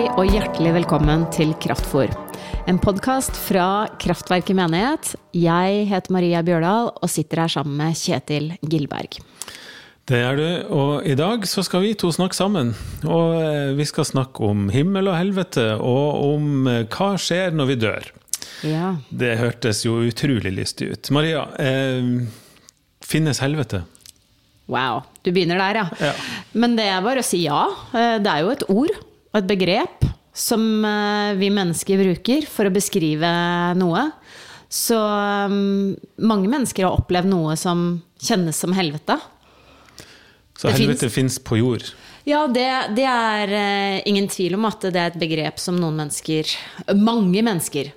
Hei 0.00 0.06
og 0.16 0.30
hjertelig 0.32 0.70
velkommen 0.72 1.26
til 1.28 1.50
Kraftfor. 1.60 2.08
En 2.70 2.78
podkast 2.80 3.36
fra 3.36 3.84
Kraftverket 4.00 4.56
menighet. 4.56 5.10
Jeg 5.36 5.82
heter 5.90 6.14
Maria 6.16 6.40
Bjørdal 6.40 6.86
og 6.88 7.10
sitter 7.12 7.42
her 7.42 7.52
sammen 7.52 7.74
med 7.76 7.98
Kjetil 8.00 8.46
Gilberg. 8.64 9.18
Det 10.08 10.22
er 10.24 10.40
du, 10.40 10.46
og 10.72 11.04
i 11.04 11.12
dag 11.20 11.44
så 11.44 11.60
skal 11.66 11.84
vi 11.84 11.90
to 12.00 12.08
snakke 12.16 12.38
sammen. 12.38 12.70
Og 13.04 13.42
eh, 13.42 13.74
vi 13.76 13.84
skal 13.90 14.08
snakke 14.08 14.48
om 14.48 14.70
himmel 14.72 15.10
og 15.12 15.18
helvete, 15.18 15.66
og 15.76 16.24
om 16.30 16.72
eh, 16.72 16.86
hva 16.88 17.10
skjer 17.20 17.52
når 17.60 17.70
vi 17.74 17.78
dør. 17.84 18.08
Ja. 18.70 18.94
Det 19.12 19.34
hørtes 19.42 19.84
jo 19.84 19.98
utrolig 20.08 20.54
lystig 20.62 20.94
ut. 20.94 21.12
Maria, 21.12 21.44
eh, 21.60 22.24
finnes 23.04 23.44
helvete? 23.44 23.84
Wow. 24.64 25.04
Du 25.20 25.28
begynner 25.28 25.60
der, 25.60 25.82
ja. 25.82 25.86
Ja. 26.08 26.16
Men 26.56 26.80
det 26.80 26.88
er 26.88 27.04
bare 27.04 27.20
å 27.20 27.30
si 27.34 27.44
ja. 27.44 27.66
Eh, 27.92 28.16
Det 28.16 28.32
er 28.38 28.48
jo 28.48 28.56
et 28.56 28.68
ord 28.72 29.00
og 29.30 29.40
et 29.40 29.50
begrep 29.50 30.06
som 30.36 30.62
eh, 30.86 31.32
vi 31.38 31.50
mennesker 31.54 32.00
bruker 32.00 32.46
for 32.50 32.68
å 32.68 32.74
beskrive 32.74 33.30
noe. 33.78 34.06
Så 34.70 34.98
mm, 35.50 35.96
mange 36.22 36.50
mennesker 36.50 36.86
har 36.86 36.98
opplevd 36.98 37.30
noe 37.32 37.56
som 37.58 38.00
kjennes 38.22 38.58
som 38.58 38.74
helvete. 38.76 39.18
Så 40.60 40.70
helvete 40.70 41.08
fins 41.10 41.40
på 41.42 41.58
jord. 41.58 41.88
Ja, 42.28 42.44
det, 42.46 42.68
det 42.94 43.06
er 43.08 43.54
uh, 43.54 43.96
ingen 44.06 44.28
tvil 44.30 44.54
om 44.58 44.66
at 44.68 44.84
det 44.92 45.00
er 45.00 45.10
et 45.10 45.18
begrep 45.18 45.58
som 45.58 45.78
noen 45.80 45.96
mennesker, 46.02 46.52
mange 47.00 47.42
mennesker, 47.42 47.88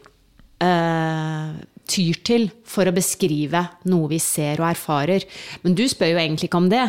eh, 0.63 1.49
tyr 1.89 2.19
til 2.25 2.47
for 2.67 2.87
å 2.87 2.95
beskrive 2.95 3.61
noe 3.91 4.09
vi 4.11 4.19
ser 4.23 4.61
og 4.61 4.69
erfarer. 4.71 5.25
Men 5.63 5.75
du 5.77 5.83
spør 5.91 6.13
jo 6.13 6.21
egentlig 6.21 6.49
ikke 6.49 6.61
om 6.61 6.69
det. 6.71 6.85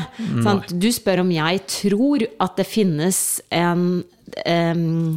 Sant? 0.47 0.75
Du 0.81 0.89
spør 0.95 1.25
om 1.25 1.33
jeg 1.35 1.63
tror 1.71 2.27
at 2.45 2.59
det 2.61 2.69
finnes 2.69 3.21
en 3.55 3.87
um, 4.05 5.17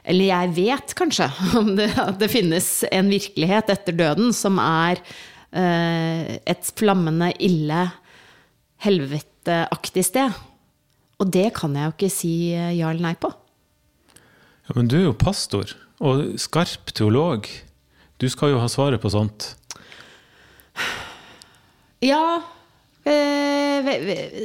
Eller 0.00 0.30
jeg 0.30 0.52
vet 0.56 0.94
kanskje 0.96 1.28
om 1.60 1.74
det, 1.78 1.90
at 2.00 2.16
det 2.20 2.30
finnes 2.32 2.70
en 2.90 3.10
virkelighet 3.12 3.72
etter 3.72 3.96
døden 3.96 4.32
som 4.36 4.58
er 4.62 5.02
uh, 5.02 6.36
et 6.40 6.72
flammende 6.80 7.32
ille 7.38 7.88
helveteaktig 8.80 10.06
sted. 10.08 10.40
Og 11.20 11.28
det 11.28 11.50
kan 11.58 11.74
jeg 11.76 11.84
jo 11.84 11.94
ikke 11.94 12.12
si 12.12 12.34
eh, 12.56 12.72
ja 12.78 12.88
eller 12.88 13.10
nei 13.10 13.16
på. 13.20 13.28
Ja, 14.70 14.76
men 14.76 14.88
du 14.88 14.96
er 15.00 15.08
jo 15.10 15.16
pastor 15.18 15.74
og 16.00 16.38
skarp 16.40 16.94
teolog. 16.96 17.48
Du 18.20 18.28
skal 18.28 18.52
jo 18.52 18.60
ha 18.60 18.68
svaret 18.68 19.00
på 19.00 19.10
sånt. 19.12 19.54
Ja, 22.04 22.42
eh, 23.04 23.90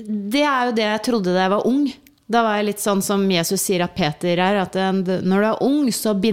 det 0.07 0.43
er 0.43 0.69
jo 0.69 0.75
det 0.75 0.85
jeg 0.85 1.03
trodde 1.07 1.35
da 1.35 1.45
jeg 1.45 1.53
var 1.57 1.67
ung. 1.67 1.85
Da 2.25 2.41
var 2.41 2.57
jeg 2.57 2.69
litt 2.71 2.81
sånn 2.81 3.03
som 3.05 3.25
Jesus 3.29 3.61
sier 3.67 3.83
at 3.85 3.93
Peter 3.97 4.39
er, 4.41 4.61
at 4.63 4.75
når 4.75 5.43
du 5.43 5.47
er 5.51 5.63
ung, 5.63 5.91
så 5.93 6.15
du, 6.17 6.31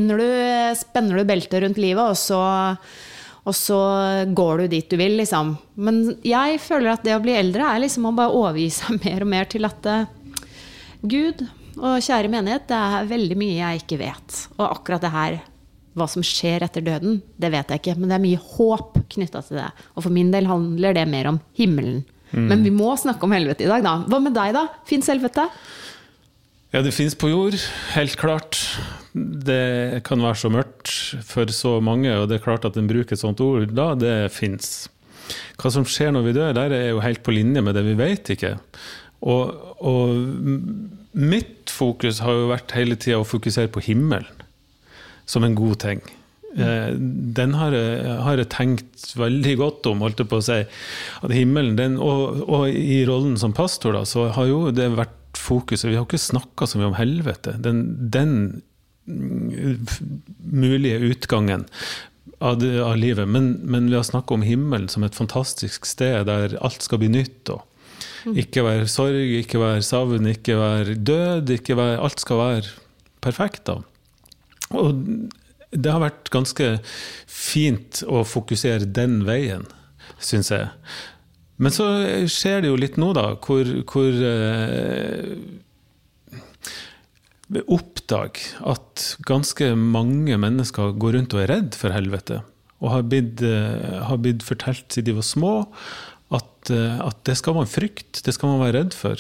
spenner 0.79 1.21
du 1.21 1.25
beltet 1.29 1.61
rundt 1.67 1.81
livet, 1.83 2.01
og 2.01 2.17
så, 2.17 2.41
og 3.43 3.57
så 3.59 3.81
går 4.33 4.63
du 4.63 4.73
dit 4.73 4.89
du 4.89 4.97
vil, 4.97 5.19
liksom. 5.21 5.53
Men 5.75 6.01
jeg 6.25 6.63
føler 6.65 6.95
at 6.95 7.05
det 7.05 7.19
å 7.19 7.23
bli 7.23 7.37
eldre 7.37 7.67
er 7.69 7.85
liksom 7.85 8.09
å 8.09 8.15
bare 8.17 8.33
overgi 8.33 8.71
seg 8.79 9.03
mer 9.05 9.27
og 9.27 9.33
mer 9.35 9.51
til 9.51 9.69
at 9.69 9.91
eh, 9.91 10.07
Gud 11.03 11.45
og 11.73 12.05
kjære 12.05 12.31
menighet, 12.31 12.69
det 12.71 12.79
er 12.79 13.09
veldig 13.11 13.37
mye 13.41 13.59
jeg 13.59 13.83
ikke 13.83 14.01
vet. 14.01 14.43
Og 14.59 14.67
akkurat 14.71 15.05
det 15.05 15.13
her, 15.13 15.41
hva 15.99 16.07
som 16.09 16.25
skjer 16.25 16.65
etter 16.65 16.85
døden, 16.85 17.21
det 17.41 17.53
vet 17.53 17.73
jeg 17.73 17.83
ikke. 17.83 17.99
Men 18.01 18.11
det 18.11 18.17
er 18.17 18.25
mye 18.25 18.41
håp 18.55 18.97
knytta 19.13 19.43
til 19.45 19.61
det. 19.61 19.69
Og 19.97 20.07
for 20.07 20.15
min 20.15 20.33
del 20.33 20.49
handler 20.49 20.97
det 20.97 21.07
mer 21.11 21.31
om 21.35 21.41
himmelen. 21.59 22.03
Men 22.33 22.65
vi 22.65 22.73
må 22.73 22.95
snakke 22.97 23.27
om 23.27 23.35
helvete 23.35 23.67
i 23.67 23.69
dag, 23.69 23.85
da. 23.85 23.99
Hva 24.09 24.21
med 24.25 24.33
deg, 24.37 24.55
da? 24.57 24.65
Fins 24.89 25.11
helvete? 25.13 25.45
Ja, 26.73 26.81
det 26.81 26.95
fins 26.97 27.13
på 27.19 27.29
jord, 27.29 27.59
helt 27.93 28.17
klart. 28.17 28.57
Det 29.13 30.01
kan 30.09 30.23
være 30.25 30.41
så 30.41 30.49
mørkt 30.53 30.93
for 31.29 31.53
så 31.53 31.77
mange, 31.85 32.09
og 32.17 32.31
det 32.31 32.39
er 32.39 32.47
klart 32.47 32.65
at 32.65 32.79
en 32.81 32.89
bruker 32.89 33.13
et 33.13 33.21
sånt 33.21 33.43
ord 33.45 33.75
da, 33.77 33.91
det 34.01 34.15
fins. 34.33 34.87
Hva 35.61 35.73
som 35.75 35.85
skjer 35.85 36.15
når 36.17 36.25
vi 36.25 36.37
dør, 36.39 36.55
der 36.57 36.73
er 36.73 36.87
jo 36.95 37.03
helt 37.05 37.21
på 37.25 37.35
linje 37.37 37.61
med 37.65 37.77
det 37.77 37.85
vi 37.91 37.99
vet 38.01 38.33
ikke. 38.33 38.55
Og, 39.29 39.53
og 39.85 40.17
mitt 41.13 41.69
fokus 41.71 42.23
har 42.25 42.41
jo 42.41 42.49
vært 42.55 42.73
hele 42.79 42.97
tida 42.97 43.21
å 43.21 43.29
fokusere 43.29 43.69
på 43.73 43.85
himmelen 43.85 44.42
som 45.33 45.47
en 45.47 45.57
god 45.59 45.79
ting. 45.83 46.03
Eh, 46.53 46.93
Den 47.39 47.55
har 47.57 47.73
har 48.27 48.37
jeg 48.41 48.51
tenkt 48.53 49.15
veldig 49.17 49.57
godt 49.61 49.89
om, 49.89 50.05
holdt 50.05 50.21
jeg 50.21 50.29
på 50.29 50.41
å 50.43 50.45
si. 50.45 50.61
At 51.25 51.33
himmelen, 51.33 51.77
den, 51.81 51.97
og, 51.97 52.45
og 52.45 52.69
i 52.69 53.03
rollen 53.09 53.39
som 53.41 53.57
pastor, 53.57 53.97
da, 53.97 54.05
så 54.09 54.29
har 54.37 54.51
jo 54.51 54.67
det 54.75 54.91
vært 54.97 55.19
fokuset 55.43 55.89
Vi 55.89 55.97
har 55.97 56.05
ikke 56.05 56.21
snakka 56.21 56.67
så 56.69 56.79
mye 56.79 56.91
om 56.91 56.99
helvete. 56.99 57.57
Den, 57.65 57.83
den 58.13 58.35
mm, 59.09 59.87
mulige 60.53 61.01
utgangen 61.09 61.65
av, 62.43 62.59
det, 62.61 62.75
av 62.83 62.97
livet. 63.01 63.29
Men, 63.29 63.55
men 63.65 63.89
vi 63.89 63.97
har 63.97 64.07
snakka 64.07 64.37
om 64.37 64.45
himmelen 64.47 64.91
som 64.93 65.07
et 65.07 65.17
fantastisk 65.17 65.87
sted 65.89 66.27
der 66.29 66.57
alt 66.61 66.85
skal 66.85 67.01
bli 67.03 67.11
nytt. 67.13 67.49
Og 67.55 68.37
ikke 68.39 68.65
være 68.67 68.91
sorg, 68.91 69.33
ikke 69.41 69.63
være 69.63 69.83
savn, 69.87 70.29
ikke 70.31 70.59
være 70.61 70.99
død. 71.01 71.55
Ikke 71.57 71.79
være, 71.79 72.01
alt 72.05 72.23
skal 72.23 72.43
være 72.43 72.75
perfekt. 73.25 73.65
da. 73.71 73.81
Og 74.79 75.05
det 75.73 75.89
har 75.93 76.03
vært 76.03 76.31
ganske 76.33 76.75
fint 77.31 78.03
å 78.05 78.23
fokusere 78.29 78.89
den 78.89 79.23
veien, 79.29 79.65
syns 80.21 80.53
jeg. 80.53 80.69
Men 81.63 81.75
så 81.75 81.89
skjer 82.31 82.63
det 82.63 82.73
jo 82.73 82.79
litt 82.81 82.99
nå, 83.01 83.13
da, 83.17 83.33
hvor, 83.45 83.69
hvor 83.89 84.23
eh, 84.27 85.37
vi 87.53 87.63
oppdager 87.69 88.65
at 88.73 89.05
ganske 89.29 89.73
mange 89.77 90.39
mennesker 90.41 90.97
går 91.01 91.19
rundt 91.19 91.37
og 91.37 91.45
er 91.45 91.53
redd 91.53 91.79
for 91.79 91.95
helvete. 91.95 92.41
Og 92.83 92.97
har 92.97 93.05
blitt, 93.07 93.43
eh, 93.47 94.43
fortalt 94.43 94.89
siden 94.91 95.11
de 95.11 95.19
var 95.21 95.29
små 95.29 95.55
at, 96.33 96.71
eh, 96.71 96.99
at 96.99 97.23
det 97.25 97.37
skal 97.39 97.55
man 97.55 97.71
frykte, 97.71 98.25
det 98.25 98.35
skal 98.35 98.49
man 98.55 98.65
være 98.65 98.81
redd 98.81 98.97
for. 98.97 99.17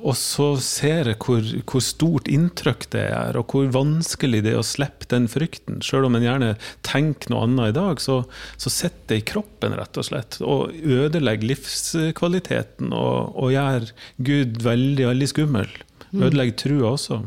Og 0.00 0.16
så 0.16 0.46
ser 0.64 1.10
jeg 1.12 1.18
hvor, 1.20 1.44
hvor 1.68 1.82
stort 1.84 2.28
inntrykk 2.30 2.86
det 2.94 3.06
er, 3.10 3.38
og 3.38 3.52
hvor 3.52 3.68
vanskelig 3.74 4.42
det 4.46 4.54
er 4.54 4.60
å 4.60 4.66
slippe 4.66 5.08
den 5.10 5.28
frykten. 5.30 5.80
Selv 5.84 6.08
om 6.08 6.16
en 6.16 6.24
gjerne 6.24 6.54
tenker 6.86 7.32
noe 7.32 7.44
annet 7.46 7.72
i 7.72 7.76
dag, 7.76 8.00
så, 8.02 8.22
så 8.60 8.72
sitter 8.72 9.12
det 9.12 9.20
i 9.20 9.26
kroppen, 9.32 9.76
rett 9.78 10.00
og 10.00 10.08
slett. 10.08 10.40
Og 10.44 10.72
ødelegger 10.80 11.52
livskvaliteten 11.52 12.94
og, 12.96 13.36
og 13.36 13.52
gjør 13.54 13.90
Gud 14.30 14.62
veldig, 14.64 15.10
veldig 15.12 15.30
skummel. 15.34 15.76
Ødelegger 16.10 16.58
trua 16.64 16.94
også. 16.94 17.20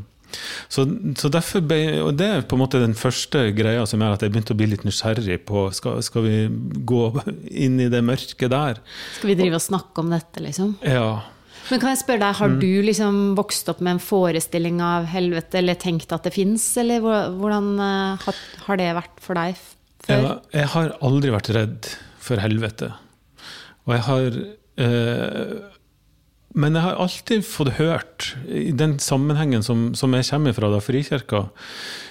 Så, 0.71 0.85
så 1.19 1.29
derfor 1.29 1.61
ble, 1.65 1.79
og 2.01 2.15
Det 2.17 2.25
er 2.25 2.45
på 2.47 2.57
en 2.57 2.63
måte 2.63 2.81
den 2.81 2.95
første 2.97 3.45
greia 3.55 3.85
som 3.89 4.01
gjør 4.01 4.15
at 4.15 4.25
jeg 4.25 4.33
begynte 4.33 4.55
å 4.55 4.57
bli 4.57 4.71
litt 4.71 4.85
nysgjerrig 4.87 5.43
på 5.45 5.67
skal, 5.77 6.01
skal 6.05 6.25
vi 6.25 6.37
gå 6.89 7.03
inn 7.51 7.77
i 7.83 7.89
det 7.93 8.01
mørket 8.05 8.49
der. 8.53 8.81
Skal 9.19 9.33
vi 9.33 9.37
drive 9.39 9.59
og 9.59 9.65
snakke 9.67 10.03
om 10.03 10.09
dette, 10.13 10.41
liksom? 10.43 10.75
Ja, 10.81 11.21
Men 11.69 11.79
kan 11.79 11.93
jeg 11.93 12.01
spørre 12.01 12.21
deg, 12.25 12.37
har 12.39 12.55
du 12.59 12.71
liksom 12.83 13.19
vokst 13.37 13.69
opp 13.71 13.79
med 13.83 13.95
en 13.95 14.03
forestilling 14.03 14.81
av 14.83 15.07
helvete, 15.11 15.61
eller 15.61 15.77
tenkt 15.79 16.11
at 16.15 16.25
det 16.27 16.33
fins, 16.35 16.65
eller 16.81 17.03
hvordan 17.03 17.69
eh, 17.79 18.25
har, 18.65 18.79
det 18.79 18.89
vært 18.99 19.21
for 19.23 19.39
deg 19.39 19.55
før? 19.59 20.09
Jeg, 20.09 20.33
jeg 20.57 20.71
har 20.75 20.95
aldri 21.07 21.31
vært 21.35 21.51
redd 21.55 21.93
for 22.23 22.43
helvete. 22.43 22.91
Og 23.83 23.95
jeg 23.95 24.03
har 24.07 24.37
eh, 24.79 25.53
Men 26.53 26.77
jeg 26.77 26.85
har 26.85 26.99
alltid 27.01 27.45
fått 27.47 27.73
hørt, 27.79 28.33
i 28.45 28.71
den 28.75 28.97
sammenhengen 29.01 29.63
som, 29.65 29.91
som 29.97 30.13
jeg 30.13 30.27
kommer 30.29 30.55
fra, 30.55 30.69
da, 30.69 30.81
Frikirka, 30.83 31.47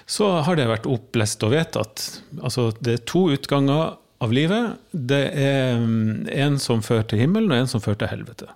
så 0.09 0.33
har 0.49 0.59
det 0.59 0.71
vært 0.71 0.89
opplest 0.91 1.45
og 1.47 1.53
vedtatt. 1.55 2.09
Altså, 2.41 2.71
det 2.81 2.97
er 2.97 3.05
to 3.07 3.29
utganger 3.37 3.99
av 4.23 4.35
livet. 4.35 4.81
Det 4.91 5.23
er 5.31 5.79
mm, 5.79 6.27
en 6.33 6.59
som 6.63 6.83
fører 6.83 7.07
til 7.11 7.23
himmelen, 7.23 7.53
og 7.53 7.63
en 7.63 7.71
som 7.71 7.85
fører 7.85 8.03
til 8.03 8.13
helvete. 8.17 8.51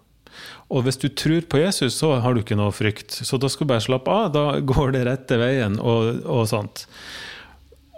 Og 0.73 0.83
hvis 0.83 0.99
du 0.99 1.07
tror 1.15 1.45
på 1.47 1.61
Jesus, 1.63 1.95
så 2.01 2.17
har 2.23 2.35
du 2.35 2.43
ikke 2.43 2.59
noe 2.59 2.75
frykt. 2.75 3.21
Så 3.23 3.39
da 3.39 3.51
skal 3.51 3.69
du 3.69 3.73
bare 3.75 3.85
slappe 3.85 4.11
av, 4.11 4.33
da 4.35 4.45
går 4.59 4.97
det 4.97 5.05
rette 5.07 5.39
veien, 5.39 5.79
og, 5.79 6.25
og 6.27 6.47
sånt. 6.51 6.87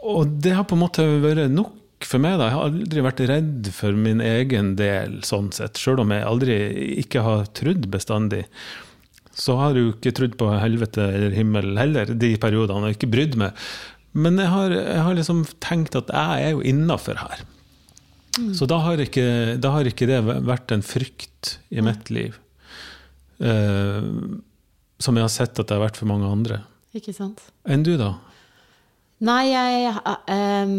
Og 0.04 0.28
det 0.44 0.52
har 0.56 0.66
på 0.68 0.76
en 0.76 0.84
måte 0.84 1.06
vært 1.22 1.48
nok 1.52 2.04
for 2.06 2.22
meg. 2.22 2.36
da. 2.38 2.50
Jeg 2.50 2.56
har 2.58 2.66
aldri 2.68 3.04
vært 3.06 3.22
redd 3.30 3.70
for 3.74 3.96
min 3.96 4.20
egen 4.24 4.74
del, 4.78 5.20
sånn 5.26 5.50
sett. 5.56 5.80
Selv 5.80 6.04
om 6.04 6.12
jeg 6.14 6.26
aldri 6.28 6.58
ikke 7.02 7.24
har 7.24 7.48
trodd 7.56 7.88
bestandig. 7.92 8.44
Så 9.38 9.56
har 9.58 9.76
jeg 9.76 9.86
jo 9.86 9.94
ikke 9.94 10.14
trodd 10.18 10.34
på 10.38 10.50
helvete 10.52 11.04
eller 11.14 11.36
himmel 11.36 11.72
heller, 11.78 12.10
de 12.10 12.34
periodene, 12.40 12.90
og 12.90 12.98
ikke 12.98 13.10
brydd 13.10 13.38
meg. 13.40 13.56
Men 14.18 14.40
jeg 14.40 14.50
har, 14.50 14.74
jeg 14.74 15.04
har 15.06 15.16
liksom 15.16 15.44
tenkt 15.62 15.96
at 15.98 16.10
jeg 16.12 16.48
er 16.48 16.56
jo 16.56 16.64
innafor 16.66 17.20
her. 17.22 17.46
Så 18.54 18.68
da 18.70 18.78
har, 18.84 19.00
ikke, 19.02 19.56
da 19.58 19.72
har 19.74 19.88
ikke 19.88 20.06
det 20.06 20.20
vært 20.22 20.70
en 20.74 20.84
frykt 20.84 21.56
i 21.74 21.82
mitt 21.82 22.10
liv. 22.14 22.36
Eh, 23.40 24.08
som 24.98 25.18
jeg 25.18 25.24
har 25.24 25.32
sett 25.32 25.58
at 25.58 25.68
det 25.68 25.76
har 25.76 25.84
vært 25.86 26.00
for 26.00 26.10
mange 26.10 26.28
andre. 26.28 26.62
Ikke 26.96 27.14
sant? 27.16 27.42
Enn 27.68 27.84
du, 27.86 27.94
da? 28.00 28.14
Nei, 29.24 29.50
jeg 29.50 29.92
eh, 30.30 30.74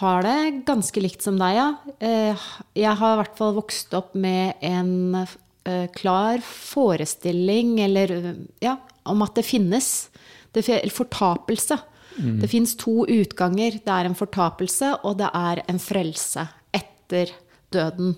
har 0.00 0.26
det 0.26 0.38
ganske 0.66 1.02
likt 1.02 1.22
som 1.22 1.38
deg, 1.38 1.58
ja. 1.58 1.68
Eh, 2.02 2.46
jeg 2.74 2.98
har 2.98 3.14
i 3.14 3.20
hvert 3.20 3.36
fall 3.38 3.54
vokst 3.58 3.94
opp 3.94 4.16
med 4.18 4.58
en 4.66 5.20
eh, 5.22 5.86
klar 5.94 6.42
forestilling 6.42 7.76
eller, 7.84 8.16
ja, 8.62 8.76
om 9.06 9.22
at 9.22 9.38
det 9.38 9.46
finnes. 9.46 10.08
Det, 10.50 10.64
fortapelse. 10.64 11.76
fortapelse. 11.76 12.40
Det 12.42 12.48
fins 12.48 12.74
to 12.80 13.04
utganger. 13.12 13.78
Det 13.84 13.92
er 13.92 14.08
en 14.08 14.18
fortapelse, 14.18 14.94
og 15.04 15.18
det 15.20 15.28
er 15.36 15.62
en 15.68 15.80
frelse 15.82 16.46
etter 16.74 17.30
døden. 17.74 18.16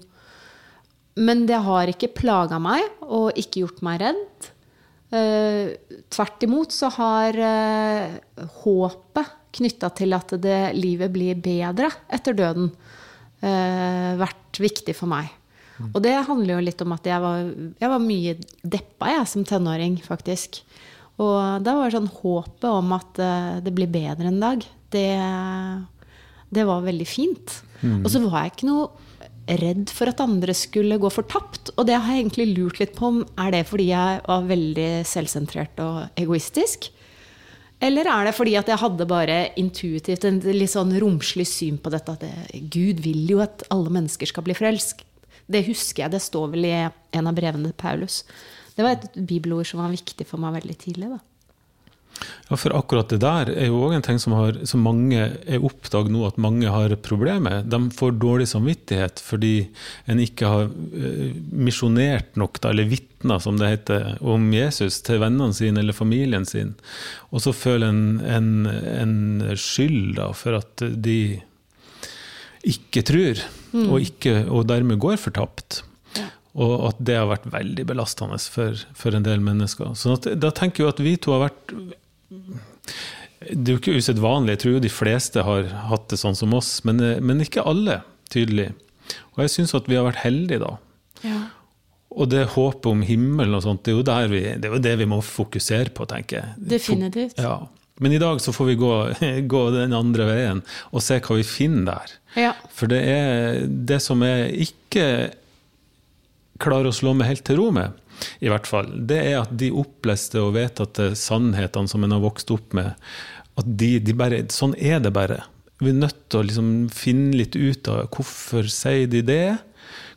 Men 1.19 1.47
det 1.49 1.59
har 1.65 1.91
ikke 1.91 2.12
plaga 2.15 2.61
meg 2.62 2.85
og 3.05 3.37
ikke 3.38 3.65
gjort 3.65 3.82
meg 3.87 4.00
redd. 4.05 4.49
Eh, 5.09 5.73
tvert 6.12 6.44
imot 6.44 6.75
så 6.75 6.91
har 6.99 7.38
eh, 7.41 8.19
håpet 8.61 9.35
knytta 9.59 9.88
til 9.97 10.12
at 10.12 10.35
det, 10.43 10.59
livet 10.76 11.12
blir 11.15 11.38
bedre 11.41 11.88
etter 12.12 12.37
døden, 12.37 12.69
eh, 13.41 14.12
vært 14.20 14.61
viktig 14.61 14.94
for 14.97 15.11
meg. 15.11 15.32
Og 15.94 16.00
det 16.03 16.17
handler 16.26 16.56
jo 16.56 16.62
litt 16.67 16.81
om 16.82 16.93
at 16.97 17.05
jeg 17.06 17.23
var, 17.23 17.50
jeg 17.79 17.91
var 17.93 18.03
mye 18.03 18.32
deppa 18.67 19.12
jeg, 19.12 19.26
som 19.31 19.44
tenåring, 19.47 19.94
faktisk. 20.03 20.59
Og 21.23 21.62
da 21.62 21.76
var 21.79 21.94
sånn 21.94 22.11
håpet 22.11 22.67
om 22.67 22.91
at 22.97 23.20
det 23.62 23.73
blir 23.76 23.87
bedre 23.87 24.26
en 24.26 24.41
dag, 24.43 24.67
det, 24.91 25.06
det 26.50 26.65
var 26.67 26.82
veldig 26.82 27.06
fint. 27.06 27.55
Og 28.03 28.11
så 28.11 28.25
var 28.26 28.49
jeg 28.49 28.56
ikke 28.56 28.70
noe 28.73 29.07
redd 29.60 29.90
for 29.94 30.10
at 30.10 30.20
andre 30.20 30.54
skulle 30.56 30.98
gå 31.00 31.10
fortapt. 31.12 31.72
Og 31.76 31.86
det 31.88 31.96
har 31.96 32.12
jeg 32.12 32.26
egentlig 32.26 32.48
lurt 32.52 32.80
litt 32.82 32.94
på 32.96 33.10
om 33.12 33.18
er 33.40 33.54
det 33.54 33.64
fordi 33.68 33.90
jeg 33.90 34.22
var 34.26 34.46
veldig 34.48 34.88
selvsentrert 35.08 35.82
og 35.84 36.20
egoistisk. 36.20 36.90
Eller 37.80 38.10
er 38.10 38.26
det 38.26 38.34
fordi 38.34 38.56
at 38.58 38.68
jeg 38.68 38.80
hadde 38.80 39.06
bare 39.08 39.38
intuitivt 39.60 40.26
en 40.26 40.40
litt 40.42 40.72
sånn 40.72 40.96
romslig 40.98 41.46
syn 41.46 41.78
på 41.78 41.92
dette 41.94 42.16
at 42.16 42.24
det, 42.24 42.62
Gud 42.74 43.04
vil 43.04 43.22
jo 43.30 43.42
at 43.44 43.62
alle 43.74 43.92
mennesker 43.94 44.30
skal 44.30 44.46
bli 44.46 44.56
frelst. 44.58 45.04
Det 45.48 45.62
husker 45.68 46.04
jeg, 46.04 46.12
det 46.12 46.22
står 46.24 46.50
vel 46.56 46.66
i 46.68 46.74
en 46.74 47.30
av 47.30 47.36
brevene 47.36 47.70
til 47.70 47.78
Paulus. 47.78 48.24
Det 48.74 48.84
var 48.84 48.96
et 48.96 49.14
bibelord 49.16 49.66
som 49.66 49.80
var 49.82 49.94
viktig 49.94 50.26
for 50.26 50.42
meg 50.42 50.58
veldig 50.58 50.78
tidlig. 50.82 51.12
da. 51.14 51.22
Ja, 52.49 52.56
for 52.56 52.73
akkurat 52.79 53.11
det 53.12 53.20
der 53.20 53.50
er 53.53 53.69
jo 53.69 53.82
òg 53.85 53.94
en 53.97 54.05
ting 54.05 54.19
som, 54.23 54.32
har, 54.38 54.56
som 54.69 54.81
mange 54.85 55.20
er 55.20 55.65
oppdaget 55.65 56.12
nå 56.15 56.23
at 56.29 56.41
mange 56.41 56.70
har 56.73 56.94
problemer 57.05 57.44
med. 57.44 57.69
De 57.69 57.93
får 57.94 58.17
dårlig 58.23 58.49
samvittighet 58.49 59.20
fordi 59.20 59.69
en 60.09 60.23
ikke 60.23 60.49
har 60.49 60.70
uh, 60.70 61.26
misjonert 61.53 62.38
nok, 62.41 62.61
da, 62.62 62.73
eller 62.73 62.88
vitna, 62.88 63.37
som 63.43 63.61
det 63.61 63.73
heter, 63.75 64.09
om 64.25 64.49
Jesus 64.55 65.03
til 65.05 65.20
vennene 65.23 65.56
sine 65.56 65.85
eller 65.85 65.97
familien 65.97 66.49
sin. 66.49 66.73
Og 67.29 67.44
så 67.44 67.53
føler 67.53 67.93
en, 67.93 68.23
en, 68.25 68.49
en 68.70 69.19
skyld 69.53 70.17
da, 70.17 70.32
for 70.37 70.59
at 70.62 70.88
de 70.97 71.20
ikke 72.69 73.05
tror, 73.06 73.44
og, 73.85 74.00
ikke, 74.03 74.41
og 74.49 74.67
dermed 74.69 74.99
går 75.00 75.20
fortapt. 75.20 75.82
Og 76.59 76.88
at 76.88 77.00
det 77.06 77.15
har 77.15 77.29
vært 77.31 77.47
veldig 77.53 77.85
belastende 77.87 78.38
for, 78.50 78.81
for 78.99 79.15
en 79.15 79.26
del 79.26 79.43
mennesker. 79.44 79.93
Så 79.99 80.17
at, 80.17 80.26
da 80.41 80.50
tenker 80.55 80.85
jeg 80.85 80.94
at 80.97 81.03
vi 81.05 81.15
to 81.20 81.37
har 81.37 81.44
vært 81.47 81.75
Det 82.28 83.70
er 83.70 83.76
jo 83.76 83.78
ikke 83.78 83.96
usedvanlig, 83.96 84.56
jeg 84.56 84.62
tror 84.64 84.75
jo 84.75 84.84
de 84.84 84.92
fleste 84.92 85.44
har 85.46 85.70
hatt 85.88 86.08
det 86.12 86.19
sånn 86.20 86.36
som 86.38 86.54
oss, 86.58 86.72
men, 86.88 87.00
men 87.25 87.44
ikke 87.44 87.64
alle, 87.69 88.00
tydelig. 88.32 88.72
Og 89.36 89.44
jeg 89.44 89.54
syns 89.54 89.76
at 89.78 89.88
vi 89.88 89.96
har 89.96 90.08
vært 90.08 90.25
heldige, 90.25 90.60
da. 90.64 90.75
Ja. 91.25 91.40
Og 92.19 92.30
det 92.32 92.48
håpet 92.54 92.88
om 92.90 93.02
himmelen 93.06 93.56
og 93.56 93.64
sånt, 93.64 93.84
det 93.86 93.92
er 93.92 93.98
jo, 93.98 94.04
der 94.06 94.30
vi, 94.32 94.40
det, 94.58 94.69
er 94.69 94.76
jo 94.76 94.84
det 94.84 94.94
vi 95.00 95.08
må 95.08 95.20
fokusere 95.25 95.92
på, 95.94 96.06
tenker 96.10 96.40
jeg. 96.40 96.69
Definitivt. 96.76 97.38
Ja. 97.40 97.60
Men 98.02 98.14
i 98.14 98.20
dag 98.22 98.40
så 98.42 98.54
får 98.54 98.70
vi 98.70 98.78
gå, 98.78 98.92
gå 99.54 99.62
den 99.74 99.94
andre 99.96 100.28
veien 100.28 100.62
og 100.90 101.04
se 101.04 101.19
hva 101.22 101.38
vi 101.38 101.46
finner 101.46 101.92
der. 101.92 102.16
Ja. 102.48 102.54
For 102.74 102.90
det 102.90 103.02
er 103.10 103.62
det 103.69 104.00
som 104.04 104.22
jeg 104.26 104.69
ikke 104.69 105.06
klarer 106.62 106.90
å 106.90 106.96
slå 106.96 107.14
meg 107.14 107.31
helt 107.31 107.46
til 107.46 107.60
ro 107.60 107.70
med, 107.74 107.94
i 108.41 108.50
hvert 108.50 108.69
fall, 108.69 108.91
det 109.09 109.19
er 109.31 109.41
at 109.43 109.53
de 109.61 109.70
oppleste 109.75 110.41
og 110.43 110.55
vedtatte 110.56 111.12
sannhetene 111.19 111.91
som 111.91 112.05
en 112.05 112.17
har 112.17 112.25
vokst 112.25 112.50
opp 112.55 112.76
med, 112.76 112.94
at 113.59 113.70
de, 113.79 113.97
de 114.03 114.15
bare 114.15 114.44
Sånn 114.55 114.76
er 114.79 115.00
det 115.03 115.11
bare. 115.17 115.43
Vi 115.82 115.91
er 115.91 115.99
nødt 115.99 116.20
til 116.31 116.41
å 116.41 116.47
liksom 116.47 116.70
finne 116.94 117.38
litt 117.38 117.56
ut 117.59 117.88
av 117.91 118.06
hvorfor 118.15 118.67
sier 118.70 119.11
de 119.11 119.23
det. 119.26 119.59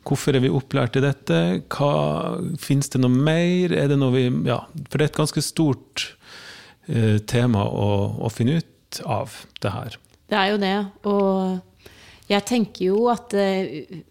Hvorfor 0.06 0.34
er 0.34 0.42
vi 0.42 0.50
opplært 0.50 0.98
i 0.98 1.04
dette? 1.04 1.38
Hva, 1.70 1.92
finnes 2.62 2.90
det 2.90 3.02
noe 3.02 3.14
mer? 3.14 3.74
Er 3.74 3.90
det 3.92 3.98
noe 4.00 4.14
vi 4.14 4.24
Ja, 4.48 4.64
for 4.88 4.98
det 4.98 5.06
er 5.06 5.12
et 5.12 5.20
ganske 5.20 5.42
stort 5.44 6.08
eh, 6.90 7.18
tema 7.30 7.66
å, 7.66 7.90
å 8.26 8.30
finne 8.34 8.58
ut 8.58 9.02
av 9.06 9.36
det 9.62 9.74
her. 9.74 9.98
Det 10.30 10.38
er 10.38 10.50
jo 10.50 10.58
det. 10.62 10.76
Og 11.10 11.92
jeg 12.32 12.46
tenker 12.48 12.88
jo 12.88 13.06
at 13.12 13.34
eh, 13.38 14.02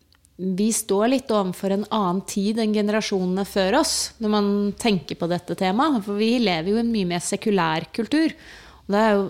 vi 0.42 0.72
står 0.74 1.12
litt 1.12 1.32
overfor 1.32 1.76
en 1.76 1.86
annen 1.94 2.22
tid 2.26 2.60
enn 2.62 2.74
generasjonene 2.74 3.44
før 3.46 3.78
oss, 3.82 3.96
når 4.24 4.32
man 4.34 4.48
tenker 4.80 5.20
på 5.20 5.30
dette 5.30 5.54
temaet. 5.60 6.02
For 6.06 6.18
vi 6.18 6.34
lever 6.42 6.72
jo 6.72 6.80
i 6.80 6.82
en 6.82 6.94
mye 6.94 7.10
mer 7.12 7.22
sekulær 7.22 7.86
kultur. 7.94 8.34
Og 8.82 8.96
det 8.96 9.02
er 9.02 9.12
jo 9.14 9.26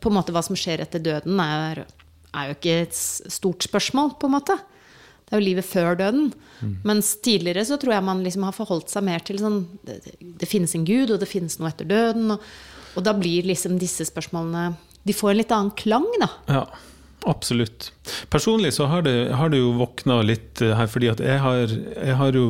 på 0.00 0.08
en 0.08 0.16
måte 0.16 0.32
hva 0.32 0.40
som 0.44 0.56
skjer 0.56 0.80
etter 0.84 1.02
døden, 1.04 1.40
er, 1.42 1.82
er 2.32 2.48
jo 2.48 2.56
ikke 2.56 2.76
et 2.86 2.96
stort 2.96 3.66
spørsmål, 3.66 4.14
på 4.16 4.30
en 4.30 4.36
måte. 4.38 4.56
Det 5.26 5.36
er 5.36 5.42
jo 5.42 5.48
livet 5.50 5.68
før 5.68 5.98
døden. 6.00 6.30
Mens 6.86 7.12
tidligere 7.24 7.66
så 7.68 7.76
tror 7.80 7.96
jeg 7.96 8.06
man 8.06 8.22
liksom 8.24 8.46
har 8.46 8.56
forholdt 8.56 8.92
seg 8.92 9.04
mer 9.04 9.24
til 9.26 9.40
sånn 9.42 9.64
Det, 9.82 9.96
det 10.38 10.48
finnes 10.48 10.72
en 10.78 10.86
gud, 10.86 11.10
og 11.10 11.18
det 11.20 11.28
finnes 11.28 11.58
noe 11.58 11.72
etter 11.72 11.88
døden. 11.88 12.36
Og, 12.36 12.48
og 12.96 13.04
da 13.04 13.12
blir 13.18 13.48
liksom 13.48 13.76
disse 13.80 14.06
spørsmålene 14.08 14.70
De 15.02 15.16
får 15.16 15.32
en 15.32 15.40
litt 15.40 15.54
annen 15.56 15.74
klang, 15.76 16.08
da. 16.22 16.30
Ja, 16.48 16.64
absolutt. 17.26 17.92
Personlig 18.32 18.72
så 18.74 18.86
har 18.90 19.02
det, 19.06 19.14
har 19.38 19.52
det 19.52 19.60
jo 19.62 19.72
våkna 19.78 20.20
litt 20.26 20.62
eh, 20.62 20.74
her, 20.78 20.88
fordi 20.90 21.10
at 21.12 21.22
jeg 21.22 21.38
har, 21.42 21.70
jeg 21.70 22.16
har 22.18 22.36
jo, 22.38 22.48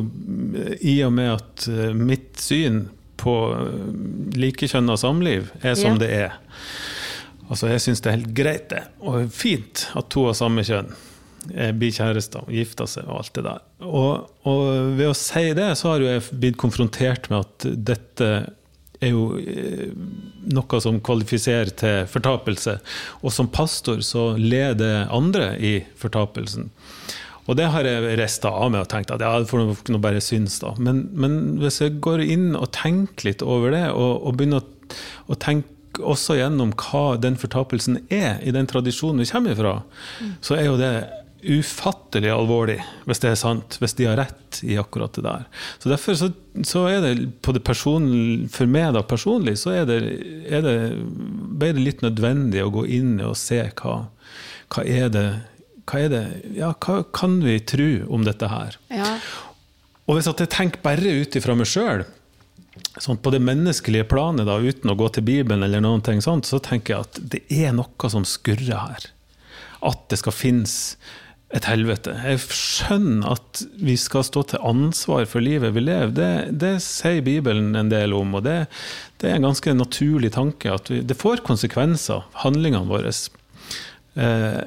eh, 0.57 0.75
i 0.93 0.97
og 1.05 1.13
med 1.17 1.31
at 1.35 1.67
eh, 1.69 1.93
mitt 1.97 2.41
syn 2.41 2.85
på 3.23 3.33
likekjønna 4.35 4.97
samliv 4.99 5.51
er 5.61 5.77
som 5.79 5.95
Ja. 5.95 6.01
det 6.03 6.11
er 6.11 6.39
Altså, 7.51 7.67
jeg 7.69 7.81
syns 7.83 7.99
det 8.01 8.09
er 8.09 8.15
helt 8.15 8.33
greit, 8.33 8.69
det, 8.71 8.81
og 9.03 9.27
fint 9.35 9.83
at 9.99 10.07
to 10.09 10.23
av 10.29 10.33
samme 10.39 10.63
kjønn 10.65 10.87
blir 11.75 11.91
kjærester 11.91 12.45
og 12.47 12.53
gifter 12.55 12.87
seg 12.87 13.03
og 13.03 13.17
alt 13.19 13.33
det 13.35 13.43
der. 13.43 13.59
Og, 13.83 14.29
og 14.47 14.61
ved 14.95 15.09
å 15.11 15.17
si 15.17 15.43
det, 15.53 15.67
så 15.77 15.91
har 15.91 15.99
jo 16.01 16.07
jeg 16.07 16.23
blitt 16.39 16.57
konfrontert 16.57 17.27
med 17.29 17.43
at 17.43 17.67
dette 17.91 18.29
er 19.03 19.11
jo 19.11 19.25
eh, 19.39 19.89
noe 20.53 20.79
som 20.83 21.01
kvalifiserer 21.03 21.73
til 21.79 22.07
fortapelse. 22.11 22.77
Og 23.21 23.35
som 23.35 23.51
pastor 23.51 24.01
så 24.05 24.31
leder 24.39 25.11
andre 25.13 25.53
i 25.59 25.75
fortapelsen. 25.99 26.71
Og 27.43 27.57
det 27.59 27.67
har 27.73 27.83
jeg 27.87 28.15
rista 28.19 28.53
av 28.55 28.71
med 28.71 28.85
og 28.85 28.89
tenkt 28.91 29.11
at 29.11 29.23
ja, 29.23 29.33
det 29.39 29.49
får 29.49 29.91
nå 29.91 29.99
bare 30.03 30.23
synes, 30.23 30.61
da. 30.63 30.71
Men, 30.79 31.05
men 31.11 31.57
hvis 31.59 31.81
jeg 31.83 31.99
går 32.03 32.23
inn 32.23 32.53
og 32.55 32.71
tenker 32.75 33.27
litt 33.27 33.43
over 33.43 33.75
det, 33.75 33.89
og, 33.91 34.23
og 34.23 34.37
begynner 34.39 34.63
å, 34.63 34.95
å 35.27 35.39
tenke 35.39 35.67
også 36.01 36.39
gjennom 36.39 36.71
hva 36.79 37.17
den 37.21 37.35
fortapelsen 37.37 37.99
er, 38.07 38.39
i 38.41 38.53
den 38.55 38.69
tradisjonen 38.69 39.21
vi 39.21 39.29
kommer 39.29 39.59
fra, 39.59 39.75
så 40.41 40.55
er 40.57 40.69
jo 40.69 40.79
det 40.79 40.93
ufattelig 41.43 42.31
alvorlig, 42.33 42.79
hvis 43.07 43.21
det 43.23 43.31
er 43.31 43.39
sant, 43.39 43.77
hvis 43.81 43.95
de 43.99 44.07
har 44.09 44.19
rett 44.21 44.59
i 44.65 44.77
akkurat 44.79 45.13
det 45.17 45.25
der. 45.25 45.45
Så 45.81 45.91
derfor 45.91 46.17
så, 46.19 46.29
så 46.67 46.85
er 46.91 47.03
det 47.03 47.13
på 47.45 47.55
det 47.55 47.63
person, 47.67 48.07
for 48.53 48.69
meg 48.69 48.93
da 48.95 49.03
personlig, 49.07 49.57
så 49.61 49.75
er 49.81 49.87
det, 49.89 49.99
er 50.47 50.65
det, 50.65 50.75
ble 51.59 51.73
det 51.75 51.87
litt 51.87 52.05
nødvendig 52.05 52.63
å 52.63 52.73
gå 52.73 52.85
inn 52.99 53.17
og 53.23 53.35
se 53.39 53.63
hva, 53.81 54.03
hva 54.73 54.85
er 54.87 55.11
det 55.13 55.27
hva 55.83 55.99
er 55.99 56.11
det, 56.13 56.23
ja, 56.55 56.69
hva 56.79 57.01
kan 57.11 57.41
vi 57.43 57.57
tro 57.67 57.89
om 58.15 58.23
dette 58.23 58.47
her? 58.47 58.77
Ja. 58.93 59.17
Og 60.07 60.17
hvis 60.17 60.29
at 60.31 60.39
jeg 60.39 60.51
tenker 60.51 60.83
bare 60.83 61.15
ut 61.23 61.35
ifra 61.35 61.55
meg 61.59 61.67
sjøl, 61.67 62.05
sånn 63.01 63.19
på 63.21 63.33
det 63.33 63.41
menneskelige 63.43 64.07
planet, 64.09 64.47
da, 64.47 64.57
uten 64.59 64.91
å 64.91 64.97
gå 64.97 65.09
til 65.13 65.25
Bibelen, 65.27 65.65
eller 65.65 65.83
noen 65.83 66.03
ting 66.05 66.21
sånt, 66.23 66.47
så 66.49 66.61
tenker 66.63 66.95
jeg 66.95 67.07
at 67.07 67.19
det 67.35 67.43
er 67.51 67.75
noe 67.75 68.11
som 68.11 68.25
skurrer 68.27 68.79
her. 68.79 69.09
At 69.83 70.07
det 70.11 70.21
skal 70.21 70.35
finnes 70.35 70.95
et 71.53 71.67
helvete. 71.69 72.15
Jeg 72.25 72.41
skjønner 72.49 73.35
at 73.35 73.63
vi 73.77 73.95
skal 73.99 74.25
stå 74.25 74.41
til 74.49 74.63
ansvar 74.65 75.27
for 75.29 75.45
livet 75.45 75.75
vi 75.75 75.83
lever. 75.85 76.13
Det, 76.15 76.29
det 76.63 76.73
sier 76.85 77.21
Bibelen 77.25 77.75
en 77.77 77.91
del 77.91 78.15
om, 78.17 78.33
og 78.39 78.45
det, 78.47 78.63
det 79.21 79.29
er 79.29 79.37
en 79.37 79.49
ganske 79.49 79.75
naturlig 79.77 80.33
tanke. 80.33 80.71
at 80.73 80.89
vi, 80.89 81.03
Det 81.05 81.17
får 81.19 81.43
konsekvenser, 81.45 82.25
handlingene 82.45 82.89
våre. 82.89 83.13
Eh, 84.17 84.63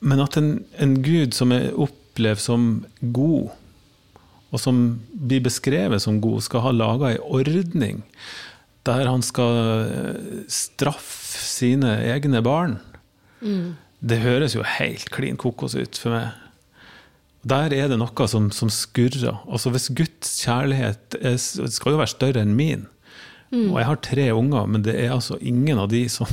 men 0.00 0.24
at 0.24 0.36
en, 0.36 0.50
en 0.76 0.98
Gud 1.04 1.32
som 1.36 1.54
er 1.56 1.72
opplevd 1.72 2.44
som 2.44 2.68
god, 3.00 3.54
og 4.52 4.60
som 4.62 4.84
blir 5.10 5.42
beskrevet 5.48 6.04
som 6.04 6.20
god, 6.20 6.44
skal 6.44 6.68
ha 6.68 6.74
laga 6.76 7.14
ei 7.14 7.22
ordning 7.24 8.04
der 8.86 9.08
han 9.10 9.24
skal 9.24 9.88
straffe 10.46 11.40
sine 11.42 11.96
egne 12.06 12.38
barn. 12.44 12.78
Det 14.00 14.20
høres 14.20 14.56
jo 14.56 14.64
helt 14.66 15.08
klin 15.14 15.38
kokos 15.40 15.76
ut 15.78 15.98
for 16.00 16.12
meg. 16.16 16.34
Der 17.46 17.72
er 17.74 17.88
det 17.90 17.98
noe 18.00 18.26
som, 18.28 18.50
som 18.50 18.70
skurrer. 18.72 19.38
Altså 19.46 19.70
Hvis 19.70 19.88
Guds 19.94 20.34
kjærlighet 20.42 21.16
er, 21.20 21.36
skal 21.38 21.94
jo 21.94 22.00
være 22.00 22.10
større 22.10 22.42
enn 22.42 22.56
min 22.58 22.88
Og 23.54 23.76
jeg 23.78 23.86
har 23.86 24.00
tre 24.02 24.24
unger, 24.34 24.66
men 24.66 24.82
det 24.82 24.96
er 24.98 25.14
altså 25.14 25.38
ingen 25.38 25.78
av 25.78 25.86
de 25.92 26.02
som, 26.10 26.26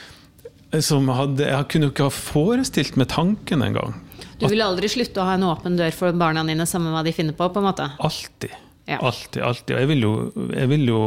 som 0.90 1.06
hadde 1.14 1.46
Jeg 1.46 1.68
kunne 1.70 1.88
jo 1.88 1.94
ikke 1.94 2.08
ha 2.08 2.14
forestilt 2.14 2.98
meg 2.98 3.12
tanken 3.14 3.62
engang. 3.62 3.94
Du 4.40 4.48
vil 4.48 4.64
aldri 4.64 4.88
slutte 4.90 5.22
å 5.22 5.28
ha 5.28 5.36
en 5.36 5.46
åpen 5.46 5.78
dør 5.78 5.94
for 5.94 6.16
barna 6.16 6.42
dine, 6.48 6.66
samme 6.66 6.90
hva 6.94 7.04
de 7.06 7.14
finner 7.14 7.36
på? 7.36 7.46
på 7.52 7.60
en 7.60 7.68
måte. 7.68 7.86
Alltid. 8.00 8.56
Ja. 8.90 8.98
Alltid, 8.98 9.42
alltid. 9.44 9.74
Og 9.76 9.82
jeg 9.84 9.90
vil 9.92 10.04
jo, 10.06 10.12
jeg 10.50 10.70
vil 10.72 10.86
jo 10.88 11.00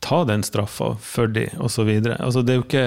ta 0.00 0.22
den 0.24 0.42
straffa 0.46 0.94
for 1.04 1.30
de, 1.30 1.46
osv. 1.60 1.90
Altså, 2.16 2.42
det 2.42 2.54
er 2.54 2.58
jo 2.58 2.66
ikke 2.66 2.86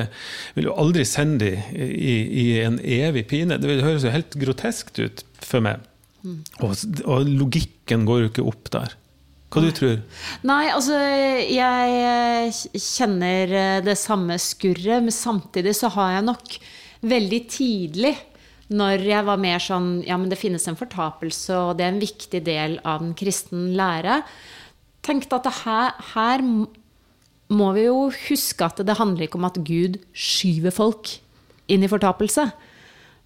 Vil 0.57 0.69
jo 0.69 0.77
aldri 0.81 1.05
sende 1.07 1.45
de 1.45 1.83
i, 1.93 2.15
i 2.43 2.45
en 2.65 2.79
evig 2.81 3.27
pine. 3.29 3.59
Det 3.61 3.79
høres 3.85 4.05
jo 4.05 4.13
helt 4.13 4.37
groteskt 4.41 4.99
ut 5.01 5.23
for 5.43 5.63
meg. 5.63 5.83
Mm. 6.23 6.41
Og, 6.63 6.75
og, 7.03 7.27
logikken 7.27 8.05
går 8.07 8.23
jo 8.23 8.31
ikke 8.31 8.49
opp 8.49 8.69
der. 8.73 8.97
Hva 9.53 9.61
du 9.61 9.69
tror 9.75 9.99
Nei, 10.49 10.63
altså 10.73 10.97
jeg 10.97 11.97
eh, 12.01 12.61
kjenner 12.73 13.51
eh, 13.53 13.81
det 13.85 13.93
samme 14.01 14.39
skurret, 14.41 15.03
men 15.05 15.13
samtidig 15.13 15.75
så 15.77 15.91
har 15.93 16.15
jeg 16.15 16.27
nok 16.31 16.55
veldig 17.05 17.41
tidlig 17.51 18.15
når 18.73 19.03
jeg 19.05 19.27
var 19.27 19.41
mer 19.43 19.61
sånn 19.61 19.91
Ja, 20.07 20.17
men 20.17 20.31
det 20.31 20.39
finnes 20.41 20.65
en 20.71 20.79
fortapelse, 20.79 21.53
og 21.53 21.77
det 21.77 21.85
er 21.85 21.93
en 21.93 22.01
viktig 22.01 22.41
del 22.47 22.79
av 22.81 23.03
den 23.03 23.13
kristne 23.19 23.75
lære. 23.77 24.21
Tenkte 25.05 25.37
at 25.37 25.51
her, 25.61 25.91
her 26.15 26.45
må 27.55 27.71
vi 27.75 27.87
jo 27.87 28.07
huske 28.27 28.65
at 28.65 28.81
det 28.85 28.97
handler 28.99 29.27
ikke 29.27 29.39
om 29.39 29.47
at 29.49 29.59
Gud 29.65 29.99
skyver 30.11 30.73
folk 30.73 31.15
inn 31.71 31.85
i 31.85 31.91
fortapelse. 31.91 32.47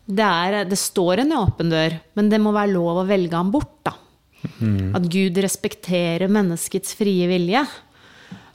Det, 0.08 0.24
er, 0.24 0.62
det 0.70 0.80
står 0.80 1.24
en 1.24 1.36
åpen 1.40 1.72
dør, 1.74 1.98
men 2.16 2.30
det 2.32 2.40
må 2.40 2.54
være 2.56 2.76
lov 2.76 3.02
å 3.02 3.08
velge 3.10 3.36
ham 3.36 3.52
bort, 3.52 3.74
da. 3.88 3.98
Mm. 4.62 4.94
At 4.96 5.10
Gud 5.12 5.40
respekterer 5.44 6.32
menneskets 6.32 6.96
frie 6.98 7.28
vilje. 7.30 7.66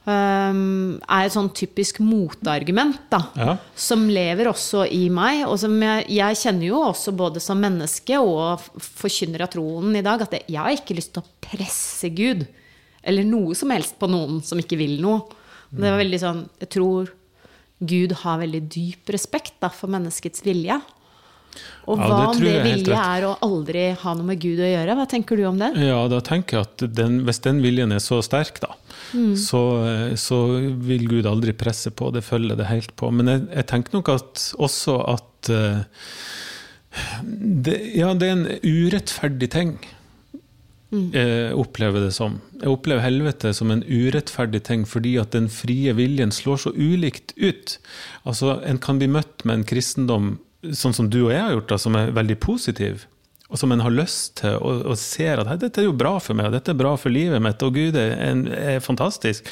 Um, 0.03 0.97
er 1.07 1.29
et 1.29 1.31
sånn 1.35 1.47
typisk 1.55 2.01
motargument, 2.03 2.97
da. 3.11 3.21
Ja. 3.39 3.53
Som 3.79 4.07
lever 4.11 4.49
også 4.51 4.87
i 4.91 5.05
meg. 5.13 5.45
Og 5.47 5.55
som 5.61 5.77
jeg, 5.79 6.07
jeg, 6.17 6.39
kjenner 6.41 6.67
jo 6.67 6.81
også 6.89 7.13
både 7.15 7.43
som 7.43 7.61
menneske 7.61 8.19
og 8.19 8.65
forkynner 8.83 9.45
av 9.45 9.53
troen 9.53 9.93
i 9.95 10.03
dag, 10.03 10.25
at 10.25 10.35
jeg 10.41 10.59
har 10.59 10.73
ikke 10.75 10.97
lyst 10.97 11.13
til 11.15 11.23
å 11.23 11.47
presse 11.47 12.11
Gud. 12.15 12.43
Eller 13.03 13.27
noe 13.27 13.55
som 13.55 13.71
helst 13.75 13.99
på 13.99 14.09
noen 14.11 14.41
som 14.43 14.59
ikke 14.59 14.79
vil 14.79 14.97
noe. 15.03 15.23
Det 15.73 15.89
var 15.89 16.01
veldig 16.01 16.19
sånn 16.21 16.41
Jeg 16.61 16.69
tror 16.75 17.13
Gud 17.83 18.13
har 18.21 18.39
veldig 18.39 18.61
dyp 18.71 19.09
respekt 19.11 19.57
da, 19.59 19.69
for 19.73 19.91
menneskets 19.91 20.43
vilje. 20.45 20.77
Og 21.83 21.99
hva 21.99 22.07
ja, 22.07 22.27
om 22.31 22.39
det 22.39 22.53
vilje 22.63 22.97
er 22.97 23.25
å 23.27 23.33
aldri 23.43 23.83
ha 23.99 24.13
noe 24.15 24.27
med 24.29 24.39
Gud 24.41 24.61
å 24.63 24.69
gjøre? 24.69 24.95
Hva 24.97 25.05
tenker 25.09 25.37
du 25.37 25.43
om 25.49 25.59
det? 25.59 25.73
Ja, 25.83 25.99
da 26.09 26.21
tenker 26.23 26.57
jeg 26.57 26.67
at 26.69 26.85
den, 26.95 27.19
Hvis 27.27 27.43
den 27.45 27.59
viljen 27.65 27.93
er 27.93 28.01
så 28.03 28.21
sterk, 28.25 28.61
da, 28.63 28.71
mm. 29.11 29.33
så, 29.39 29.61
så, 30.19 30.39
vil 30.87 31.05
Gud 31.11 31.27
aldri 31.29 31.55
presse 31.57 31.91
på. 31.91 32.09
Det 32.15 32.23
følger 32.25 32.57
det 32.59 32.69
helt 32.71 32.95
på. 32.99 33.11
Men 33.11 33.33
jeg, 33.33 33.43
jeg 33.51 33.69
tenker 33.73 33.97
nok 33.99 34.13
at, 34.15 34.45
også 34.63 34.97
at 35.13 35.51
uh, 35.51 36.07
det, 37.67 37.77
Ja, 37.99 38.13
det 38.15 38.31
er 38.31 38.37
en 38.37 38.47
urettferdig 38.63 39.51
ting 39.53 39.75
mm. 40.93 41.07
jeg 41.17 41.57
opplever 41.59 42.05
det 42.05 42.13
som. 42.15 42.37
Jeg 42.61 42.71
opplever 42.71 43.03
helvete 43.03 43.51
som 43.57 43.73
en 43.73 43.83
urettferdig 43.83 44.63
ting 44.69 44.87
fordi 44.89 45.17
at 45.21 45.35
den 45.35 45.49
frie 45.51 45.93
viljen 45.97 46.31
slår 46.31 46.63
så 46.67 46.73
ulikt 46.77 47.35
ut. 47.35 47.77
Altså, 48.23 48.59
En 48.63 48.79
kan 48.79 49.01
bli 49.01 49.09
møtt 49.11 49.43
med 49.43 49.61
en 49.61 49.67
kristendom 49.67 50.35
sånn 50.71 50.95
som 50.95 51.09
du 51.11 51.25
og 51.25 51.33
jeg 51.33 51.43
har 51.43 51.57
gjort, 51.57 51.71
da, 51.73 51.79
som 51.81 51.97
er 51.99 52.13
veldig 52.15 52.37
positiv. 52.39 53.07
Og 53.53 53.59
som 53.61 53.71
en 53.73 53.83
har 53.85 53.93
lyst 53.93 54.39
til, 54.41 54.57
og, 54.57 54.81
og 54.89 54.97
ser 54.97 55.43
at 55.43 55.51
dette 55.61 55.83
er 55.83 55.85
jo 55.85 55.97
bra 55.97 56.15
for 56.17 56.33
meg, 56.33 56.49
og 56.49 56.55
dette 56.57 56.73
er 56.73 56.79
bra 56.79 56.95
for 56.97 57.13
livet 57.13 57.41
mitt, 57.43 57.61
og 57.61 57.75
Gud 57.77 57.97
er, 58.01 58.15
er 58.17 58.79
fantastisk. 58.81 59.45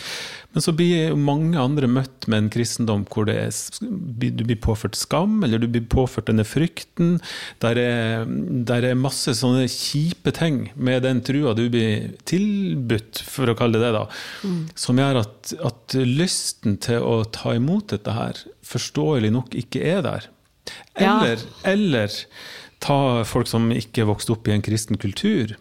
Men 0.51 0.63
så 0.65 0.73
blir 0.75 1.13
mange 1.15 1.59
andre 1.59 1.87
møtt 1.87 2.25
med 2.27 2.41
en 2.41 2.49
kristendom 2.51 3.05
hvor 3.13 3.29
er, 3.31 3.53
du 3.79 4.41
blir 4.43 4.59
påført 4.59 4.97
skam, 4.99 5.37
eller 5.45 5.61
du 5.61 5.69
blir 5.71 5.85
påført 5.91 6.27
denne 6.27 6.43
frykten. 6.47 7.19
Der 7.63 7.79
er, 7.79 8.25
der 8.67 8.89
er 8.89 8.99
masse 8.99 9.35
sånne 9.37 9.69
kjipe 9.71 10.33
ting 10.35 10.65
med 10.75 11.05
den 11.05 11.21
trua 11.23 11.55
du 11.55 11.67
blir 11.71 12.11
tilbudt, 12.27 13.23
for 13.23 13.53
å 13.53 13.57
kalle 13.59 13.79
det 13.79 13.85
det, 13.85 13.95
da, 13.95 14.03
mm. 14.43 14.59
som 14.77 14.99
gjør 14.99 15.21
at, 15.23 15.53
at 15.71 15.95
lysten 16.07 16.77
til 16.83 17.05
å 17.05 17.21
ta 17.31 17.55
imot 17.57 17.93
dette 17.95 18.13
her, 18.15 18.43
forståelig 18.67 19.31
nok 19.37 19.55
ikke 19.63 19.85
er 19.93 20.03
der. 20.05 20.27
Eller, 20.99 21.39
ja. 21.39 21.55
eller 21.71 22.19
ta 22.81 23.21
folk 23.27 23.49
som 23.49 23.69
ikke 23.73 24.07
vokste 24.09 24.35
opp 24.35 24.49
i 24.49 24.55
en 24.55 24.65
kristen 24.65 24.99
kultur 25.01 25.55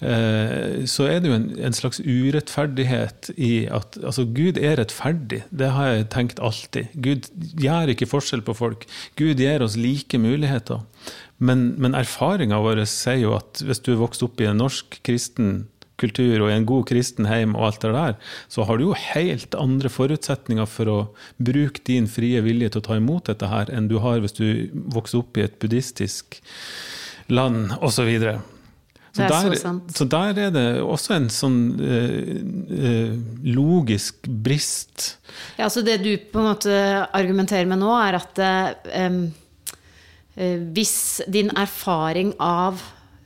Eh, 0.00 0.86
så 0.88 1.04
er 1.12 1.18
det 1.20 1.28
jo 1.28 1.36
en, 1.36 1.48
en, 1.60 1.74
slags 1.76 2.00
urettferdighet 2.00 3.30
i 3.36 3.66
at 3.68 3.98
altså, 4.00 4.24
Gud 4.24 4.56
er 4.56 4.78
rettferdig. 4.80 5.42
Det 5.52 5.68
har 5.76 5.90
jeg 5.92 6.06
tenkt 6.14 6.40
alltid. 6.40 6.94
Gud 7.04 7.28
gjør 7.60 7.92
ikke 7.92 8.08
forskjell 8.08 8.44
på 8.46 8.56
folk. 8.56 8.86
Gud 9.20 9.42
gir 9.42 9.64
oss 9.64 9.76
like 9.76 10.20
muligheter. 10.20 10.80
Men, 11.38 11.74
men 11.80 11.96
erfaringa 11.96 12.62
vår 12.64 12.82
sier 12.88 13.26
jo 13.26 13.36
at 13.36 13.60
hvis 13.64 13.84
du 13.84 13.92
er 13.94 14.00
vokst 14.00 14.24
opp 14.24 14.40
i 14.40 14.48
en 14.48 14.60
norsk 14.60 15.00
kristen 15.04 15.68
kultur 16.00 16.40
og 16.40 16.50
i 16.50 16.56
en 16.56 16.68
god 16.68 16.86
kristen 16.90 17.28
heim 17.30 17.56
og 17.58 17.70
alt 17.70 17.84
det 17.84 17.94
der, 17.96 18.14
så 18.52 18.66
har 18.68 18.78
du 18.78 18.88
jo 18.88 18.98
helt 18.98 19.56
andre 19.58 19.92
forutsetninger 19.92 20.68
for 20.70 20.92
å 20.92 20.98
bruke 21.38 21.84
din 21.86 22.08
frie 22.10 22.40
vilje 22.44 22.72
til 22.72 22.82
å 22.82 22.88
ta 22.90 23.00
imot 23.00 23.30
dette 23.30 23.50
her, 23.50 23.72
enn 23.72 23.90
du 23.90 23.98
har 24.04 24.22
hvis 24.22 24.38
du 24.38 24.46
vokser 24.94 25.22
opp 25.22 25.38
i 25.38 25.46
et 25.46 25.58
buddhistisk 25.62 26.40
land, 27.30 27.76
osv. 27.80 28.08
Så, 29.10 29.26
der, 29.26 29.54
så, 29.58 29.72
så 29.90 30.04
der 30.06 30.38
er 30.38 30.52
det 30.54 30.66
også 30.86 31.16
en 31.16 31.26
sånn 31.34 31.58
uh, 31.82 33.14
logisk 33.42 34.28
brist. 34.30 35.16
Ja, 35.58 35.66
så 35.70 35.82
Det 35.82 35.98
du 36.04 36.12
på 36.30 36.38
en 36.38 36.50
måte 36.52 36.76
argumenterer 37.10 37.66
med 37.70 37.82
nå, 37.82 37.90
er 37.98 38.20
at 38.20 38.38
eh, 38.40 39.18
hvis 40.74 40.96
din 41.26 41.50
erfaring 41.58 42.32
av 42.38 42.78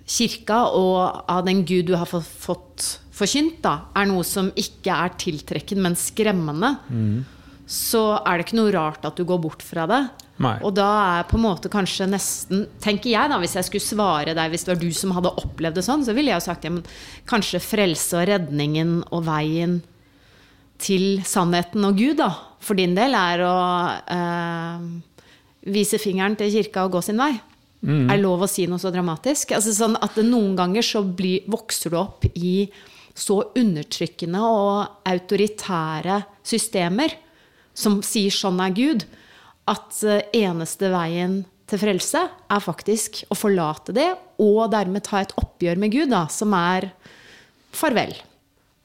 kirka 0.05 0.65
og 0.77 1.25
av 1.31 1.45
den 1.47 1.65
Gud 1.67 1.89
du 1.89 1.95
har 1.97 2.09
fått 2.09 2.89
forkynt, 3.15 3.61
da, 3.65 3.91
er 3.97 4.09
noe 4.11 4.25
som 4.27 4.51
ikke 4.59 4.93
er 4.93 5.15
tiltrekkende, 5.21 5.85
men 5.87 5.97
skremmende, 5.99 6.75
mm. 6.91 7.65
så 7.71 8.19
er 8.21 8.37
det 8.37 8.49
ikke 8.49 8.59
noe 8.59 8.75
rart 8.75 9.07
at 9.07 9.17
du 9.17 9.25
går 9.29 9.41
bort 9.45 9.65
fra 9.65 9.87
det. 9.91 10.03
Nei. 10.43 10.57
Og 10.67 10.75
da 10.75 10.89
er 11.21 11.29
på 11.29 11.39
en 11.39 11.45
måte 11.45 11.71
kanskje 11.71 12.09
nesten 12.11 12.65
Tenker 12.83 13.13
jeg, 13.13 13.31
da, 13.31 13.37
hvis 13.39 13.53
jeg 13.55 13.69
skulle 13.69 13.87
svare 13.87 14.33
deg 14.35 14.51
hvis 14.51 14.65
det 14.67 14.73
var 14.73 14.81
du 14.81 14.89
som 14.91 15.13
hadde 15.15 15.31
opplevd 15.31 15.79
det 15.79 15.85
sånn, 15.87 16.03
så 16.03 16.11
ville 16.17 16.33
jeg 16.33 16.43
jo 16.43 16.47
sagt 16.49 16.67
ja, 16.67 16.73
men 16.75 16.83
kanskje 17.31 17.63
frelse 17.63 18.19
og 18.19 18.27
redningen 18.33 18.97
og 19.15 19.29
veien 19.29 19.79
til 20.83 21.23
sannheten 21.23 21.87
og 21.87 22.01
Gud, 22.03 22.19
da, 22.19 22.33
for 22.59 22.75
din 22.75 22.97
del, 22.99 23.15
er 23.15 23.45
å 23.47 23.57
eh, 24.11 24.89
vise 25.71 26.03
fingeren 26.03 26.35
til 26.41 26.51
kirka 26.51 26.89
og 26.89 26.97
gå 26.97 27.05
sin 27.07 27.23
vei. 27.23 27.31
Mm. 27.85 28.09
Er 28.09 28.21
lov 28.23 28.45
å 28.47 28.49
si 28.49 28.65
noe 28.71 28.81
så 28.81 28.93
dramatisk? 28.93 29.53
Altså 29.57 29.75
sånn 29.77 29.99
at 30.01 30.17
Noen 30.25 30.55
ganger 30.57 30.85
så 30.87 31.03
blir, 31.05 31.45
vokser 31.51 31.93
du 31.93 31.99
opp 32.01 32.25
i 32.33 32.65
så 33.15 33.39
undertrykkende 33.55 34.41
og 34.43 35.05
autoritære 35.07 36.23
systemer 36.43 37.13
som 37.75 38.01
sier 38.03 38.31
'sånn 38.31 38.61
er 38.63 38.73
Gud', 38.75 39.05
at 39.67 40.03
eh, 40.05 40.23
eneste 40.45 40.91
veien 40.93 41.45
til 41.67 41.81
frelse 41.81 42.21
er 42.51 42.61
faktisk 42.61 43.25
å 43.33 43.39
forlate 43.39 43.95
det, 43.97 44.11
og 44.39 44.71
dermed 44.71 45.05
ta 45.07 45.23
et 45.23 45.33
oppgjør 45.41 45.81
med 45.81 45.93
Gud, 45.93 46.11
da, 46.11 46.27
som 46.29 46.53
er 46.55 46.91
farvel. 47.73 48.15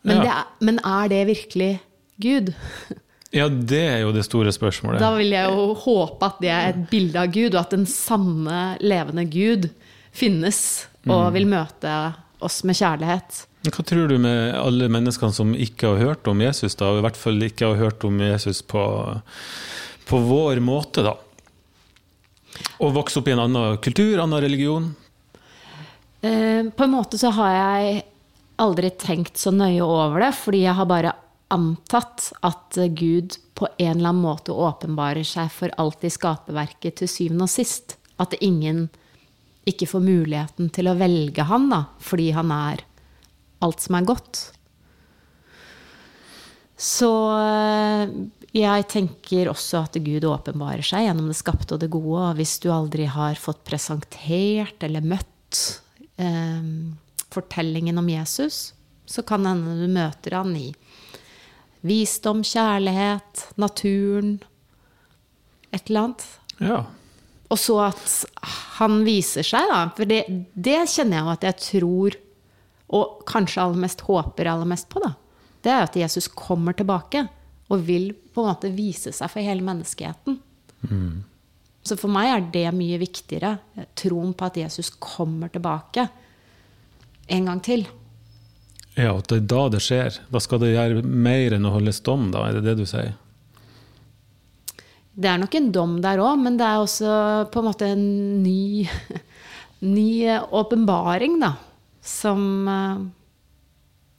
Men, 0.07 0.23
ja. 0.23 0.39
er, 0.39 0.45
men 0.63 0.79
er 0.79 1.11
det 1.11 1.27
virkelig 1.27 1.79
Gud? 2.21 2.53
Ja, 3.35 3.45
det 3.49 3.81
er 3.85 3.99
jo 4.01 4.13
det 4.15 4.23
store 4.25 4.53
spørsmålet. 4.53 5.01
Da 5.03 5.11
vil 5.17 5.35
jeg 5.35 5.51
jo 5.51 5.73
håpe 5.77 6.31
at 6.31 6.39
det 6.41 6.49
er 6.53 6.71
et 6.71 6.79
bilde 6.89 7.21
av 7.21 7.33
Gud, 7.33 7.53
og 7.53 7.61
at 7.61 7.75
den 7.75 7.85
sanne, 7.89 8.61
levende 8.81 9.27
Gud 9.29 9.69
finnes 10.15 10.87
og 11.05 11.29
mm. 11.29 11.35
vil 11.37 11.45
møte 11.51 11.99
oss 12.43 12.63
med 12.65 12.79
kjærlighet. 12.79 13.43
Hva 13.69 13.83
tror 13.85 14.09
du 14.09 14.15
med 14.23 14.55
alle 14.57 14.87
menneskene 14.89 15.35
som 15.35 15.51
ikke 15.53 15.91
har 15.91 16.01
hørt 16.09 16.29
om 16.31 16.41
Jesus, 16.41 16.77
da, 16.79 16.89
og 16.89 17.01
i 17.01 17.05
hvert 17.05 17.19
fall 17.19 17.43
ikke 17.45 17.69
har 17.69 17.81
hørt 17.83 18.05
om 18.07 18.17
Jesus 18.23 18.63
på 18.65 18.81
på 20.09 20.17
vår 20.25 20.59
måte, 20.65 21.03
da. 21.05 21.13
Å 22.81 22.89
vokse 22.93 23.21
opp 23.21 23.27
i 23.29 23.35
en 23.35 23.43
annen 23.43 23.77
kultur, 23.83 24.17
annen 24.23 24.41
religion? 24.41 24.87
Eh, 26.25 26.65
på 26.65 26.85
en 26.85 26.95
måte 26.95 27.19
så 27.21 27.29
har 27.37 27.53
jeg 27.53 27.99
aldri 28.59 28.89
tenkt 28.99 29.37
så 29.39 29.53
nøye 29.55 29.85
over 29.85 30.25
det, 30.25 30.31
fordi 30.39 30.63
jeg 30.65 30.75
har 30.79 30.89
bare 30.89 31.13
antatt 31.53 32.29
at 32.45 32.77
Gud 32.97 33.37
på 33.57 33.67
en 33.77 33.97
eller 33.97 34.11
annen 34.11 34.23
måte 34.23 34.53
åpenbarer 34.53 35.25
seg 35.27 35.49
for 35.51 35.73
alt 35.81 36.05
i 36.05 36.11
skaperverket 36.13 37.01
til 37.01 37.11
syvende 37.11 37.47
og 37.47 37.53
sist. 37.53 37.97
At 38.21 38.35
ingen 38.39 38.87
ikke 39.69 39.89
får 39.89 40.05
muligheten 40.05 40.69
til 40.73 40.89
å 40.89 40.97
velge 40.99 41.45
han, 41.49 41.67
da, 41.71 41.83
fordi 42.03 42.29
han 42.35 42.53
er 42.55 42.85
alt 43.65 43.83
som 43.83 43.97
er 43.99 44.07
godt. 44.07 44.41
Så 46.79 47.11
eh, 47.35 48.13
jeg 48.55 48.87
tenker 48.89 49.51
også 49.51 49.83
at 49.83 49.99
Gud 49.99 50.25
åpenbarer 50.29 50.85
seg 50.85 51.05
gjennom 51.05 51.27
det 51.29 51.37
skapte 51.37 51.75
og 51.75 51.83
det 51.83 51.91
gode. 51.91 52.29
Og 52.29 52.39
hvis 52.39 52.55
du 52.63 52.69
aldri 52.71 53.09
har 53.11 53.35
fått 53.39 53.65
presentert 53.67 54.87
eller 54.87 55.03
møtt 55.03 55.59
eh, 56.21 56.63
fortellingen 57.35 57.99
om 57.99 58.07
Jesus, 58.09 58.69
så 59.09 59.25
kan 59.27 59.45
hende 59.49 59.75
du 59.81 59.89
møter 59.91 60.39
han 60.39 60.55
i 60.55 60.69
visdom, 61.85 62.43
kjærlighet, 62.43 63.49
naturen 63.57 64.39
Et 65.71 65.85
eller 65.89 66.07
annet. 66.07 66.23
Ja. 66.57 66.79
Og 67.53 67.59
så 67.61 67.75
at 67.83 68.13
han 68.79 69.03
viser 69.05 69.45
seg, 69.45 69.69
da. 69.69 69.83
For 69.93 70.09
det, 70.09 70.23
det 70.53 70.79
kjenner 70.89 71.19
jeg 71.19 71.25
jo 71.25 71.33
at 71.35 71.45
jeg 71.45 71.57
tror, 71.65 72.17
og 72.97 73.19
kanskje 73.29 73.61
aller 73.61 73.83
mest 73.83 74.01
håper 74.07 74.49
aller 74.49 74.69
mest 74.69 74.89
på, 74.89 75.01
da. 75.03 75.13
det 75.61 75.71
er 75.75 75.85
at 75.85 75.97
Jesus 75.99 76.27
kommer 76.33 76.73
tilbake 76.73 77.27
og 77.69 77.83
vil 77.85 78.11
på 78.33 78.41
en 78.41 78.49
måte 78.49 78.71
vise 78.73 79.13
seg 79.13 79.29
for 79.29 79.45
hele 79.45 79.61
menneskeheten. 79.65 80.39
Så 81.85 81.97
for 81.99 82.11
meg 82.11 82.31
er 82.31 82.47
det 82.53 82.65
mye 82.75 82.97
viktigere. 83.01 83.55
Troen 83.97 84.33
på 84.33 84.49
at 84.49 84.57
Jesus 84.57 84.89
kommer 84.97 85.51
tilbake 85.53 86.07
en 87.29 87.45
gang 87.45 87.61
til. 87.61 87.85
Ja, 88.97 89.13
at 89.13 89.29
det 89.29 89.41
er 89.41 89.47
da 89.51 89.65
det 89.75 89.81
skjer. 89.85 90.17
Da 90.33 90.41
skal 90.43 90.61
det 90.63 90.73
gjøre 90.73 91.03
mer 91.05 91.55
enn 91.55 91.67
å 91.67 91.73
holde 91.75 91.93
dom, 92.05 92.29
da? 92.33 92.47
Er 92.47 92.59
det 92.59 92.65
det 92.67 92.79
du 92.81 92.85
sier? 92.89 93.13
Det 95.19 95.27
er 95.27 95.39
nok 95.41 95.55
en 95.59 95.71
dom 95.75 95.97
der 96.03 96.21
òg, 96.23 96.39
men 96.39 96.57
det 96.59 96.67
er 96.67 96.81
også 96.81 97.13
på 97.51 97.61
en 97.61 97.67
måte 97.67 97.93
en 97.93 98.03
ny 98.43 98.87
ny 99.79 100.09
åpenbaring, 100.51 101.39
da. 101.41 101.53
Som 102.03 102.67
eh, 102.71 103.07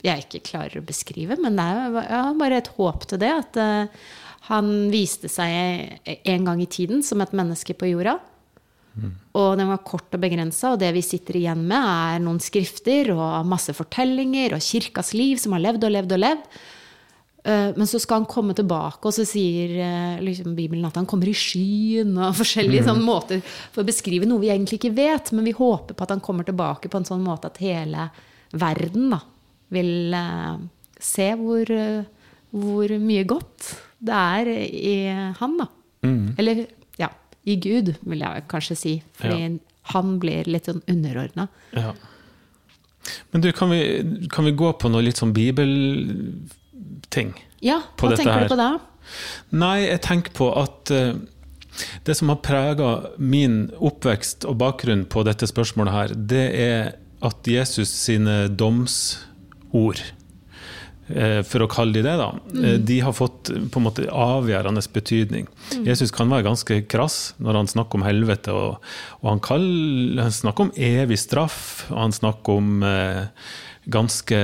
jeg 0.07 0.25
ikke 0.25 0.45
klarer 0.53 0.81
å 0.81 0.87
beskrive, 0.87 1.37
men 1.41 1.59
det 1.59 1.67
er 1.67 1.97
ja, 2.07 2.25
bare 2.37 2.61
et 2.61 2.73
håp 2.77 3.07
til 3.09 3.21
det. 3.21 3.31
At 3.43 3.59
uh, 3.61 4.05
han 4.49 4.71
viste 4.93 5.29
seg 5.29 6.09
en 6.09 6.49
gang 6.49 6.63
i 6.63 6.69
tiden 6.71 7.05
som 7.07 7.21
et 7.21 7.35
menneske 7.37 7.77
på 7.77 7.91
jorda. 7.93 8.17
Mm. 8.97 9.15
Og 9.39 9.49
den 9.61 9.71
var 9.71 9.85
kort 9.87 10.17
og 10.17 10.23
begrensa, 10.23 10.75
og 10.75 10.81
det 10.83 10.91
vi 10.97 11.05
sitter 11.05 11.39
igjen 11.39 11.63
med, 11.69 11.79
er 11.79 12.21
noen 12.25 12.41
skrifter 12.43 13.13
og 13.15 13.49
masse 13.49 13.75
fortellinger 13.77 14.57
og 14.57 14.65
kirkas 14.65 15.15
liv 15.17 15.41
som 15.41 15.55
har 15.57 15.65
levd 15.69 15.87
og 15.87 15.95
levd 15.97 16.15
og 16.17 16.23
levd. 16.25 16.61
Uh, 17.41 17.73
men 17.73 17.87
så 17.89 17.97
skal 18.03 18.21
han 18.21 18.29
komme 18.29 18.53
tilbake, 18.57 19.01
og 19.01 19.15
så 19.17 19.25
sier 19.25 19.73
uh, 19.81 20.19
liksom 20.21 20.53
Bibelen 20.59 20.85
at 20.85 20.99
han 21.01 21.09
kommer 21.09 21.31
i 21.31 21.37
skyen. 21.37 22.13
Og 22.19 22.37
forskjellige 22.43 22.85
mm. 22.91 23.05
måter 23.07 23.41
for 23.47 23.83
å 23.83 23.89
beskrive 23.89 24.29
noe 24.29 24.43
vi 24.43 24.53
egentlig 24.53 24.81
ikke 24.83 24.97
vet. 24.99 25.33
Men 25.37 25.49
vi 25.49 25.57
håper 25.57 25.97
på 25.97 26.07
at 26.07 26.17
han 26.17 26.25
kommer 26.25 26.49
tilbake 26.49 26.93
på 26.93 27.01
en 27.01 27.09
sånn 27.09 27.25
måte 27.25 27.49
at 27.49 27.63
hele 27.63 28.11
verden 28.51 29.15
da, 29.15 29.23
vil 29.73 30.17
uh, 30.17 30.59
se 31.01 31.31
hvor, 31.39 31.71
uh, 31.71 32.03
hvor, 32.51 32.93
mye 33.01 33.25
godt 33.31 33.71
det 34.01 34.17
er 34.17 34.49
i 34.67 34.95
han, 35.39 35.57
da. 35.61 35.69
Mm. 36.05 36.35
Eller 36.41 36.63
i 37.49 37.57
Gud, 37.61 37.95
vil 38.05 38.21
jeg 38.25 38.47
kanskje 38.51 38.77
si. 38.79 38.95
Fordi 39.17 39.41
ja. 39.43 39.51
han 39.95 40.19
blir 40.23 40.49
litt 40.51 40.67
sånn 40.71 40.83
underordna. 40.91 41.49
Ja. 41.77 41.95
Men 43.31 43.45
du, 43.45 43.53
kan 43.57 43.71
vi, 43.73 43.81
kan 44.33 44.45
vi, 44.45 44.53
gå 44.57 44.73
på 44.77 44.89
noe 44.93 45.03
litt 45.07 45.21
sånn 45.21 45.33
bibelting? 45.37 47.35
Ja, 47.65 47.81
hva 48.01 48.13
tenker 48.17 48.45
du 48.45 48.49
på 48.53 48.59
da? 48.61 48.71
Nei, 49.57 49.79
jeg 49.87 50.01
tenker 50.05 50.33
på 50.37 50.51
at 50.61 50.93
uh, 50.95 51.15
det 52.07 52.15
som 52.19 52.29
har 52.33 52.41
prega 52.45 52.91
min 53.17 53.71
oppvekst 53.79 54.45
og 54.49 54.61
bakgrunn 54.61 55.07
på 55.11 55.25
dette 55.27 55.49
spørsmålet 55.49 55.97
her, 55.97 56.09
det 56.35 56.47
er 56.61 56.83
at 57.25 57.49
Jesus 57.49 57.91
sine 57.93 58.49
doms 58.49 59.19
ord, 59.77 60.01
eh, 60.01 60.20
for 61.47 61.65
å 61.65 61.71
kalle 61.71 61.97
de 61.97 62.05
det, 62.07 62.15
da, 62.21 62.29
mm. 62.35 62.61
Eh, 62.65 62.77
de 62.91 62.99
har 63.05 63.17
fått 63.17 63.51
på 63.51 63.81
en 63.81 63.87
måte 63.87 64.07
avgjørende 64.11 64.83
betydning. 64.95 65.49
Mm. 65.75 65.89
Jesus 65.89 66.15
kan 66.15 66.31
være 66.33 66.49
ganske 66.49 66.83
krass 66.91 67.19
når 67.39 67.61
han 67.63 67.73
snakker 67.73 68.01
om 68.01 68.07
helvete, 68.07 68.55
og, 68.55 68.93
og 69.21 69.33
han, 69.33 69.43
kaller, 69.45 70.23
han, 70.27 70.35
snakker 70.35 70.69
om 70.69 70.73
evig 70.77 71.19
straff, 71.21 71.61
og 71.91 71.99
han 72.05 72.17
snakker 72.17 72.63
om 72.63 72.87
eh, 72.87 73.27
ganske 73.91 74.41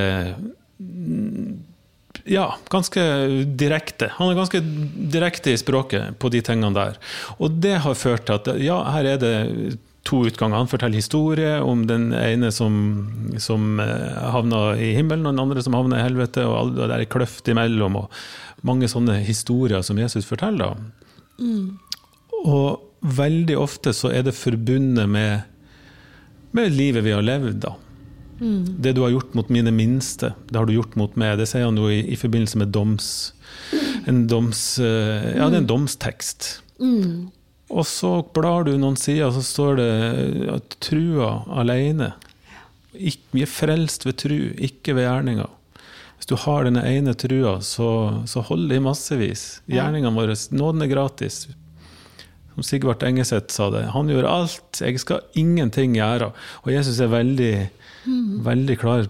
ja, 2.27 2.45
ganske 2.69 3.01
direkte. 3.57 4.11
Han 4.17 4.31
er 4.31 4.37
ganske 4.37 4.61
direkte 4.61 5.53
i 5.53 5.59
språket 5.59 6.17
på 6.19 6.31
de 6.33 6.41
tingene 6.45 6.75
der. 6.75 6.97
Og 7.39 7.59
det 7.63 7.77
har 7.85 7.97
ført 7.97 8.27
til 8.27 8.37
at 8.37 8.49
ja, 8.61 8.81
her 8.93 9.13
er 9.15 9.21
det 9.21 9.35
to 10.07 10.21
utganger. 10.27 10.61
Han 10.61 10.69
forteller 10.71 10.99
historie 10.99 11.57
om 11.61 11.83
den 11.89 12.09
ene 12.15 12.51
som, 12.55 12.75
som 13.41 13.79
eh, 13.83 14.19
havna 14.33 14.71
i 14.79 14.93
himmelen, 14.95 15.25
og 15.27 15.35
den 15.35 15.43
andre 15.43 15.63
som 15.65 15.75
havna 15.77 15.99
i 15.99 16.05
helvete, 16.05 16.45
og 16.47 16.77
det 16.79 16.89
er 16.95 17.07
kløft 17.11 17.49
imellom. 17.51 17.99
og 18.03 18.63
Mange 18.67 18.89
sånne 18.91 19.19
historier 19.27 19.83
som 19.85 19.99
Jesus 19.99 20.27
forteller. 20.29 20.79
Mm. 21.37 21.77
Og 22.45 23.11
veldig 23.17 23.57
ofte 23.59 23.93
så 23.95 24.11
er 24.15 24.25
det 24.25 24.37
forbundet 24.37 25.09
med, 25.09 25.43
med 26.55 26.73
livet 26.73 27.05
vi 27.05 27.15
har 27.15 27.25
levd. 27.25 27.59
da. 27.67 27.75
Mm. 28.39 28.77
Det 28.81 28.93
du 28.93 29.01
har 29.01 29.13
gjort 29.13 29.33
mot 29.37 29.49
mine 29.49 29.71
minste, 29.73 30.33
det 30.49 30.59
har 30.59 30.67
du 30.67 30.75
gjort 30.75 30.95
mot 30.99 31.15
meg. 31.19 31.37
Det 31.39 31.47
sier 31.49 31.67
han 31.67 31.79
jo 31.79 31.89
i, 31.91 32.03
i 32.13 32.19
forbindelse 32.19 32.61
med 32.61 32.73
doms, 32.75 33.09
en 34.07 34.25
doms, 34.29 34.61
eh, 34.79 35.33
ja, 35.35 35.49
det 35.49 35.59
er 35.59 35.63
en 35.63 35.71
domstekst. 35.73 36.51
Mm. 36.79 37.27
Og 37.67 37.83
så 37.87 38.11
blar 38.35 38.63
du 38.63 38.73
noen 38.79 38.95
sider, 38.99 39.31
så 39.35 39.43
står 39.43 39.79
det 39.79 39.91
at 40.53 40.77
trua 40.83 41.41
alene. 41.59 42.13
Vi 42.95 43.43
er 43.43 43.51
frelst 43.51 44.07
ved 44.07 44.19
tru, 44.23 44.37
ikke 44.55 44.95
ved 44.97 45.07
gjerninga. 45.07 45.49
Hvis 46.17 46.29
du 46.31 46.37
har 46.41 46.65
denne 46.65 46.81
ene 46.87 47.13
trua, 47.13 47.57
så, 47.61 47.89
så 48.25 48.41
hold 48.47 48.69
det 48.71 48.79
i 48.79 48.83
massevis. 48.83 49.45
Gjerningene 49.69 50.15
våre, 50.15 50.37
nåden 50.55 50.85
er 50.85 50.91
gratis. 50.91 51.43
Som 52.55 52.65
Sigvart 52.65 53.03
Engeseth 53.05 53.53
sa 53.53 53.67
det. 53.73 53.83
Han 53.93 54.09
gjør 54.09 54.29
alt, 54.31 54.81
jeg 54.81 55.03
skal 55.03 55.27
ingenting 55.37 55.93
gjøre. 55.99 56.31
Og 56.63 56.71
Jesus 56.73 56.97
er 57.03 57.11
veldig, 57.13 57.53
mm. 58.07 58.31
veldig 58.47 58.79
klar 58.81 59.05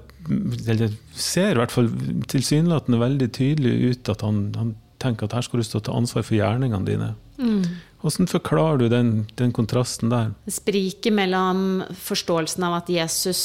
Eller 0.68 0.92
ser 1.16 1.54
i 1.54 1.62
hvert 1.62 1.72
fall 1.72 1.88
tilsynelatende 2.28 3.00
veldig 3.00 3.30
tydelig 3.32 3.94
ut 3.94 4.10
at 4.12 4.26
han, 4.26 4.42
han 4.60 4.74
tenker 5.00 5.30
at 5.30 5.38
her 5.38 5.46
skal 5.46 5.62
du 5.62 5.64
stå 5.64 5.80
til 5.80 5.96
ansvar 5.96 6.26
for 6.28 6.36
gjerningene 6.36 6.90
dine. 6.90 7.14
Mm. 7.40 7.64
Hvordan 8.02 8.30
forklarer 8.30 8.84
du 8.84 8.90
den, 8.92 9.10
den 9.40 9.54
kontrasten 9.56 10.12
der? 10.14 10.30
Spriket 10.52 11.16
mellom 11.16 11.82
forståelsen 11.98 12.68
av 12.68 12.78
at 12.84 12.92
Jesus 12.94 13.42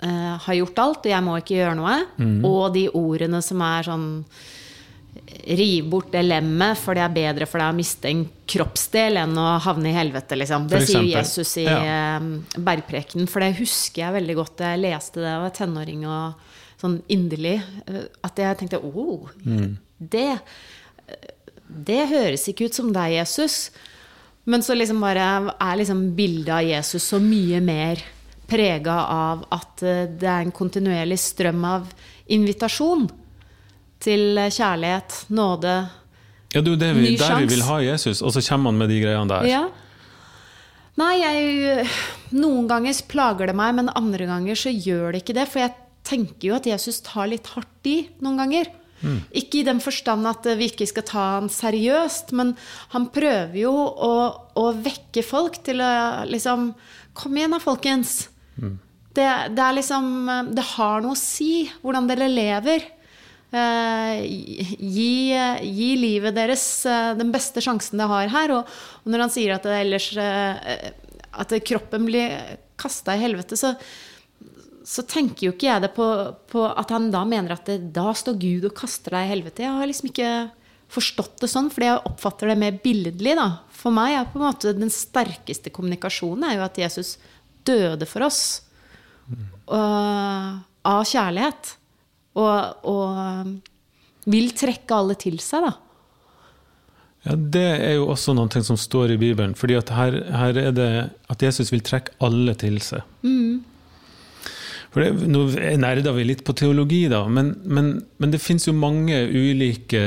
eh, 0.00 0.34
har 0.46 0.58
gjort 0.58 0.80
alt, 0.80 1.04
og 1.04 1.12
jeg 1.12 1.26
må 1.26 1.36
ikke 1.40 1.58
gjøre 1.58 1.76
noe, 1.78 1.98
mm. 2.16 2.38
og 2.48 2.72
de 2.76 2.86
ordene 2.88 3.42
som 3.44 3.64
er 3.68 3.88
sånn 3.90 4.10
Riv 5.44 5.90
bort 5.92 6.08
det 6.12 6.22
lemmet, 6.24 6.78
for 6.80 6.96
det 6.96 7.02
er 7.04 7.12
bedre 7.12 7.46
for 7.48 7.60
deg 7.60 7.72
å 7.72 7.76
miste 7.76 8.08
en 8.08 8.22
kroppsdel 8.48 9.18
enn 9.20 9.36
å 9.36 9.58
havne 9.60 9.90
i 9.90 9.94
helvete. 9.96 10.38
Liksom. 10.40 10.64
Det 10.70 10.80
sier 10.88 11.04
Jesus 11.04 11.50
i 11.60 11.66
ja. 11.66 12.16
uh, 12.16 12.56
Bergprekenen, 12.56 13.28
for 13.28 13.44
det 13.44 13.50
husker 13.58 14.06
jeg 14.06 14.16
veldig 14.16 14.36
godt. 14.38 14.62
Jeg 14.64 14.80
leste 14.80 15.20
det 15.20 15.26
da 15.26 15.34
jeg 15.34 15.42
var 15.42 15.54
tenåring 15.58 16.06
og 16.08 16.56
sånn 16.80 16.96
inderlig. 17.12 17.58
Uh, 17.84 18.06
at 18.24 18.40
jeg 18.40 18.60
tenkte 18.60 18.80
å, 18.80 18.92
oh, 19.04 19.28
mm. 19.44 19.74
det 20.16 20.30
det 21.72 22.06
høres 22.10 22.48
ikke 22.50 22.68
ut 22.68 22.76
som 22.76 22.92
deg, 22.94 23.16
Jesus. 23.18 23.70
Men 24.44 24.64
så 24.64 24.74
liksom 24.74 25.00
bare 25.02 25.54
er 25.54 25.78
liksom 25.78 26.10
bildet 26.18 26.52
av 26.56 26.66
Jesus 26.66 27.06
så 27.12 27.20
mye 27.22 27.60
mer 27.62 28.02
prega 28.50 28.98
av 29.08 29.46
at 29.54 29.82
eh, 29.86 30.04
det 30.10 30.28
er 30.28 30.44
en 30.44 30.54
kontinuerlig 30.54 31.18
strøm 31.20 31.62
av 31.64 31.88
invitasjon 32.32 33.06
til 34.02 34.40
kjærlighet, 34.50 35.20
nåde, 35.32 35.76
ja, 36.52 36.60
det 36.60 36.84
er 36.84 36.98
vi, 36.98 37.14
der 37.16 37.38
vi 37.40 37.48
vil 37.54 37.64
ha 37.64 37.78
Jesus, 37.80 38.20
og 38.20 38.34
så 38.34 38.42
kommer 38.44 38.72
han 38.72 38.80
med 38.82 38.90
de 38.92 38.98
greiene 39.00 39.30
der. 39.30 39.48
Ja. 39.48 39.62
Nei, 41.00 41.14
jeg, 41.22 41.86
noen 42.36 42.66
ganger 42.68 42.98
plager 43.08 43.48
det 43.48 43.56
meg, 43.56 43.72
men 43.78 43.88
andre 43.96 44.28
ganger 44.28 44.58
så 44.60 44.72
gjør 44.72 45.14
det 45.14 45.22
ikke 45.22 45.36
det. 45.38 45.46
For 45.48 45.62
jeg 45.62 45.72
tenker 46.04 46.50
jo 46.50 46.58
at 46.58 46.68
Jesus 46.68 47.00
tar 47.06 47.30
litt 47.32 47.48
hardt 47.54 47.88
i 47.88 48.02
noen 48.20 48.42
ganger. 48.42 48.68
Ikke 49.34 49.60
i 49.60 49.66
den 49.66 49.82
forstand 49.82 50.28
at 50.30 50.46
vi 50.58 50.70
ikke 50.70 50.86
skal 50.88 51.06
ta 51.08 51.26
han 51.36 51.50
seriøst, 51.52 52.32
men 52.38 52.54
han 52.94 53.08
prøver 53.14 53.58
jo 53.64 53.72
å, 53.72 54.14
å 54.58 54.64
vekke 54.78 55.24
folk 55.26 55.62
til 55.66 55.82
å 55.84 55.92
liksom 56.30 56.72
Kom 57.12 57.34
igjen 57.36 57.52
da, 57.52 57.58
folkens. 57.60 58.30
Mm. 58.56 58.78
Det, 59.12 59.26
det, 59.52 59.60
er 59.60 59.74
liksom 59.76 60.06
Det 60.56 60.62
har 60.70 61.02
noe 61.04 61.12
å 61.12 61.20
si 61.20 61.66
hvordan 61.82 62.06
dere 62.08 62.30
lever. 62.32 62.86
Eh, 63.52 64.22
gi, 64.24 65.34
gi, 65.36 65.90
livet 66.00 66.32
deres 66.32 66.64
eh, 66.88 67.10
den 67.18 67.28
beste 67.34 67.60
sjansen 67.60 68.00
det 68.00 68.08
har 68.08 68.32
her. 68.32 68.54
Og, 68.56 68.70
og 69.02 69.12
når 69.12 69.26
han 69.26 69.34
sier 69.34 69.52
at, 69.58 69.68
ellers, 69.68 70.08
eh, 70.16 70.88
at 71.36 71.52
kroppen 71.68 72.08
blir 72.08 72.32
kasta 72.80 73.12
i 73.12 73.20
helvete, 73.20 73.58
så, 73.60 73.74
så 74.84 75.04
tenker 75.08 75.46
jo 75.46 75.52
ikke 75.54 75.68
jeg 75.68 75.84
det 75.84 75.92
på, 75.96 76.06
på, 76.50 76.64
at 76.66 76.90
han 76.94 77.10
da 77.12 77.22
mener 77.28 77.54
at 77.54 77.68
det, 77.68 77.78
da 77.94 78.12
står 78.16 78.40
Gud 78.42 78.66
og 78.68 78.74
kaster 78.78 79.16
deg 79.16 79.26
i 79.26 79.32
helvete. 79.32 79.64
Jeg 79.64 79.76
har 79.78 79.88
liksom 79.88 80.10
ikke 80.10 80.32
forstått 80.92 81.44
det 81.44 81.50
sånn, 81.50 81.70
fordi 81.72 81.88
jeg 81.88 82.02
oppfatter 82.10 82.52
det 82.52 82.58
mer 82.60 82.80
billedlig. 82.82 83.36
da. 83.38 83.48
For 83.76 83.94
meg 83.94 84.16
er 84.16 84.28
på 84.32 84.40
en 84.40 84.46
måte 84.48 84.74
den 84.76 84.92
sterkeste 84.92 85.72
kommunikasjonen 85.74 86.48
er 86.48 86.58
jo 86.58 86.66
at 86.66 86.82
Jesus 86.82 87.14
døde 87.66 88.08
for 88.08 88.26
oss. 88.26 88.42
Og, 89.70 90.58
av 90.82 91.06
kjærlighet. 91.06 91.76
Og, 92.42 92.86
og 92.88 94.28
vil 94.32 94.52
trekke 94.56 94.98
alle 94.98 95.16
til 95.20 95.40
seg, 95.42 95.68
da. 95.68 95.72
Ja, 97.22 97.36
Det 97.36 97.68
er 97.70 97.96
jo 98.00 98.08
også 98.10 98.34
noen 98.34 98.50
ting 98.50 98.64
som 98.66 98.78
står 98.80 99.14
i 99.14 99.20
Bibelen. 99.20 99.54
fordi 99.54 99.78
her, 99.78 100.18
her, 100.34 100.58
er 100.58 100.72
det 100.74 100.90
at 101.30 101.42
Jesus 101.42 101.70
vil 101.72 101.84
trekke 101.86 102.16
alle 102.20 102.54
til 102.58 102.80
seg. 102.82 103.06
Mm. 103.22 103.62
For 104.92 105.04
det, 105.04 105.28
Nå 105.32 105.46
nerder 105.80 106.12
vi 106.16 106.26
litt 106.28 106.42
på 106.44 106.54
teologi, 106.56 107.06
da, 107.12 107.24
men, 107.32 107.54
men, 107.64 107.94
men 108.20 108.34
det 108.34 108.42
fins 108.44 108.68
jo 108.68 108.74
mange 108.76 109.16
ulike 109.32 110.02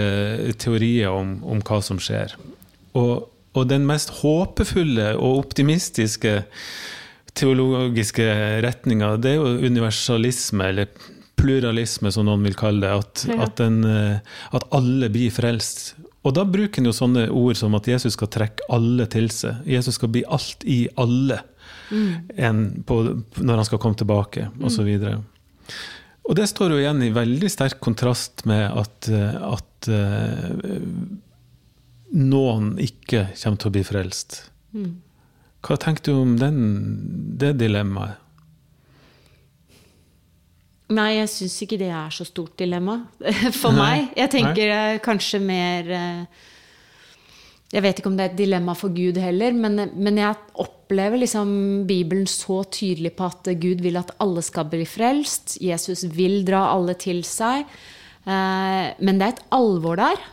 teorier 0.61 1.09
om, 1.09 1.39
om 1.41 1.63
hva 1.65 1.79
som 1.85 2.01
skjer. 2.01 2.35
Og, 2.95 3.25
og, 3.55 3.63
den 3.71 3.87
mest 3.89 4.13
håpefulle 4.21 5.15
og 5.17 5.41
optimistiske 5.47 6.37
teologiske 7.35 8.29
retninga, 8.63 9.15
det 9.19 9.33
er 9.33 9.41
jo 9.41 9.65
universalisme, 9.65 10.69
eller 10.69 11.11
pluralisme, 11.35 12.11
som 12.13 12.29
noen 12.29 12.45
vil 12.45 12.55
kalle 12.57 12.85
det. 12.85 12.93
At, 12.93 13.25
Ja. 13.27 13.41
at, 13.47 13.57
den, 13.59 13.81
eh, 13.83 14.19
at 14.55 14.69
alle 14.71 15.09
blir 15.11 15.33
frelst. 15.33 15.95
Og 16.25 16.33
da 16.37 16.45
bruker 16.45 16.81
en 16.81 16.89
jo 16.89 16.93
sånne 16.95 17.27
ord 17.29 17.57
som 17.57 17.75
at 17.77 17.89
Jesus 17.89 18.15
skal 18.15 18.31
trekke 18.33 18.65
alle 18.73 19.05
til 19.05 19.27
seg. 19.29 19.65
Jesus 19.67 19.99
skal 19.99 20.09
bli 20.13 20.23
alt 20.25 20.63
i 20.65 20.87
alle 20.97 21.41
en 21.91 22.83
på, 22.87 22.97
når 23.37 23.61
han 23.61 23.67
skal 23.67 23.81
komme 23.81 23.99
tilbake, 23.99 24.49
osv. 24.63 24.89
Og, 25.11 25.77
og 26.25 26.37
det 26.39 26.49
står 26.51 26.75
jo 26.75 26.81
igjen 26.81 27.03
i 27.05 27.13
veldig 27.15 27.51
sterk 27.51 27.79
kontrast 27.83 28.45
med 28.49 28.65
at, 28.71 29.09
eh, 29.11 29.39
at 29.45 29.89
eh, 29.91 30.75
noen 32.15 32.75
ikke 32.81 33.27
kommer 33.33 33.61
til 33.61 33.71
å 33.71 33.75
bli 33.77 33.85
frelst. 33.87 34.43
Hva 35.65 35.79
tenker 35.81 36.11
du 36.11 36.13
om 36.19 36.35
den, 36.39 36.61
det 37.39 37.55
dilemmaet? 37.61 38.21
Nei, 40.93 41.15
jeg 41.17 41.29
syns 41.31 41.55
ikke 41.65 41.79
det 41.81 41.87
er 41.89 42.11
så 42.13 42.27
stort 42.27 42.59
dilemma 42.61 42.99
for 43.61 43.73
meg. 43.73 44.11
Jeg 44.13 44.29
tenker 44.35 44.69
Nei. 44.69 44.99
kanskje 45.01 45.39
mer 45.41 45.89
eh, 45.89 46.43
Jeg 47.75 47.83
vet 47.83 47.97
ikke 47.99 48.07
om 48.07 48.15
det 48.15 48.23
er 48.23 48.31
et 48.31 48.39
dilemma 48.39 48.73
for 48.77 48.93
Gud 48.95 49.17
heller, 49.19 49.51
men, 49.51 49.89
men 49.99 50.19
jeg 50.21 50.37
opplever 50.63 51.19
liksom 51.19 51.49
Bibelen 51.89 52.27
så 52.29 52.61
tydelig 52.71 53.11
på 53.17 53.27
at 53.27 53.49
Gud 53.59 53.83
vil 53.83 53.99
at 53.99 54.13
alle 54.23 54.43
skal 54.45 54.69
bli 54.71 54.85
frelst. 54.87 55.57
Jesus 55.59 56.05
vil 56.15 56.45
dra 56.47 56.69
alle 56.71 56.95
til 56.95 57.19
seg. 57.27 57.67
Eh, 58.23 58.85
Men 58.97 59.19
det 59.19 59.27
er 59.27 59.33
et 59.35 59.43
alvor 59.53 59.99
der. 59.99 60.23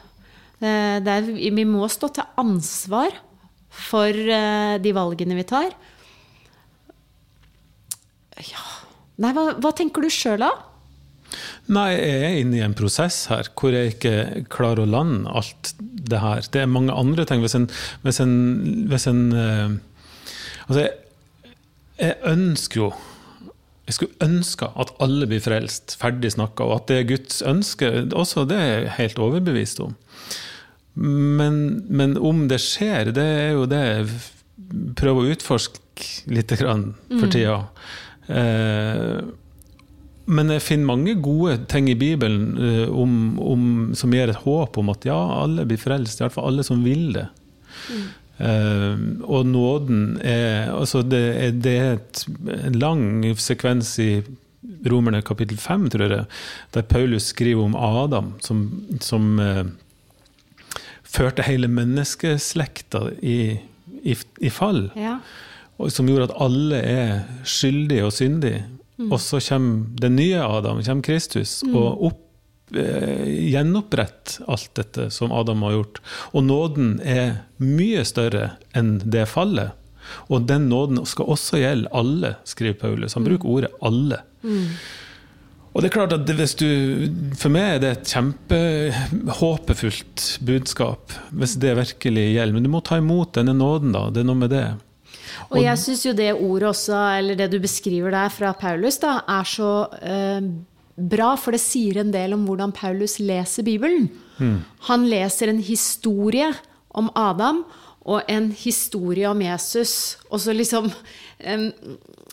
Eh, 0.63 1.03
er, 1.03 1.27
vi 1.27 1.67
må 1.67 1.89
stå 1.91 2.13
til 2.15 2.31
ansvar 2.39 3.19
for 3.73 4.15
eh, 4.15 4.79
de 4.79 4.95
valgene 4.95 5.37
vi 5.41 5.49
tar. 5.49 5.75
Ja 8.43 8.69
Nei, 9.23 9.31
hva, 9.37 9.53
hva 9.61 9.71
tenker 9.77 10.03
du 10.03 10.09
sjøl, 10.11 10.41
da? 10.41 10.49
Nei, 11.73 11.91
jeg 11.95 12.25
er 12.27 12.41
inne 12.41 12.59
i 12.59 12.65
en 12.65 12.77
prosess 12.77 13.27
her 13.31 13.49
hvor 13.59 13.75
jeg 13.75 13.95
ikke 13.95 14.45
klarer 14.53 14.85
å 14.85 14.91
lande 14.91 15.31
alt 15.31 15.73
det 15.81 16.21
her. 16.23 16.43
Det 16.53 16.65
er 16.65 16.71
mange 16.71 16.95
andre 16.95 17.27
ting. 17.29 17.43
Hvis 17.45 17.57
en, 17.59 17.69
hvis 18.03 18.21
en, 18.25 18.37
hvis 18.91 19.09
en 19.11 19.25
eh, 19.33 19.79
Altså, 20.63 20.85
jeg, 20.85 21.57
jeg 21.99 22.15
ønsker 22.31 22.79
jo 22.79 22.89
Jeg 23.89 23.97
skulle 23.97 24.29
ønske 24.29 24.69
at 24.79 24.93
alle 25.03 25.27
blir 25.27 25.43
frelst, 25.43 25.97
ferdig 25.99 26.31
snakka, 26.37 26.69
og 26.69 26.77
at 26.77 26.93
det 26.93 26.99
er 27.01 27.09
Guds 27.09 27.41
ønske 27.43 27.91
også, 28.15 28.45
det 28.49 28.59
er 28.61 28.71
jeg 28.71 28.93
helt 29.01 29.19
overbevist 29.19 29.83
om. 29.83 29.97
Men, 30.95 31.57
men 31.91 32.15
om 32.21 32.47
det 32.49 32.61
skjer, 32.63 33.11
det 33.17 33.25
er 33.25 33.51
jo 33.57 33.67
det 33.67 33.81
jeg 33.83 34.07
prøver 35.01 35.25
å 35.27 35.35
utforske 35.35 36.31
litt 36.33 36.55
grann 36.61 36.93
for 37.11 37.33
tida. 37.33 37.59
Eh, 38.31 39.19
men 40.27 40.51
jeg 40.55 40.63
finner 40.63 40.91
mange 40.93 41.15
gode 41.23 41.57
ting 41.71 41.89
i 41.91 41.97
Bibelen 41.99 42.53
eh, 42.59 42.89
om, 42.89 43.39
om, 43.43 43.63
som 43.99 44.13
gir 44.15 44.31
et 44.31 44.43
håp 44.45 44.79
om 44.79 44.93
at 44.93 45.07
ja, 45.09 45.19
alle 45.43 45.65
blir 45.69 45.81
frelst. 45.81 46.21
I 46.21 46.25
hvert 46.27 46.37
fall 46.37 46.51
alle 46.53 46.65
som 46.67 46.85
vil 46.87 47.09
det. 47.17 47.27
Eh, 48.43 48.95
og 49.27 49.47
nåden 49.51 50.17
er 50.23 50.71
altså 50.73 51.03
det, 51.07 51.23
er, 51.43 51.59
det 51.65 51.75
er 51.79 51.93
et, 51.99 52.25
en 52.69 52.79
lang 52.81 53.05
sekvens 53.39 53.97
i 54.03 54.11
Romerne 54.89 55.21
kapittel 55.27 55.59
5, 55.59 55.89
tror 55.93 56.11
jeg, 56.11 56.25
der 56.75 56.83
Paulus 56.91 57.31
skriver 57.31 57.65
om 57.65 57.77
Adam, 57.79 58.33
som, 58.43 58.65
som 59.03 59.39
eh, 59.43 59.65
førte 61.03 61.45
hele 61.47 61.69
menneskeslekta 61.71 63.09
i, 63.23 63.39
i, 64.03 64.17
i 64.41 64.51
fall 64.51 64.87
Ja. 64.99 65.19
og 65.79 65.91
som 65.95 66.09
gjorde 66.11 66.31
at 66.31 66.39
alle 66.43 66.79
er 66.79 67.13
skyldige 67.49 68.07
og 68.07 68.15
syndige. 68.17 68.65
Og 69.01 69.21
så 69.21 69.41
kommer 69.41 69.87
den 70.01 70.17
nye 70.17 70.43
Adam, 70.45 70.83
kommer 70.85 71.03
Kristus, 71.07 71.63
og 71.73 72.05
opp, 72.11 72.21
eh, 72.77 73.25
gjenoppretter 73.53 74.45
alt 74.53 74.75
dette 74.79 75.11
som 75.11 75.33
Adam 75.33 75.63
har 75.63 75.73
gjort. 75.79 76.01
Og 76.33 76.45
nåden 76.45 77.01
er 77.01 77.37
mye 77.59 78.05
større 78.05 78.51
enn 78.77 79.01
det 79.05 79.29
fallet. 79.29 79.71
Og 80.29 80.47
den 80.49 80.69
nåden 80.69 81.07
skal 81.07 81.27
også 81.31 81.57
gjelde 81.63 81.89
alle, 81.95 82.35
skriver 82.45 82.75
Paulus. 82.81 83.15
Han 83.15 83.25
bruker 83.25 83.49
ordet 83.49 83.71
'alle'. 83.81 84.21
Og 85.73 85.81
det 85.81 85.89
er 85.89 85.95
klart 85.95 86.13
at 86.13 86.29
hvis 86.29 86.55
du, 86.61 86.69
For 87.39 87.49
meg 87.49 87.63
er 87.63 87.79
det 87.81 87.91
et 87.97 88.13
kjempehåpefullt 88.13 90.39
budskap, 90.45 91.13
hvis 91.33 91.57
det 91.57 91.77
virkelig 91.79 92.35
gjelder. 92.35 92.53
Men 92.53 92.63
du 92.63 92.69
må 92.69 92.81
ta 92.85 92.97
imot 93.01 93.33
denne 93.39 93.55
nåden, 93.57 93.93
da. 93.93 94.11
Det 94.11 94.21
er 94.21 94.25
noe 94.29 94.43
med 94.43 94.51
det. 94.53 94.67
Og 95.51 95.61
jeg 95.63 95.81
syns 95.81 96.05
jo 96.07 96.13
det 96.17 96.33
ordet 96.35 96.69
også, 96.71 96.99
eller 97.19 97.39
det 97.39 97.51
du 97.53 97.59
beskriver 97.63 98.15
der 98.15 98.33
fra 98.33 98.53
Paulus, 98.59 98.99
da, 99.03 99.21
er 99.29 99.49
så 99.49 99.71
eh, 100.01 100.51
bra, 100.97 101.33
for 101.41 101.55
det 101.57 101.63
sier 101.63 102.03
en 102.03 102.13
del 102.15 102.37
om 102.37 102.45
hvordan 102.49 102.75
Paulus 102.77 103.19
leser 103.23 103.67
Bibelen. 103.67 104.11
Han 104.89 105.07
leser 105.11 105.53
en 105.53 105.63
historie 105.63 106.49
om 106.99 107.11
Adam 107.15 107.63
og 108.03 108.27
en 108.31 108.51
historie 108.57 109.29
om 109.31 109.41
Jesus. 109.43 110.19
Og 110.31 110.43
så 110.43 110.55
liksom 110.57 110.91
eh, 111.39 111.69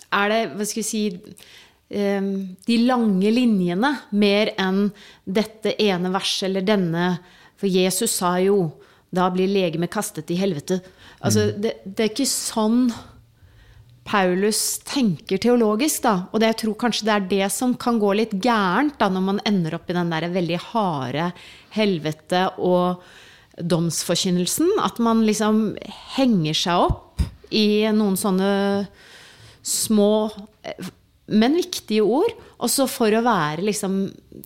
er 0.10 0.32
det, 0.34 0.42
hva 0.56 0.68
skal 0.68 0.82
vi 0.82 0.88
si 0.88 1.04
eh, 1.14 2.30
de 2.70 2.78
lange 2.86 3.34
linjene 3.34 3.94
mer 4.12 4.54
enn 4.58 4.88
dette 5.26 5.76
ene 5.78 6.14
verset 6.14 6.50
eller 6.50 6.66
denne 6.66 7.10
For 7.60 7.68
Jesus 7.68 8.14
sa 8.22 8.38
jo 8.42 8.72
da 9.10 9.26
blir 9.34 9.50
legemet 9.50 9.92
kastet 9.92 10.30
i 10.32 10.38
helvete. 10.38 10.80
Altså, 11.20 11.50
det, 11.52 11.80
det 11.84 12.06
er 12.06 12.12
ikke 12.14 12.30
sånn 12.30 12.90
Paulus 14.10 14.80
tenker 14.88 15.38
teologisk, 15.42 16.02
da. 16.08 16.16
Og 16.32 16.42
det, 16.42 16.54
jeg 16.54 16.60
tror 16.64 16.78
kanskje 16.82 17.06
det 17.06 17.16
er 17.16 17.28
det 17.30 17.50
som 17.54 17.76
kan 17.78 18.00
gå 18.02 18.14
litt 18.18 18.34
gærent 18.42 18.98
da, 18.98 19.10
når 19.12 19.26
man 19.28 19.42
ender 19.46 19.78
opp 19.78 19.90
i 19.90 19.98
den 19.98 20.10
der 20.10 20.30
veldig 20.34 20.62
harde 20.72 21.28
helvete 21.76 22.48
og 22.58 23.04
domsforkynnelsen. 23.60 24.72
At 24.82 24.98
man 25.04 25.22
liksom 25.28 25.76
henger 26.16 26.58
seg 26.58 26.88
opp 26.88 27.26
i 27.54 27.86
noen 27.94 28.18
sånne 28.18 28.52
små 29.66 30.12
men 31.32 31.58
viktige 31.60 32.06
ord. 32.06 32.36
Og 32.60 32.72
så 32.72 32.86
for 32.92 33.14
å 33.16 33.24
være 33.24 33.64
liksom 33.64 34.02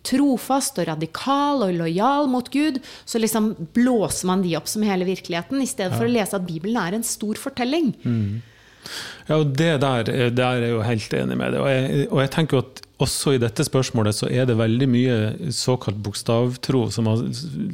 trofast 0.06 0.78
og 0.82 0.88
radikal 0.92 1.66
og 1.66 1.76
lojal 1.80 2.30
mot 2.30 2.50
Gud, 2.54 2.80
så 3.10 3.22
liksom 3.22 3.54
blåser 3.74 4.30
man 4.30 4.46
de 4.46 4.54
opp 4.60 4.70
som 4.70 4.86
hele 4.86 5.08
virkeligheten, 5.08 5.64
i 5.64 5.70
stedet 5.70 5.96
for 5.98 6.06
å 6.06 6.14
lese 6.14 6.38
at 6.38 6.46
Bibelen 6.48 6.78
er 6.82 6.98
en 6.98 7.08
stor 7.08 7.40
fortelling. 7.42 7.94
Ja, 9.28 9.38
og 9.40 9.54
det 9.58 9.78
der, 9.82 10.10
der 10.36 10.44
er 10.44 10.66
jeg 10.66 10.74
jo 10.74 10.82
helt 10.84 11.14
enig 11.16 11.38
med 11.40 11.56
deg. 11.56 11.62
Og 11.64 11.70
jeg, 11.72 12.08
og 12.10 12.20
jeg 12.22 12.34
tenker 12.36 12.64
at 12.64 12.82
også 13.04 13.34
i 13.36 13.42
dette 13.42 13.66
spørsmålet 13.66 14.16
så 14.16 14.30
er 14.32 14.48
det 14.48 14.58
veldig 14.60 14.88
mye 14.92 15.16
såkalt 15.56 16.00
bokstavtro 16.04 16.86
som 16.94 17.10
har 17.10 17.24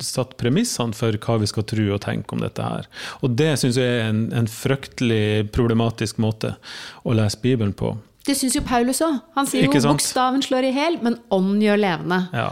satt 0.06 0.36
premissene 0.42 0.96
for 0.98 1.18
hva 1.26 1.40
vi 1.42 1.50
skal 1.50 1.68
tro 1.70 1.88
og 1.96 2.04
tenke 2.06 2.36
om 2.36 2.44
dette 2.44 2.66
her. 2.66 2.88
Og 3.22 3.36
det 3.38 3.52
syns 3.62 3.80
jeg 3.82 4.00
er 4.00 4.08
en, 4.10 4.28
en 4.36 4.50
fryktelig 4.50 5.50
problematisk 5.56 6.22
måte 6.22 6.56
å 7.04 7.18
lese 7.18 7.42
Bibelen 7.44 7.76
på. 7.78 7.96
Det 8.30 8.38
syns 8.38 8.56
jo 8.60 8.62
Paulus 8.66 9.02
òg. 9.06 9.20
Han 9.36 9.48
sier 9.50 9.66
jo 9.66 9.84
bokstaven 9.90 10.44
slår 10.46 10.70
i 10.70 10.74
hæl, 10.76 11.00
men 11.06 11.18
ånd 11.34 11.60
gjør 11.66 11.80
levende. 11.82 12.24
Ja. 12.36 12.50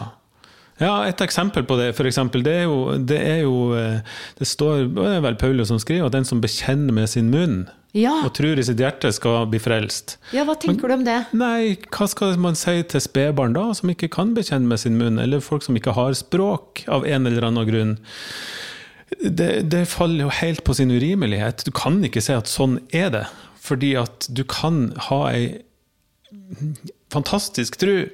Ja, 0.77 0.91
Et 1.09 1.17
eksempel 1.25 1.63
på 1.65 1.73
det 1.79 1.95
for 1.97 2.05
eksempel, 2.05 2.43
det 2.45 2.51
er 2.53 2.63
jo, 2.67 2.97
det, 3.01 3.17
er 3.17 3.39
jo, 3.47 3.53
eh, 3.73 4.01
det 4.37 4.45
står 4.45 4.83
det 4.93 5.07
er 5.15 5.23
vel 5.25 5.37
Paulus 5.41 5.71
som 5.71 5.79
skriver 5.81 6.05
at 6.05 6.13
den 6.13 6.25
som 6.29 6.41
bekjenner 6.43 6.93
med 6.93 7.09
sin 7.09 7.31
munn 7.33 7.63
Ja. 7.97 8.11
og 8.21 8.35
tror 8.37 8.59
i 8.61 8.65
sitt 8.67 8.77
hjerte, 8.77 9.09
skal 9.15 9.47
bli 9.49 9.57
frelst. 9.57 10.17
ja, 10.35 10.43
hva 10.45 10.53
tenker 10.61 10.87
du 10.87 10.93
om 10.99 11.03
det? 11.07 11.15
Nei, 11.33 11.77
hva 11.89 12.05
skal 12.11 12.37
man 12.37 12.53
si 12.59 12.75
til 12.83 13.01
spedbarn 13.01 13.53
da, 13.57 13.73
som 13.73 13.89
ikke 13.89 14.11
kan 14.13 14.35
bekjenne 14.37 14.69
med 14.69 14.77
sin 14.83 14.99
munn, 15.01 15.17
eller 15.17 15.41
folk 15.41 15.65
som 15.65 15.75
ikke 15.79 15.95
har 15.97 16.13
språk 16.13 16.83
av 16.87 17.07
en 17.09 17.25
eller 17.25 17.47
annen 17.49 17.65
grunn? 17.65 17.95
Det, 19.23 19.63
det 19.71 19.87
faller 19.89 20.27
jo 20.27 20.29
helt 20.43 20.61
på 20.67 20.75
sin 20.77 20.91
urimelighet. 20.93 21.63
Du 21.65 21.71
kan 21.73 21.97
ikke 22.05 22.21
si 22.21 22.33
at 22.37 22.45
sånn 22.51 22.77
er 22.93 23.09
det, 23.13 23.25
fordi 23.63 23.95
at 23.97 24.27
du 24.29 24.43
kan 24.45 24.91
ha 25.09 25.23
ei 25.31 25.63
fantastisk 27.13 27.77
tru 27.81 28.07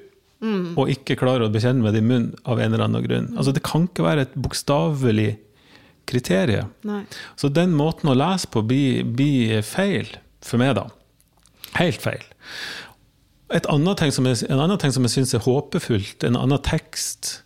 og 0.44 0.90
ikke 0.92 1.16
klare 1.16 1.46
å 1.46 1.52
bekjenne 1.52 1.86
med 1.86 1.96
det 1.96 2.02
i 2.04 2.08
munn 2.08 2.26
av 2.44 2.60
en 2.60 2.74
eller 2.74 2.84
annen 2.84 3.06
grunn. 3.06 3.30
Altså, 3.38 3.54
det 3.56 3.64
kan 3.64 3.86
ikke 3.88 4.04
være 4.04 4.26
et 4.26 4.34
bokstavelig 4.36 5.38
kriterium. 6.10 6.74
Nei. 6.84 7.04
Så 7.40 7.48
den 7.54 7.72
måten 7.78 8.12
å 8.12 8.18
lese 8.18 8.50
på 8.52 8.64
blir, 8.68 9.06
blir 9.08 9.64
feil 9.64 10.10
for 10.44 10.60
meg, 10.60 10.76
da. 10.76 10.90
Helt 11.78 12.04
feil. 12.04 12.26
Et 13.56 13.70
annet 13.72 14.02
ting 14.02 14.12
som 14.12 14.28
jeg, 14.28 14.44
en 14.50 14.60
annen 14.60 14.82
ting 14.82 14.92
som 14.92 15.06
jeg 15.08 15.16
syns 15.16 15.34
er 15.38 15.46
håpefullt, 15.46 16.26
en 16.28 16.40
annen 16.40 16.62
tekst 16.66 17.38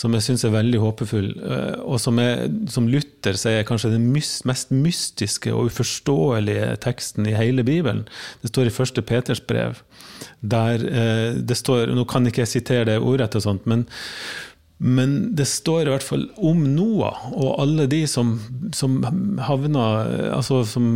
som 0.00 0.14
jeg 0.16 0.24
syns 0.24 0.46
er 0.46 0.54
veldig 0.54 0.80
håpefull, 0.80 1.28
eh, 1.44 1.80
og 1.84 2.00
som, 2.00 2.18
er, 2.22 2.46
som 2.72 2.88
Luther 2.88 3.36
sier 3.36 3.60
er 3.60 3.68
kanskje 3.68 3.92
den 3.92 4.08
mest 4.14 4.72
mystiske 4.72 5.52
og 5.52 5.68
uforståelige 5.68 6.72
teksten 6.84 7.28
i 7.28 7.36
hele 7.36 7.66
Bibelen, 7.66 8.06
det 8.40 8.52
står 8.52 8.70
i 8.70 8.74
første 8.74 9.04
Peters 9.04 9.42
brev, 9.44 9.82
der 10.40 10.86
eh, 10.88 11.36
det 11.36 11.56
står 11.58 11.92
Nå 11.92 12.06
kan 12.08 12.26
ikke 12.28 12.46
jeg 12.46 12.54
sitere 12.54 12.88
det 12.88 13.00
ordrett, 13.00 13.36
og 13.36 13.44
sånt, 13.44 13.68
men 13.68 13.84
Men 14.80 15.34
det 15.36 15.44
står 15.44 15.82
i 15.84 15.90
hvert 15.92 16.04
fall 16.06 16.22
om 16.40 16.62
Noah 16.72 17.26
og 17.34 17.58
alle 17.60 17.84
de 17.90 17.98
som, 18.08 18.30
som 18.72 18.94
havna 19.44 19.82
Altså 20.32 20.62
som 20.64 20.86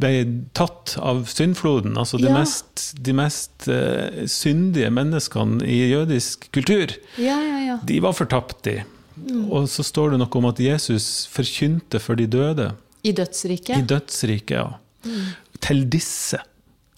ble 0.00 0.22
tatt 0.56 0.94
av 0.96 1.26
syndfloden. 1.28 1.98
Altså 2.00 2.16
de 2.22 2.30
Ja. 2.30 2.38
mest, 2.38 2.94
de 3.04 3.12
mest 3.12 3.68
uh, 3.68 4.24
syndige 4.24 4.88
menneskene 4.90 5.60
i 5.68 5.90
jødisk 5.92 6.48
kultur. 6.56 6.96
Ja, 7.20 7.36
ja, 7.36 7.58
ja. 7.66 7.76
De 7.84 8.00
var 8.00 8.16
fortapt, 8.16 8.62
de. 8.64 8.78
Og 9.52 9.68
så 9.68 9.84
står 9.84 10.14
det 10.14 10.22
noe 10.24 10.40
om 10.40 10.48
at 10.48 10.58
Jesus 10.64 11.26
forkynte 11.30 12.00
for 12.00 12.16
de 12.16 12.26
døde. 12.26 12.72
I 13.04 13.12
I 13.12 13.12
dødsriket. 13.12 14.56
ja. 14.56 14.72
ja. 15.04 15.20
Til 15.60 15.84
disse. 15.92 16.40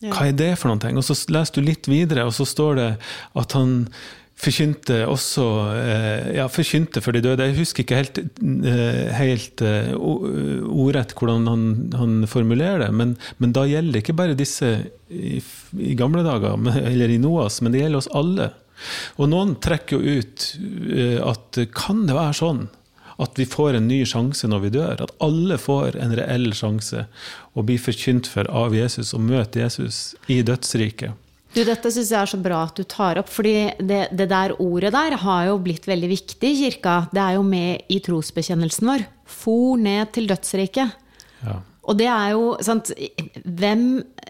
Hva 0.04 0.28
er 0.28 0.36
det 0.36 0.52
for 0.60 0.70
noen 0.70 0.80
ting? 0.82 0.96
Og 0.96 1.02
så 1.08 1.16
leser 1.32 1.58
du 1.58 1.66
litt 1.66 1.88
videre, 1.90 2.24
og 2.28 2.34
så 2.36 2.46
står 2.46 2.74
det 2.78 2.88
at 3.34 3.52
han 3.56 3.88
forkynte 4.36 5.00
også 5.08 5.44
eh, 5.72 6.26
Ja, 6.36 6.46
forkynte 6.52 7.02
for 7.04 7.16
de 7.16 7.22
døde. 7.24 7.46
Jeg 7.48 7.58
husker 7.60 7.84
ikke 7.84 8.00
helt, 8.00 8.20
eh, 8.20 9.08
helt 9.16 9.62
eh, 9.64 9.92
ordrett 9.96 11.16
hvordan 11.16 11.48
han, 11.50 11.64
han 11.96 12.18
formulerer 12.30 12.86
det, 12.86 12.92
men, 12.94 13.16
men 13.38 13.56
da 13.56 13.66
gjelder 13.68 13.96
det 13.96 14.04
ikke 14.04 14.18
bare 14.18 14.38
disse 14.38 14.72
i, 15.08 15.40
i 15.80 15.96
gamle 15.98 16.24
dager, 16.26 16.56
eller 16.84 17.12
i 17.12 17.20
Noas, 17.22 17.60
men 17.62 17.74
det 17.74 17.84
gjelder 17.84 18.02
oss 18.02 18.12
alle. 18.16 18.50
Og 19.16 19.30
noen 19.32 19.54
trekker 19.64 19.96
jo 19.96 20.20
ut 20.20 20.50
at 21.24 21.56
kan 21.72 22.02
det 22.04 22.16
være 22.16 22.36
sånn 22.36 22.66
at 23.24 23.38
vi 23.40 23.46
får 23.48 23.78
en 23.78 23.86
ny 23.88 24.02
sjanse 24.04 24.48
når 24.50 24.66
vi 24.66 24.72
dør? 24.74 25.00
At 25.06 25.14
alle 25.24 25.56
får 25.56 25.96
en 25.96 26.12
reell 26.18 26.50
sjanse 26.52 27.06
å 27.56 27.64
bli 27.64 27.78
forkynt 27.80 28.28
for 28.28 28.48
av 28.52 28.76
Jesus 28.76 29.14
og 29.16 29.24
møte 29.24 29.62
Jesus 29.62 30.10
i 30.28 30.42
dødsriket. 30.44 31.16
Du, 31.54 31.62
dette 31.64 31.90
syns 31.92 32.10
jeg 32.12 32.18
er 32.20 32.30
så 32.30 32.40
bra 32.42 32.64
at 32.66 32.76
du 32.76 32.84
tar 32.88 33.20
opp, 33.20 33.30
fordi 33.32 33.54
det, 33.78 34.02
det 34.16 34.26
der 34.32 34.56
ordet 34.60 34.92
der 34.96 35.16
har 35.22 35.46
jo 35.48 35.60
blitt 35.62 35.86
veldig 35.88 36.10
viktig 36.10 36.50
i 36.50 36.58
kirka. 36.64 36.98
Det 37.12 37.22
er 37.22 37.38
jo 37.38 37.46
med 37.46 37.86
i 37.92 38.00
trosbekjennelsen 38.04 38.90
vår. 38.90 39.06
For 39.26 39.80
ned 39.80 40.12
til 40.14 40.28
dødsriket. 40.30 40.92
Ja. 41.46 41.60
Og 41.86 41.98
det 42.00 42.08
er 42.10 42.32
jo 42.34 42.54
sant, 42.66 42.90
Hvem 43.46 43.82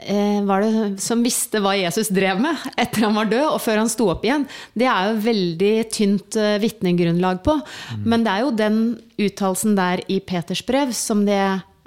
eh, 0.05 0.41
var 0.47 0.65
det 0.65 1.03
som 1.03 1.23
visste 1.25 1.63
hva 1.65 1.73
Jesus 1.79 2.11
drev 2.15 2.41
med 2.43 2.67
etter 2.77 3.07
han 3.07 3.17
var 3.17 3.31
død, 3.31 3.47
og 3.55 3.63
før 3.65 3.81
han 3.83 3.93
sto 3.93 4.11
opp 4.13 4.27
igjen? 4.27 4.45
Det 4.77 4.89
er 4.91 5.11
jo 5.11 5.23
veldig 5.25 5.75
tynt 5.95 6.37
eh, 6.41 6.59
vitnegrunnlag 6.63 7.41
på. 7.47 7.57
Men 8.05 8.27
det 8.27 8.35
er 8.35 8.45
jo 8.45 8.53
den 8.61 8.83
uttalelsen 9.17 9.79
der 9.79 10.05
i 10.13 10.21
Peters 10.21 10.63
brev 10.69 10.93
som 10.97 11.25
det 11.29 11.41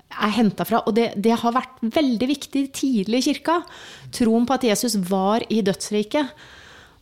er 0.10 0.32
henta 0.36 0.66
fra. 0.68 0.82
Og 0.88 0.96
det, 0.98 1.12
det 1.22 1.36
har 1.42 1.56
vært 1.56 1.82
veldig 1.84 2.30
viktig 2.30 2.64
tidlig 2.76 3.22
i 3.22 3.28
kirka. 3.30 3.60
Troen 4.16 4.48
på 4.50 4.58
at 4.58 4.66
Jesus 4.68 4.98
var 5.10 5.46
i 5.50 5.62
dødsriket. 5.66 6.34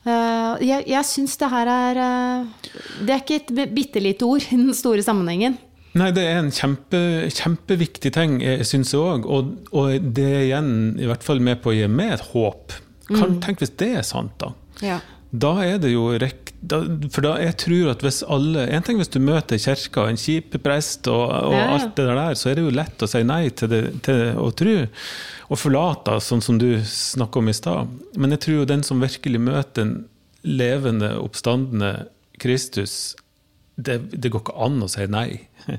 Eh, 0.07 0.65
jeg 0.67 0.87
jeg 0.87 1.07
syns 1.09 1.37
det 1.41 1.49
her 1.51 1.67
er 1.67 1.97
eh, 1.99 2.69
Det 3.03 3.11
er 3.11 3.23
ikke 3.23 3.39
et 3.41 3.73
bitte 3.75 4.03
lite 4.03 4.27
ord 4.27 4.45
i 4.45 4.59
den 4.59 4.75
store 4.77 5.03
sammenhengen. 5.03 5.57
Nei, 5.97 6.11
det 6.13 6.27
er 6.29 6.43
en 6.43 6.51
kjempe, 6.53 6.99
kjempeviktig 7.33 8.11
ting, 8.13 8.37
syns 8.67 8.93
jeg 8.93 9.01
òg. 9.01 9.25
Og, 9.25 9.53
og 9.73 10.11
det 10.13 10.27
er 10.27 10.43
igjen 10.45 10.71
i 11.01 11.07
hvert 11.09 11.25
fall 11.25 11.41
med 11.41 11.63
på 11.63 11.71
å 11.71 11.77
gi 11.77 11.87
meg 11.89 12.19
et 12.19 12.27
håp. 12.35 12.75
Kan, 13.07 13.39
Tenk 13.41 13.63
hvis 13.63 13.73
det 13.79 13.93
er 14.01 14.05
sant, 14.05 14.35
da. 14.43 14.51
Ja. 14.83 14.99
Da 15.31 15.55
er 15.63 15.79
det 15.81 15.91
jo 15.91 16.11
rek 16.21 16.46
da, 16.59 16.79
For 17.13 17.25
da 17.25 17.35
jeg 17.41 17.55
tror 17.61 17.91
at 17.91 18.01
hvis 18.05 18.23
alle 18.25 18.63
En 18.73 18.85
ting 18.85 18.97
hvis 18.97 19.11
du 19.13 19.19
møter 19.21 19.59
kirka, 19.61 20.07
en 20.09 20.17
kjip 20.19 20.57
prest 20.63 21.07
og, 21.11 21.25
og 21.29 21.53
Ja, 21.53 21.59
ja. 21.59 21.69
alt 21.75 21.93
det 21.99 22.07
der, 22.09 22.37
så 22.39 22.49
er 22.49 22.57
det 22.57 22.65
jo 22.65 22.73
lett 22.73 23.05
å 23.05 23.09
si 23.11 23.21
nei 23.27 23.43
til, 23.49 23.69
det, 23.71 23.81
til 24.07 24.41
å 24.41 24.49
tro. 24.57 24.75
Og 25.47 25.61
forlate, 25.61 26.17
sånn 26.23 26.43
som 26.43 26.57
du 26.61 26.69
snakka 26.83 27.39
om 27.39 27.51
i 27.51 27.55
stad. 27.55 27.93
Men 28.17 28.35
jeg 28.35 28.43
tror 28.45 28.59
jo 28.61 28.69
den 28.73 28.83
som 28.87 29.03
virkelig 29.03 29.41
møter 29.43 29.85
en 29.85 29.95
levende, 30.47 31.13
oppstandende 31.21 32.07
Kristus 32.41 33.15
det, 33.77 33.97
det 34.11 34.31
går 34.33 34.41
ikke 34.41 34.57
an 34.65 34.81
å 34.81 34.89
si 34.89 35.05
nei, 35.11 35.27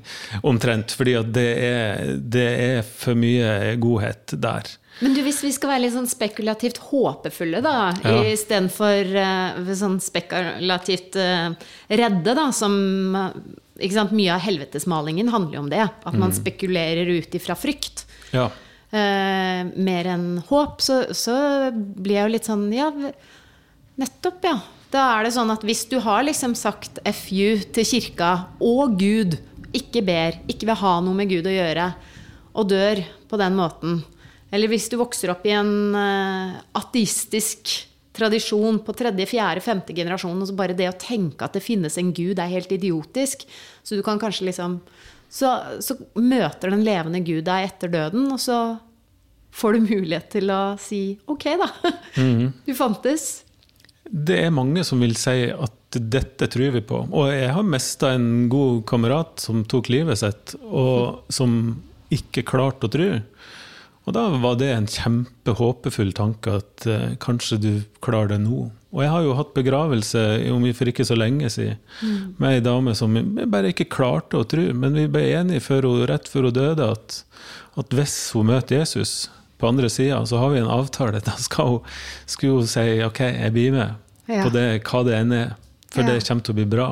omtrent. 0.50 0.94
Fordi 0.94 1.16
det 1.34 1.48
er, 1.66 2.12
det 2.18 2.46
er 2.48 2.84
for 2.86 3.18
mye 3.18 3.74
godhet 3.82 4.36
der. 4.38 4.70
Men 4.98 5.14
du, 5.14 5.20
hvis 5.22 5.40
vi 5.44 5.50
skal 5.54 5.72
være 5.72 5.84
litt 5.84 5.94
sånn 5.94 6.10
spekulativt 6.10 6.80
håpefulle, 6.88 7.60
da, 7.62 7.74
Ja. 8.02 8.20
istedenfor 8.26 9.12
uh, 9.14 9.74
sånn 9.78 9.98
spekulativt 10.02 11.18
uh, 11.18 11.52
redde, 11.90 12.34
da, 12.34 12.48
som 12.54 12.78
eh, 13.18 13.90
sant, 13.94 14.14
Mye 14.14 14.34
av 14.34 14.42
helvetesmalingen 14.46 15.30
handler 15.34 15.58
jo 15.58 15.66
om 15.66 15.70
det. 15.70 15.84
At 15.86 16.18
man 16.18 16.34
spekulerer 16.34 17.06
ut 17.18 17.34
ifra 17.38 17.54
frykt. 17.58 18.06
Ja. 18.34 18.48
Uh, 18.90 19.68
mer 19.74 20.10
enn 20.14 20.26
håp. 20.48 20.82
Så, 20.82 21.04
så 21.14 21.36
blir 21.74 22.18
jeg 22.18 22.26
jo 22.26 22.34
litt 22.34 22.50
sånn 22.50 22.66
Ja, 22.74 22.90
nettopp, 23.98 24.42
ja. 24.46 24.58
Da 24.92 25.04
er 25.18 25.26
det 25.26 25.34
sånn 25.36 25.52
at 25.52 25.64
hvis 25.68 25.84
du 25.90 25.98
har 26.00 26.22
liksom 26.24 26.54
sagt 26.56 27.00
FU 27.04 27.60
til 27.76 27.88
kirka 27.88 28.30
og 28.64 28.96
Gud, 29.00 29.36
ikke 29.76 30.00
ber, 30.04 30.38
ikke 30.48 30.70
vil 30.70 30.80
ha 30.80 30.94
noe 31.04 31.16
med 31.16 31.28
Gud 31.28 31.48
å 31.48 31.52
gjøre, 31.52 31.90
og 32.56 32.70
dør 32.70 33.02
på 33.28 33.38
den 33.38 33.54
måten 33.54 33.98
Eller 34.50 34.70
hvis 34.72 34.88
du 34.88 34.96
vokser 34.96 35.28
opp 35.28 35.44
i 35.44 35.52
en 35.52 35.92
eh, 35.92 36.54
ateistisk 36.80 37.74
tradisjon 38.16 38.80
på 38.82 38.94
tredje, 38.96 39.28
fjerde, 39.28 39.60
femte 39.62 39.94
generasjon, 39.94 40.40
og 40.40 40.48
så 40.48 40.56
bare 40.56 40.74
det 40.74 40.88
å 40.88 40.96
tenke 40.98 41.44
at 41.44 41.54
det 41.54 41.62
finnes 41.62 41.98
en 42.00 42.14
gud, 42.16 42.40
er 42.40 42.50
helt 42.50 42.72
idiotisk. 42.72 43.44
Så 43.84 43.98
du 43.98 44.02
kan 44.02 44.18
kanskje 44.18 44.48
liksom 44.48 44.80
Så, 45.28 45.50
så 45.84 45.98
møter 46.16 46.72
den 46.72 46.86
levende 46.86 47.20
Gud 47.20 47.44
deg 47.44 47.66
etter 47.66 47.90
døden, 47.92 48.30
og 48.32 48.40
så 48.40 48.78
får 49.52 49.76
du 49.76 49.90
mulighet 49.90 50.30
til 50.32 50.48
å 50.48 50.62
si 50.80 51.18
ok, 51.28 51.44
da. 51.60 51.68
Du 52.66 52.72
fantes. 52.72 53.44
Det 54.10 54.38
er 54.44 54.54
mange 54.54 54.84
som 54.86 55.02
vil 55.02 55.16
si 55.18 55.50
at 55.52 55.98
dette 55.98 56.48
tror 56.52 56.72
vi 56.74 56.82
på. 56.84 57.02
Og 57.08 57.30
jeg 57.32 57.52
har 57.54 57.66
mista 57.66 58.12
en 58.16 58.48
god 58.52 58.82
kamerat 58.88 59.40
som 59.44 59.64
tok 59.68 59.90
livet 59.92 60.20
sitt, 60.20 60.54
og 60.64 61.24
som 61.32 61.78
ikke 62.14 62.46
klarte 62.48 62.88
å 62.88 62.92
tro. 62.92 63.08
Og 64.08 64.14
da 64.16 64.24
var 64.40 64.56
det 64.56 64.70
en 64.72 64.88
kjempehåpefull 64.88 66.14
tanke 66.16 66.54
at 66.62 66.86
eh, 66.88 67.10
kanskje 67.20 67.58
du 67.60 67.72
klarer 68.04 68.32
det 68.32 68.38
nå. 68.46 68.70
Og 68.88 69.02
jeg 69.04 69.12
har 69.12 69.24
jo 69.26 69.34
hatt 69.36 69.50
begravelse 69.52 70.22
om 70.48 70.64
vi 70.64 70.72
for 70.76 70.88
ikke 70.88 71.04
så 71.04 71.16
lenge 71.18 71.50
siden 71.52 71.76
med 72.40 72.54
ei 72.54 72.62
dame 72.64 72.94
som 72.96 73.12
bare 73.52 73.74
ikke 73.74 73.90
klarte 73.92 74.40
å 74.40 74.46
tro. 74.48 74.64
Men 74.72 74.96
vi 74.96 75.04
ble 75.12 75.26
enige 75.36 75.66
før 75.66 75.90
hun, 75.90 76.06
rett 76.08 76.30
før 76.32 76.48
hun 76.48 76.56
døde 76.56 76.88
at, 76.94 77.18
at 77.76 77.98
hvis 77.98 78.16
hun 78.32 78.48
møter 78.48 78.80
Jesus 78.80 79.26
på 79.58 79.68
andre 79.68 79.88
sida, 79.90 80.20
så 80.26 80.38
har 80.38 80.50
vi 80.54 80.60
en 80.62 80.70
avtale. 80.70 81.20
Da 81.26 81.34
skal 81.36 81.66
hun, 81.76 81.80
skulle 82.26 82.60
hun 82.60 82.68
si 82.70 83.02
OK, 83.06 83.20
jeg 83.26 83.52
blir 83.56 83.72
med 83.74 83.96
Ja. 84.28 84.42
på 84.44 84.52
det, 84.52 84.66
hva 84.84 85.04
det 85.06 85.14
enn 85.22 85.32
er. 85.32 85.56
For 85.88 86.02
Ja. 86.04 86.12
det 86.12 86.26
kommer 86.28 86.44
til 86.44 86.52
å 86.52 86.56
bli 86.58 86.64
bra. 86.68 86.86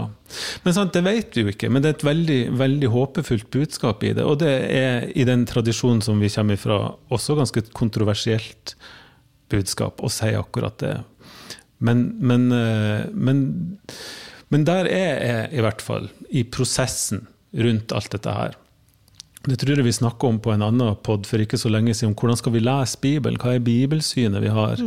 Men 0.65 0.73
sant, 0.73 0.95
det 0.97 1.03
vet 1.05 1.35
vi 1.37 1.43
jo 1.45 1.51
ikke, 1.53 1.69
men 1.71 1.83
det 1.85 1.89
er 1.91 1.97
et 1.99 2.05
veldig, 2.09 2.39
veldig 2.57 2.89
håpefullt 2.95 3.51
budskap 3.53 4.03
i 4.09 4.15
det. 4.17 4.25
Og 4.25 4.39
det 4.41 4.55
er 4.73 5.11
i 5.15 5.27
den 5.29 5.45
tradisjonen 5.45 6.01
som 6.03 6.19
vi 6.19 6.31
kommer 6.33 6.57
fra, 6.57 6.79
også 7.13 7.37
ganske 7.37 7.61
kontroversielt 7.77 8.73
budskap 9.53 10.01
å 10.01 10.09
si 10.11 10.33
akkurat 10.35 10.79
det. 10.81 10.95
Men, 11.79 12.07
men, 12.25 12.49
eh, 12.57 13.05
men, 13.13 13.43
men 14.49 14.65
der 14.65 14.89
er 14.89 15.21
jeg 15.29 15.59
i 15.61 15.65
hvert 15.67 15.85
fall, 15.85 16.09
i 16.33 16.43
prosessen 16.49 17.27
rundt 17.53 17.93
alt 17.93 18.11
dette 18.17 18.33
her. 18.33 18.57
Det 19.47 19.57
tror 19.61 19.79
jeg 19.79 19.87
vi 19.87 19.95
snakka 19.95 20.27
om 20.27 20.39
på 20.43 20.51
en 20.51 20.65
annen 20.67 20.97
pod 21.07 21.27
for 21.29 21.43
ikke 21.43 21.59
så 21.61 21.71
lenge 21.71 21.95
siden. 21.95 22.11
om 22.11 22.19
Hvordan 22.19 22.39
skal 22.41 22.55
vi 22.57 22.63
lese 22.65 22.99
Bibelen? 23.03 23.39
Hva 23.39 23.55
er 23.55 23.63
bibelsynet 23.63 24.43
vi 24.43 24.51
har? 24.51 24.81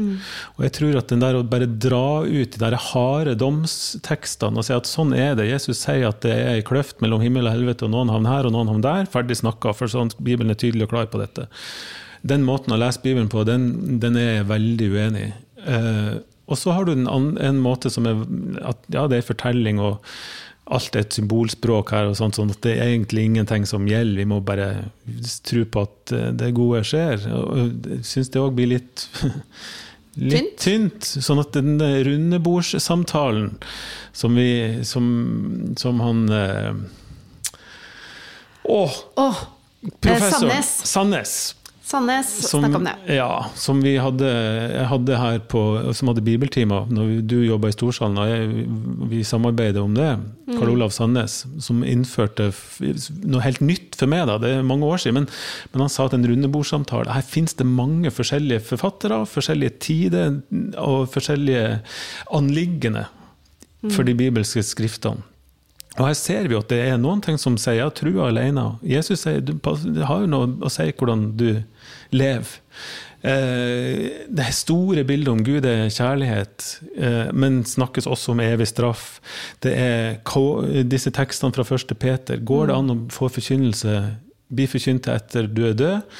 Og 0.58 0.66
jeg 0.66 0.74
tror 0.76 0.98
at 1.00 1.14
den 1.14 1.24
der 1.24 1.38
å 1.40 1.46
bare 1.48 1.70
dra 1.70 2.26
ut 2.26 2.52
de 2.56 2.60
der 2.60 2.76
harde 2.90 3.38
domstekstene 3.40 4.60
og 4.60 4.68
si 4.68 4.76
at 4.76 4.90
sånn 4.90 5.16
er 5.16 5.38
det 5.40 5.48
Jesus 5.48 5.86
sier 5.86 6.10
at 6.10 6.20
det 6.26 6.34
er 6.36 6.58
ei 6.58 6.66
kløft 6.66 7.00
mellom 7.00 7.24
himmel 7.24 7.48
og 7.48 7.56
helvete, 7.56 7.88
og 7.88 7.96
noen 7.96 8.12
havner 8.12 8.36
her 8.36 8.50
og 8.50 8.56
noen 8.56 8.74
havner 8.74 8.88
der. 8.88 9.12
Ferdig 9.14 9.40
snakka, 9.40 9.74
for 9.78 9.92
sånn 9.92 10.12
Bibelen 10.20 10.52
er 10.52 10.60
tydelig 10.60 10.90
og 10.90 10.96
klar 10.96 11.08
på 11.08 11.24
dette. 11.24 11.48
Den 12.28 12.44
måten 12.44 12.76
å 12.76 12.80
lese 12.82 13.00
Bibelen 13.04 13.32
på, 13.32 13.46
den, 13.48 14.00
den 14.04 14.20
er 14.20 14.42
jeg 14.42 14.52
veldig 14.52 14.92
uenig 14.92 15.24
i. 15.30 15.32
Uh, 15.60 16.20
og 16.50 16.58
så 16.58 16.74
har 16.74 16.88
du 16.88 16.96
en, 16.96 17.08
en 17.38 17.60
måte 17.62 17.92
som 17.94 18.08
er 18.10 18.24
at 18.66 18.88
ja, 18.90 19.06
det 19.08 19.20
er 19.20 19.28
fortelling 19.28 19.80
og 19.84 20.00
alt 20.70 20.96
er 20.96 21.06
et 21.06 21.18
symbolspråk 21.18 21.94
her, 21.96 22.10
og 22.10 22.18
sånt, 22.20 22.38
sånn 22.38 22.54
at 22.54 22.62
det 22.66 22.76
er 22.78 22.92
egentlig 22.92 23.26
ingenting 23.26 23.66
som 23.70 23.88
gjelder. 23.90 24.22
Vi 24.22 24.30
må 24.30 24.40
bare 24.46 24.70
tro 25.48 25.66
på 25.66 25.86
at 25.88 26.14
eh, 26.16 26.32
det 26.38 26.54
gode 26.58 26.84
skjer. 26.88 27.26
Jeg 27.26 28.02
syns 28.08 28.34
det 28.34 28.44
òg 28.44 28.58
blir 28.60 28.76
litt 28.78 29.08
Litt 30.20 30.58
tynt. 30.60 31.06
Sånn 31.06 31.40
at 31.40 31.54
den 31.56 31.78
rundebordssamtalen 31.80 33.54
som 34.12 34.36
vi 34.36 34.82
Som, 34.84 35.06
som 35.80 36.02
han 36.04 36.26
eh, 36.34 36.74
Å! 38.68 38.82
Åh, 39.22 39.40
Professor 40.02 40.50
Sandnes. 40.50 40.74
Sandnes. 40.90 41.36
Sandnes 41.90 42.30
Som, 42.46 42.62
snakk 42.62 42.76
om 42.78 42.86
det. 42.86 42.94
Ja, 43.18 43.48
som 43.58 43.80
vi 43.82 43.96
hadde, 43.98 44.30
hadde 44.92 45.18
her 45.18 45.40
på, 45.50 45.64
som 45.98 46.12
hadde 46.12 46.22
bibeltimer 46.26 46.86
når 46.94 47.16
du 47.26 47.40
jobba 47.42 47.72
i 47.72 47.74
Storsalen, 47.74 48.20
og 48.22 48.30
jeg, 48.30 48.66
vi 49.10 49.24
samarbeidet 49.26 49.82
om 49.82 49.96
det. 49.98 50.12
Mm. 50.46 50.54
Karl 50.60 50.74
Olav 50.76 50.94
Sandnes, 50.94 51.42
som 51.66 51.82
innførte 51.82 52.52
noe 53.26 53.42
helt 53.46 53.64
nytt 53.66 53.98
for 53.98 54.12
meg, 54.12 54.28
da, 54.30 54.38
det 54.42 54.54
er 54.60 54.68
mange 54.70 54.86
år 54.86 55.02
siden. 55.02 55.24
Men, 55.24 55.30
men 55.74 55.86
han 55.88 55.94
sa 55.94 56.06
at 56.06 56.18
en 56.18 56.28
rundebordsamtale 56.30 57.16
Her 57.16 57.26
finnes 57.26 57.58
det 57.58 57.66
mange 57.66 58.14
forskjellige 58.14 58.68
forfattere, 58.70 59.24
forskjellige 59.30 59.80
tider 59.90 60.38
og 60.78 61.08
forskjellige 61.16 61.80
anliggende 62.38 63.08
Mm. 63.80 63.92
for 63.96 64.04
de 64.04 64.12
bibelske 64.12 64.60
skriftene. 64.64 65.24
Og 66.00 66.08
her 66.08 66.16
ser 66.16 66.48
vi 66.48 66.58
at 66.58 66.72
det 66.72 66.80
er 66.88 66.98
noen 67.02 67.22
ting 67.24 67.38
som 67.42 67.58
sier 67.60 67.82
ja, 67.82 67.90
trua 67.92 68.30
alene. 68.30 68.66
Jesus 68.88 69.26
sier 69.26 69.44
du, 69.44 69.58
det 69.60 70.08
har 70.08 70.24
jo 70.24 70.32
noe 70.32 70.50
å 70.64 70.72
si 70.72 70.88
hvordan 70.96 71.30
du 71.40 71.50
lever. 72.16 72.58
Eh, 73.20 74.24
det 74.32 74.48
store 74.56 75.04
bildet 75.04 75.32
om 75.34 75.42
Gud 75.44 75.68
er 75.68 75.90
kjærlighet, 75.92 76.68
eh, 76.96 77.32
men 77.36 77.66
snakkes 77.68 78.08
også 78.08 78.32
om 78.32 78.44
evig 78.46 78.70
straff. 78.72 79.20
Det 79.60 79.76
er 79.76 80.86
disse 80.88 81.12
tekstene 81.12 81.52
fra 81.56 81.68
1. 81.68 81.96
Peter. 82.00 82.40
Går 82.40 82.70
det 82.70 82.78
an 82.78 82.94
å 82.96 83.00
få 83.12 83.28
forkynnelse, 83.28 84.00
bli 84.50 84.70
forkynt 84.72 85.12
etter 85.12 85.52
du 85.52 85.66
er 85.68 85.76
død? 85.76 86.16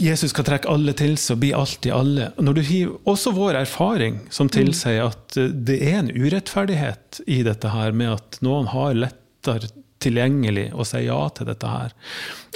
Jesus 0.00 0.32
skal 0.32 0.46
trekke 0.46 0.70
alle 0.70 0.94
til 0.98 1.14
så 1.20 1.36
blir 1.36 1.52
bli 1.52 1.52
alt 1.58 1.86
i 1.86 1.92
alle. 1.94 2.30
Når 2.38 2.56
du 2.56 2.62
hiver, 2.66 2.96
også 3.10 3.34
vår 3.36 3.60
erfaring 3.62 4.18
som 4.34 4.50
tilsier 4.50 5.06
at 5.06 5.38
eh, 5.38 5.52
det 5.52 5.78
er 5.86 6.00
en 6.00 6.10
urettferdighet 6.10 7.22
i 7.30 7.42
dette 7.46 7.70
her, 7.70 7.94
med 7.94 8.16
at 8.16 8.40
noen 8.44 8.70
har 8.72 8.96
lettere 8.98 9.70
tilgjengelig 10.04 10.70
å 10.74 10.84
si 10.88 11.04
ja 11.06 11.20
til 11.36 11.48
dette 11.48 11.70
her, 11.70 11.94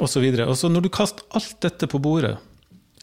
osv. 0.03 0.27
Når 0.27 0.85
du 0.85 0.91
kaster 0.93 1.25
alt 1.39 1.57
dette 1.65 1.89
på 1.89 2.01
bordet, 2.03 2.37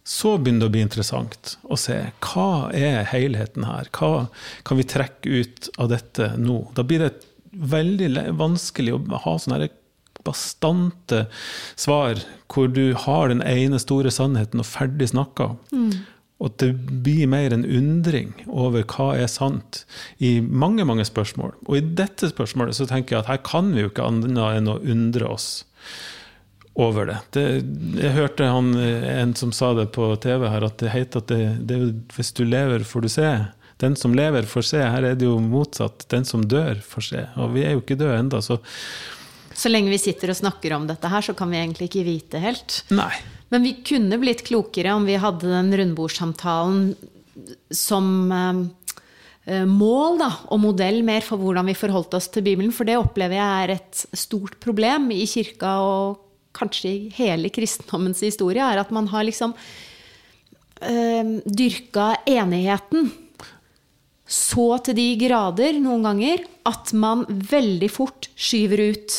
så 0.06 0.36
begynner 0.38 0.68
det 0.68 0.70
å 0.70 0.74
bli 0.76 0.84
interessant 0.86 1.56
å 1.64 1.78
se 1.82 1.98
hva 2.22 2.70
er 2.78 3.08
helheten 3.10 3.66
her? 3.66 3.90
Hva 3.96 4.28
kan 4.68 4.78
vi 4.78 4.86
trekke 4.86 5.40
ut 5.42 5.72
av 5.82 5.90
dette 5.90 6.36
nå? 6.38 6.60
Da 6.78 6.86
blir 6.86 7.08
det 7.08 7.16
veldig 7.56 8.12
vanskelig 8.38 8.94
å 8.94 9.02
ha 9.24 9.34
sånne 9.42 9.72
bastante 10.26 11.26
svar 11.80 12.20
hvor 12.52 12.68
du 12.72 12.94
har 13.06 13.30
den 13.32 13.44
ene 13.46 13.80
store 13.82 14.12
sannheten 14.14 14.62
og 14.64 14.70
ferdig 14.70 15.12
snakka. 15.14 15.54
Mm. 15.72 15.94
Og 16.44 16.58
det 16.60 16.74
blir 17.06 17.30
mer 17.32 17.54
en 17.56 17.64
undring 17.64 18.34
over 18.52 18.84
hva 18.92 19.14
er 19.16 19.30
sant 19.32 19.86
i 20.20 20.38
mange 20.42 20.84
mange 20.88 21.06
spørsmål. 21.08 21.56
Og 21.70 21.78
i 21.80 21.86
dette 22.02 22.30
spørsmålet 22.32 22.76
så 22.76 22.88
tenker 22.90 23.16
jeg 23.16 23.24
at 23.24 23.32
her 23.32 23.44
kan 23.46 23.72
vi 23.72 23.86
jo 23.86 23.92
ikke 23.94 24.08
annet 24.08 24.36
enn 24.36 24.72
å 24.72 24.82
undre 24.84 25.32
oss 25.32 25.64
over 26.76 27.08
det. 27.08 27.20
det 27.38 27.46
jeg 28.02 28.16
hørte 28.18 28.50
han, 28.52 28.74
en 28.76 29.32
som 29.40 29.54
sa 29.56 29.72
det 29.78 29.94
på 29.96 30.10
TV 30.20 30.50
her, 30.52 30.66
at 30.68 30.82
det 30.82 30.92
heter 30.92 31.24
at 31.24 31.32
det, 31.32 31.44
det, 31.70 31.78
hvis 32.18 32.34
du 32.36 32.44
lever, 32.44 32.84
får 32.84 33.06
du 33.06 33.12
se. 33.14 33.30
Den 33.80 33.96
som 34.00 34.16
lever, 34.16 34.44
får 34.48 34.68
se. 34.74 34.82
Her 34.84 35.08
er 35.08 35.16
det 35.16 35.28
jo 35.28 35.38
motsatt. 35.40 36.04
Den 36.12 36.28
som 36.28 36.44
dør, 36.44 36.80
får 36.84 37.08
se. 37.10 37.24
Og 37.40 37.56
vi 37.56 37.64
er 37.64 37.76
jo 37.76 37.84
ikke 37.84 37.98
døde 38.00 38.20
ennå. 38.20 38.44
Så 38.44 38.60
så 39.56 39.72
lenge 39.72 39.94
vi 39.94 40.02
sitter 40.02 40.32
og 40.32 40.40
snakker 40.40 40.76
om 40.76 40.88
dette 40.90 41.10
her, 41.12 41.24
så 41.24 41.36
kan 41.38 41.52
vi 41.52 41.62
egentlig 41.62 41.90
ikke 41.90 42.06
vite 42.08 42.42
helt. 42.44 42.82
Nei. 42.94 43.14
Men 43.54 43.64
vi 43.64 43.76
kunne 43.88 44.20
blitt 44.20 44.44
klokere 44.48 44.96
om 44.98 45.06
vi 45.08 45.16
hadde 45.22 45.48
den 45.48 45.72
rundbordssamtalen 45.80 46.90
som 47.72 48.08
eh, 48.36 49.66
mål 49.70 50.20
da, 50.20 50.30
og 50.52 50.62
modell 50.64 51.02
mer 51.08 51.24
for 51.24 51.40
hvordan 51.42 51.70
vi 51.70 51.78
forholdt 51.78 52.18
oss 52.20 52.30
til 52.34 52.46
Bibelen. 52.46 52.74
For 52.76 52.88
det 52.88 52.98
opplever 53.00 53.40
jeg 53.40 53.66
er 53.66 53.76
et 53.78 54.06
stort 54.18 54.60
problem 54.64 55.10
i 55.16 55.24
kirka 55.30 55.78
og 55.86 56.24
kanskje 56.56 56.92
i 56.92 57.12
hele 57.18 57.52
kristendommens 57.52 58.24
historie, 58.24 58.64
er 58.64 58.80
at 58.80 58.92
man 58.96 59.08
har 59.12 59.28
liksom 59.28 59.54
eh, 60.82 61.38
dyrka 61.46 62.14
enigheten 62.28 63.12
så 64.26 64.80
til 64.82 64.98
de 64.98 65.06
grader 65.22 65.78
noen 65.78 66.06
ganger 66.08 66.44
at 66.66 66.92
man 66.98 67.24
veldig 67.30 67.90
fort 67.94 68.30
skyver 68.34 68.82
ut 68.90 69.18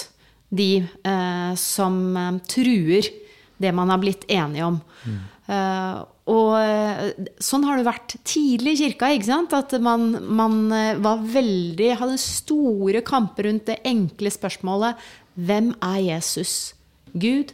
de 0.49 0.71
eh, 0.83 1.55
som 1.59 1.97
eh, 2.17 2.35
truer 2.49 3.09
det 3.57 3.73
man 3.73 3.91
har 3.91 3.99
blitt 4.03 4.27
enige 4.29 4.69
om. 4.69 4.79
Mm. 5.07 5.25
Eh, 5.47 5.99
og 6.27 6.57
eh, 6.59 7.29
sånn 7.39 7.65
har 7.69 7.79
det 7.79 7.87
vært 7.87 8.17
tidlig 8.27 8.75
i 8.75 8.81
kirka. 8.85 9.13
ikke 9.15 9.29
sant? 9.29 9.55
At 9.55 9.77
man, 9.83 10.09
man 10.27 10.59
eh, 10.75 10.99
var 11.03 11.23
veldig, 11.23 11.93
hadde 12.01 12.19
store 12.23 13.03
kamper 13.07 13.49
rundt 13.49 13.71
det 13.71 13.81
enkle 13.87 14.33
spørsmålet 14.35 15.07
Hvem 15.37 15.75
er 15.85 16.01
Jesus? 16.01 16.75
Gud 17.13 17.53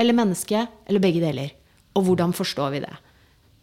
eller 0.00 0.16
menneske 0.16 0.66
eller 0.86 1.02
begge 1.02 1.22
deler? 1.22 1.54
Og 1.96 2.06
hvordan 2.06 2.34
forstår 2.36 2.76
vi 2.76 2.84
det? 2.84 2.94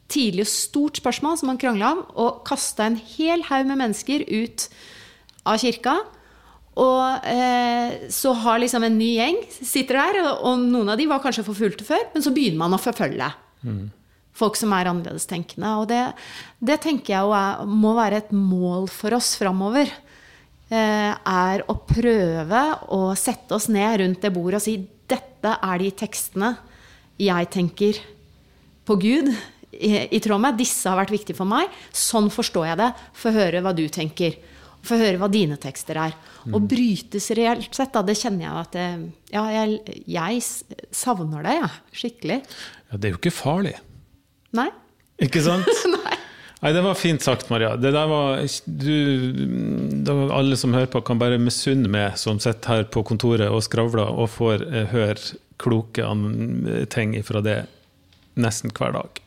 Tidlig 0.09 0.45
og 0.47 0.51
stort 0.51 0.99
spørsmål 0.99 1.37
som 1.37 1.51
man 1.51 1.59
krangla 1.61 1.93
om, 1.93 1.99
og 2.17 2.41
kasta 2.49 2.87
en 2.89 2.97
hel 2.97 3.45
haug 3.45 3.67
med 3.69 3.77
mennesker 3.77 4.25
ut 4.25 4.65
av 5.45 5.61
kirka. 5.61 5.99
Og 6.79 7.25
eh, 7.27 8.09
så 8.13 8.33
har 8.43 8.59
liksom 8.61 8.85
en 8.85 8.99
ny 8.99 9.13
gjeng 9.17 9.39
sitter 9.57 9.99
der, 9.99 10.19
og 10.45 10.61
noen 10.61 10.93
av 10.93 10.99
de 10.99 11.07
var 11.09 11.23
kanskje 11.23 11.47
forfulgte 11.47 11.87
før, 11.87 12.05
men 12.13 12.23
så 12.23 12.33
begynner 12.35 12.61
man 12.61 12.77
å 12.77 12.81
forfølge 12.81 13.31
mm. 13.65 13.81
folk 14.37 14.59
som 14.59 14.75
er 14.77 14.91
annerledestenkende. 14.91 15.73
Og 15.81 15.89
det, 15.89 16.03
det 16.61 16.79
tenker 16.85 17.17
jeg 17.17 17.33
er, 17.39 17.65
må 17.65 17.95
være 17.97 18.21
et 18.23 18.31
mål 18.35 18.87
for 18.93 19.17
oss 19.17 19.33
framover. 19.41 19.91
Eh, 20.69 21.11
er 21.11 21.65
å 21.65 21.79
prøve 21.89 22.63
å 22.93 23.01
sette 23.17 23.57
oss 23.57 23.67
ned 23.73 23.99
rundt 24.03 24.21
det 24.21 24.29
bordet 24.35 24.59
og 24.59 24.67
si 24.67 24.75
dette 25.09 25.55
er 25.65 25.79
de 25.81 25.87
tekstene 25.97 26.51
jeg 27.19 27.47
tenker 27.49 27.97
på 28.85 28.97
Gud 29.01 29.31
i, 29.73 29.91
i 30.13 30.19
tråd 30.21 30.43
med. 30.43 30.59
Disse 30.59 30.85
har 30.89 30.99
vært 30.99 31.13
viktige 31.13 31.37
for 31.37 31.49
meg. 31.49 31.73
Sånn 31.89 32.29
forstår 32.33 32.69
jeg 32.69 32.79
det. 32.81 32.89
Få 33.17 33.33
høre 33.33 33.63
hva 33.65 33.73
du 33.75 33.87
tenker. 33.91 34.37
Få 34.85 34.99
høre 34.99 35.19
hva 35.19 35.27
dine 35.31 35.57
tekster 35.59 35.99
er. 35.99 36.15
Mm. 36.45 36.55
Og 36.55 36.67
brytes 36.71 37.29
reelt 37.37 37.75
sett, 37.75 37.91
da, 37.95 38.03
det 38.05 38.17
kjenner 38.19 38.45
jeg 38.45 38.59
at 38.63 38.77
det, 38.77 38.87
Ja, 39.33 39.43
jeg, 39.53 39.99
jeg, 40.07 40.43
savner 40.95 41.45
det, 41.45 41.57
jeg. 41.57 41.67
Ja, 41.67 41.99
skikkelig. 42.01 42.39
Ja, 42.89 42.97
det 42.97 43.09
er 43.09 43.15
jo 43.15 43.19
ikke 43.19 43.35
farlig. 43.35 43.75
Nei. 44.57 44.69
Ikke 45.21 45.43
sant? 45.45 45.67
Nei. 45.97 46.15
Nei, 46.59 46.73
det 46.75 46.81
var 46.83 46.97
fint 46.99 47.23
sagt, 47.23 47.47
Maria. 47.51 47.75
Det 47.79 47.93
der 47.95 48.07
var, 48.11 48.41
du, 48.65 48.95
det 50.03 50.15
var 50.15 50.33
Alle 50.35 50.57
som 50.59 50.73
hører 50.75 50.89
på, 50.91 51.01
kan 51.07 51.19
bare 51.21 51.39
misunne 51.39 51.87
meg 51.91 52.17
som 52.19 52.39
sitter 52.43 52.73
her 52.73 52.89
på 52.91 53.03
kontoret 53.07 53.47
og 53.47 53.63
skravler 53.63 54.11
og 54.11 54.27
får 54.33 54.65
eh, 54.67 54.89
høre 54.91 55.39
kloke 55.59 56.03
ting 56.91 57.15
fra 57.27 57.43
det 57.43 57.61
nesten 58.39 58.75
hver 58.75 58.95
dag. 58.95 59.21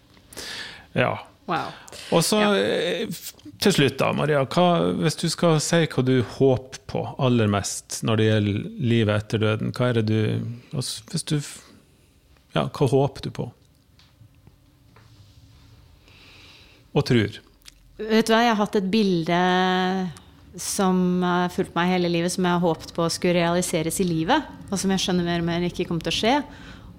Ja. 0.97 1.13
Wow. 1.51 1.73
Og 2.15 2.23
så 2.25 2.39
ja. 2.39 2.51
Eh, 2.57 3.23
til 3.63 3.75
slutt, 3.75 3.97
da, 3.99 4.13
Maria. 4.15 4.43
Hva, 4.47 4.93
hvis 5.03 5.19
du 5.19 5.27
skal 5.31 5.59
si 5.63 5.83
hva 5.91 6.05
du 6.07 6.17
håper 6.37 6.83
på 6.91 7.03
aller 7.23 7.51
mest 7.51 8.01
når 8.07 8.19
det 8.21 8.29
gjelder 8.29 8.63
livet 8.93 9.25
etter 9.25 9.43
døden, 9.43 9.75
hva 9.77 9.91
er 9.91 10.01
det 10.01 10.07
du 10.11 10.21
Hvis 10.75 11.27
du 11.29 11.37
Ja, 12.53 12.67
hva 12.69 12.89
håper 12.91 13.27
du 13.27 13.31
på? 13.35 13.49
Og 16.93 17.07
tror? 17.09 17.39
Vet 17.97 18.27
du 18.29 18.35
hva, 18.35 18.43
jeg 18.45 18.53
har 18.53 18.61
hatt 18.61 18.77
et 18.77 18.91
bilde 18.93 19.39
som 20.61 21.23
har 21.25 21.53
fulgt 21.53 21.73
meg 21.77 21.95
hele 21.95 22.11
livet, 22.13 22.35
som 22.35 22.45
jeg 22.45 22.53
har 22.53 22.61
håpet 22.61 22.93
på 22.93 23.07
skulle 23.13 23.39
realiseres 23.41 24.01
i 24.03 24.05
livet, 24.05 24.51
og 24.69 24.77
som 24.81 24.93
jeg 24.93 25.01
skjønner 25.01 25.25
mer 25.25 25.41
og 25.41 25.49
mer 25.49 25.65
ikke 25.65 25.87
kommer 25.89 26.05
til 26.05 26.13
å 26.13 26.19
skje. 26.19 26.35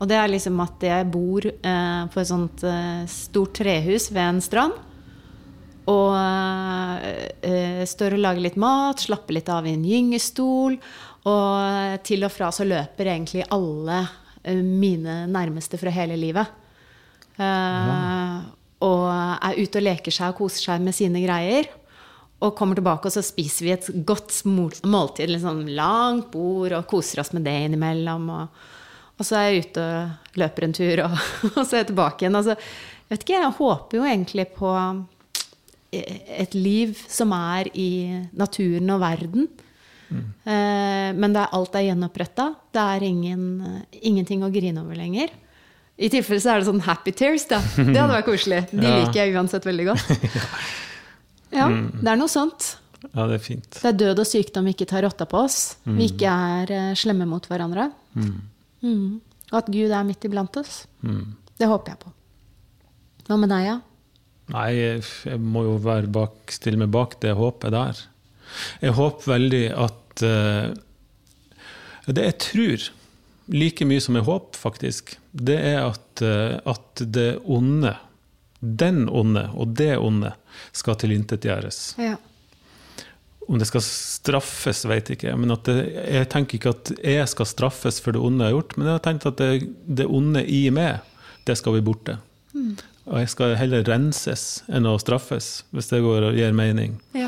Og 0.04 0.10
det 0.12 0.18
er 0.20 0.32
liksom 0.34 0.58
at 0.60 0.84
jeg 0.84 1.08
bor 1.08 1.46
eh, 1.48 2.02
på 2.12 2.20
et 2.20 2.28
sånt 2.28 2.64
eh, 2.68 3.06
stort 3.08 3.54
trehus 3.56 4.10
ved 4.12 4.26
en 4.26 4.42
strand. 4.44 4.74
Og 5.88 6.16
eh, 7.48 7.84
står 7.88 8.18
og 8.18 8.24
lager 8.26 8.44
litt 8.44 8.60
mat, 8.60 9.00
slapper 9.00 9.38
litt 9.38 9.52
av 9.52 9.64
i 9.64 9.78
en 9.78 9.86
gyngestol. 9.88 10.76
Og 11.32 12.04
til 12.04 12.28
og 12.28 12.34
fra 12.36 12.52
så 12.52 12.68
løper 12.68 13.14
egentlig 13.14 13.46
alle 13.48 14.02
eh, 14.44 14.60
mine 14.60 15.22
nærmeste 15.32 15.80
fra 15.80 15.96
hele 15.96 16.20
livet. 16.20 16.52
Eh, 17.40 18.36
og 18.84 19.08
er 19.08 19.64
ute 19.64 19.80
og 19.80 19.88
leker 19.88 20.12
seg 20.20 20.34
og 20.34 20.44
koser 20.44 20.68
seg 20.68 20.84
med 20.84 21.00
sine 21.00 21.24
greier. 21.24 21.72
Og 22.44 22.58
kommer 22.60 22.76
tilbake, 22.76 23.08
og 23.08 23.16
så 23.16 23.24
spiser 23.24 23.70
vi 23.70 23.76
et 23.78 23.92
godt 24.04 24.36
måltid. 24.52 25.32
Liksom 25.32 25.64
langt 25.80 26.28
bord, 26.36 26.76
og 26.76 26.90
koser 26.92 27.24
oss 27.24 27.32
med 27.32 27.48
det 27.48 27.56
innimellom. 27.70 28.28
og 28.36 28.73
og 29.20 29.28
så 29.28 29.40
er 29.40 29.48
jeg 29.48 29.66
ute 29.68 29.84
og 29.84 30.40
løper 30.42 30.68
en 30.68 30.76
tur, 30.76 31.04
og, 31.06 31.18
og 31.58 31.62
så 31.62 31.76
er 31.76 31.84
jeg 31.84 31.92
tilbake 31.92 32.26
igjen. 32.26 32.40
Altså, 32.40 32.58
jeg 32.58 33.14
vet 33.14 33.26
ikke, 33.26 33.42
jeg 33.42 33.58
håper 33.60 34.00
jo 34.00 34.08
egentlig 34.08 34.48
på 34.56 34.72
eh, 35.94 36.24
et 36.44 36.58
liv 36.58 36.98
som 37.08 37.36
er 37.38 37.70
i 37.78 37.92
naturen 38.32 38.96
og 38.96 39.04
verden. 39.04 39.48
Mm. 40.10 40.26
Eh, 40.46 41.10
men 41.18 41.36
det 41.36 41.44
er, 41.44 41.56
alt 41.58 41.78
er 41.78 41.88
gjenoppretta. 41.90 42.50
Det 42.74 42.90
er 42.98 43.08
ingen, 43.08 43.48
ingenting 44.02 44.46
å 44.46 44.52
grine 44.54 44.86
over 44.86 44.98
lenger. 44.98 45.34
I 45.94 46.10
tilfelle 46.10 46.42
så 46.42 46.54
er 46.54 46.62
det 46.62 46.70
sånn 46.72 46.82
happy 46.88 47.14
tears, 47.14 47.46
da. 47.52 47.60
Det 47.78 47.94
hadde 47.94 48.16
vært 48.16 48.30
koselig. 48.32 48.64
De 48.74 48.82
ja. 48.82 48.96
liker 49.04 49.20
jeg 49.22 49.36
uansett 49.38 49.70
veldig 49.70 49.92
godt. 49.94 50.16
Ja, 51.54 51.68
mm. 51.70 52.00
det 52.02 52.10
er 52.10 52.18
noe 52.18 52.32
sånt. 52.34 52.72
Ja, 53.04 53.28
Det 53.30 53.36
er 53.36 53.42
fint. 53.44 53.68
Det 53.76 53.86
er 53.86 53.98
død 54.00 54.22
og 54.24 54.26
sykdom 54.26 54.66
vi 54.66 54.72
ikke 54.74 54.88
tar 54.90 55.04
rotta 55.06 55.28
på 55.30 55.44
oss. 55.44 55.76
Mm. 55.86 55.98
Vi 56.00 56.08
ikke 56.10 56.32
er 56.56 56.72
uh, 56.74 56.88
slemme 56.98 57.28
mot 57.30 57.46
hverandre. 57.46 57.92
Mm. 58.18 58.32
Mm. 58.84 59.22
Og 59.52 59.58
at 59.60 59.72
Gud 59.72 59.92
er 59.92 60.06
midt 60.08 60.28
iblant 60.28 60.60
oss. 60.60 60.84
Mm. 61.06 61.36
Det 61.60 61.70
håper 61.70 61.94
jeg 61.94 62.02
på. 62.04 62.14
Hva 63.28 63.38
med 63.40 63.52
deg, 63.54 63.68
ja? 63.70 63.78
Nei, 64.52 64.70
jeg 64.76 65.40
må 65.40 65.64
jo 65.68 65.78
være 65.82 66.10
bak, 66.12 66.52
stille 66.52 66.80
meg 66.82 66.92
bak 66.94 67.16
det 67.24 67.36
håpet 67.38 67.74
der. 67.74 68.02
Jeg 68.84 68.96
håper 68.98 69.32
veldig 69.32 69.64
at 69.82 70.24
uh, 70.28 70.74
Det 72.06 72.26
jeg 72.28 72.36
tror, 72.44 72.88
like 73.56 73.88
mye 73.88 74.04
som 74.04 74.20
jeg 74.20 74.28
håper, 74.28 74.60
faktisk, 74.60 75.16
det 75.32 75.56
er 75.72 75.80
at, 75.88 76.26
uh, 76.26 76.60
at 76.70 77.06
det 77.16 77.38
onde, 77.46 77.96
den 78.60 79.08
onde 79.10 79.48
og 79.56 79.74
det 79.80 79.96
onde, 79.98 80.36
skal 80.76 81.00
tilintetgjøres. 81.00 81.82
Ja. 82.02 82.18
Om 83.48 83.60
det 83.60 83.68
skal 83.68 83.84
straffes, 83.84 84.86
vet 84.88 85.10
jeg 85.10 85.20
ikke. 85.20 85.36
Men 85.40 85.56
at 85.56 85.68
det, 85.68 85.78
jeg 86.16 86.30
tenker 86.32 86.60
ikke 86.60 86.74
at 86.76 86.94
jeg 87.04 87.28
skal 87.32 87.50
straffes 87.50 88.00
for 88.04 88.16
det 88.16 88.22
onde 88.24 88.46
jeg 88.46 88.54
har 88.54 88.58
gjort, 88.60 88.78
men 88.78 88.88
jeg 88.88 88.98
har 88.98 89.04
tenkt 89.04 89.28
at 89.30 89.42
det, 89.42 89.50
det 90.00 90.08
onde 90.08 90.46
i 90.48 90.64
meg, 90.74 91.04
det 91.48 91.58
skal 91.60 91.76
bli 91.76 91.84
borte. 91.84 92.18
Og 93.04 93.20
jeg 93.20 93.32
skal 93.34 93.58
heller 93.60 93.84
renses 93.88 94.64
enn 94.72 94.88
å 94.88 94.96
straffes, 95.02 95.66
hvis 95.76 95.92
det 95.92 96.04
går 96.06 96.30
og 96.30 96.40
gir 96.40 96.56
mening. 96.56 96.96
Ja. 97.18 97.28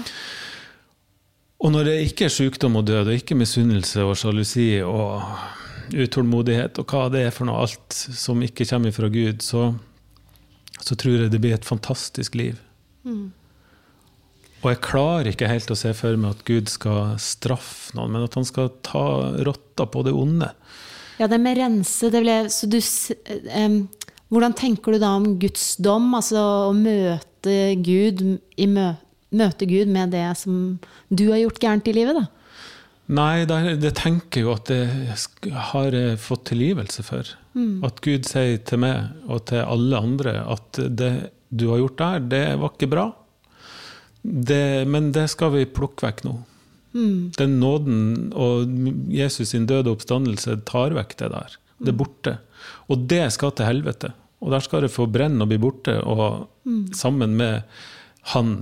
Og 1.66 1.74
når 1.74 1.89
det 1.89 1.95
ikke 2.05 2.28
er 2.28 2.34
sykdom 2.34 2.78
og 2.80 2.88
død, 2.88 3.09
og 3.09 3.18
ikke 3.18 3.38
misunnelse 3.38 4.03
og 4.05 4.16
sjalusi 4.20 4.70
og 4.86 5.24
utålmodighet 5.95 6.80
og 6.82 6.91
hva 6.91 7.07
det 7.13 7.26
er 7.28 7.34
for 7.34 7.49
noe, 7.49 7.66
alt 7.66 7.95
som 7.95 8.41
ikke 8.43 8.68
kommer 8.70 8.93
fra 8.95 9.09
Gud, 9.11 9.43
så, 9.45 9.68
så 10.80 10.95
tror 10.95 11.26
jeg 11.26 11.34
det 11.34 11.41
blir 11.43 11.57
et 11.57 11.68
fantastisk 11.68 12.38
liv. 12.39 12.59
Og 14.66 14.72
jeg 14.72 14.82
klarer 14.82 15.28
ikke 15.30 15.49
helt 15.49 15.70
å 15.70 15.78
se 15.78 15.91
for 15.93 16.18
meg 16.18 16.34
at 16.34 16.39
Gud 16.47 16.72
skal 16.74 17.20
straffe 17.22 17.93
noen, 17.93 18.16
men 18.16 18.26
at 18.26 18.34
han 18.34 18.47
skal 18.47 18.72
ta 18.86 19.05
rotta 19.45 19.86
på 19.86 20.01
det 20.07 20.13
onde. 20.18 20.49
Ja, 21.20 21.30
det 21.30 21.38
med 21.39 21.59
rense, 21.59 22.09
det 22.11 22.24
ble 22.26 22.34
Så 22.51 22.68
du 22.68 22.80
um, 22.82 23.78
Hvordan 24.34 24.55
tenker 24.57 24.95
du 24.95 24.99
da 24.99 25.13
om 25.20 25.36
Guds 25.39 25.76
dom? 25.78 26.09
Altså 26.18 26.41
å 26.66 26.74
møte 26.76 27.53
Gud 27.86 28.24
i 28.57 28.66
mø, 28.68 28.89
møte 29.38 29.68
Gud 29.70 29.91
med 29.93 30.16
det 30.18 30.26
som 30.41 30.80
du 31.13 31.28
har 31.30 31.43
gjort 31.43 31.61
gærent 31.61 31.91
i 31.91 31.93
livet, 31.93 32.18
da? 32.18 32.26
Nei, 33.16 33.45
det, 33.45 33.78
det 33.84 33.93
tenker 33.99 34.41
jeg 34.41 34.47
jo 34.47 34.55
at 34.55 34.72
det 34.72 35.53
har 35.70 35.93
jeg 35.93 36.18
fått 36.26 36.47
tilgivelse 36.49 37.05
for. 37.05 37.30
At 37.86 38.01
Gud 38.03 38.26
sier 38.26 38.57
til 38.66 38.82
meg 38.82 39.30
og 39.30 39.45
til 39.51 39.61
alle 39.61 40.01
andre 40.01 40.39
at 40.41 40.82
det 40.89 41.13
du 41.53 41.70
har 41.70 41.84
gjort 41.84 42.01
der, 42.01 42.26
det 42.34 42.43
var 42.59 42.74
ikke 42.74 42.89
bra. 42.91 43.05
Det, 44.26 44.88
men 44.89 45.11
det 45.15 45.28
skal 45.34 45.53
vi 45.53 45.67
plukke 45.69 46.07
vekk 46.07 46.26
nå. 46.26 46.36
Den 47.36 47.57
nåden 47.59 48.03
og 48.32 48.69
Jesus 49.11 49.51
sin 49.51 49.65
døde 49.67 49.91
oppstandelse 49.91 50.61
tar 50.67 50.95
vekk 50.95 51.17
det 51.19 51.32
der. 51.34 51.57
Det 51.84 51.91
er 51.91 51.97
borte. 51.99 52.38
Og 52.88 53.03
det 53.11 53.26
skal 53.36 53.51
til 53.51 53.67
helvete. 53.67 54.13
Og 54.39 54.53
der 54.53 54.63
skal 54.63 54.86
det 54.86 54.93
få 54.93 55.07
brenne 55.11 55.43
og 55.43 55.51
bli 55.51 55.59
borte, 55.59 55.97
og 56.01 56.47
sammen 56.95 57.36
med 57.36 57.65
han 58.32 58.55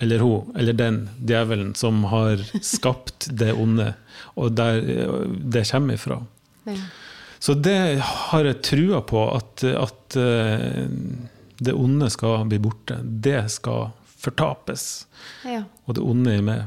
eller 0.00 0.22
hun 0.22 0.52
eller 0.54 0.76
den 0.78 0.98
djevelen 1.26 1.72
som 1.74 2.04
har 2.12 2.42
skapt 2.74 3.30
det 3.34 3.52
onde, 3.56 3.92
og 4.38 4.54
der 4.58 4.82
det 5.42 5.66
kommer 5.70 5.98
ifra. 5.98 6.20
Så 7.38 7.54
det 7.54 7.98
har 8.02 8.44
jeg 8.44 8.62
trua 8.66 9.00
på, 9.06 9.24
at, 9.30 9.62
at 9.64 10.16
eh, 10.18 10.86
det 11.58 11.74
onde 11.74 12.10
skal 12.10 12.44
bli 12.50 12.58
borte. 12.62 12.98
Det 13.02 13.44
skal 13.54 13.92
fortapes. 14.18 15.06
Ja. 15.46 15.64
Og 15.86 15.98
det 15.98 16.04
onde 16.04 16.36
i 16.36 16.44
meg. 16.44 16.66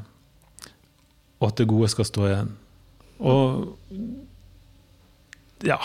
Og 1.41 1.49
at 1.51 1.61
det 1.61 1.69
gode 1.71 1.89
skal 1.91 2.07
stå 2.07 2.27
igjen. 2.29 2.51
Og 3.21 3.71
ja. 5.65 5.77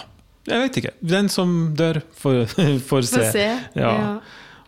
Jeg 0.47 0.63
vet 0.63 0.77
ikke. 0.81 0.95
Den 1.03 1.31
som 1.33 1.55
dør, 1.77 2.01
får, 2.23 2.43
får 2.87 3.09
se. 3.11 3.31
Se. 3.35 3.47
Ja. 3.79 3.93
Ja. 3.93 4.11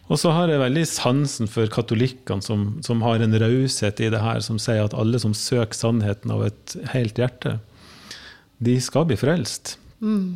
Og 0.09 0.16
så 0.16 0.32
har 0.32 0.49
jeg 0.49 0.62
veldig 0.62 0.86
sansen 0.88 1.51
for 1.53 1.68
katolikkene 1.68 2.44
som, 2.44 2.68
som 2.84 3.03
har 3.05 3.20
en 3.20 3.36
raushet 3.42 4.01
i 4.01 4.09
det 4.12 4.22
her, 4.24 4.40
som 4.44 4.57
sier 4.62 4.86
at 4.86 4.96
alle 4.96 5.20
som 5.20 5.34
søker 5.36 5.76
sannheten 5.76 6.32
av 6.32 6.46
et 6.46 6.76
helt 6.94 7.20
hjerte, 7.20 7.59
de 8.64 8.78
skal 8.82 9.05
bli 9.11 9.18
frelst. 9.20 9.76
Eh, 10.01 10.30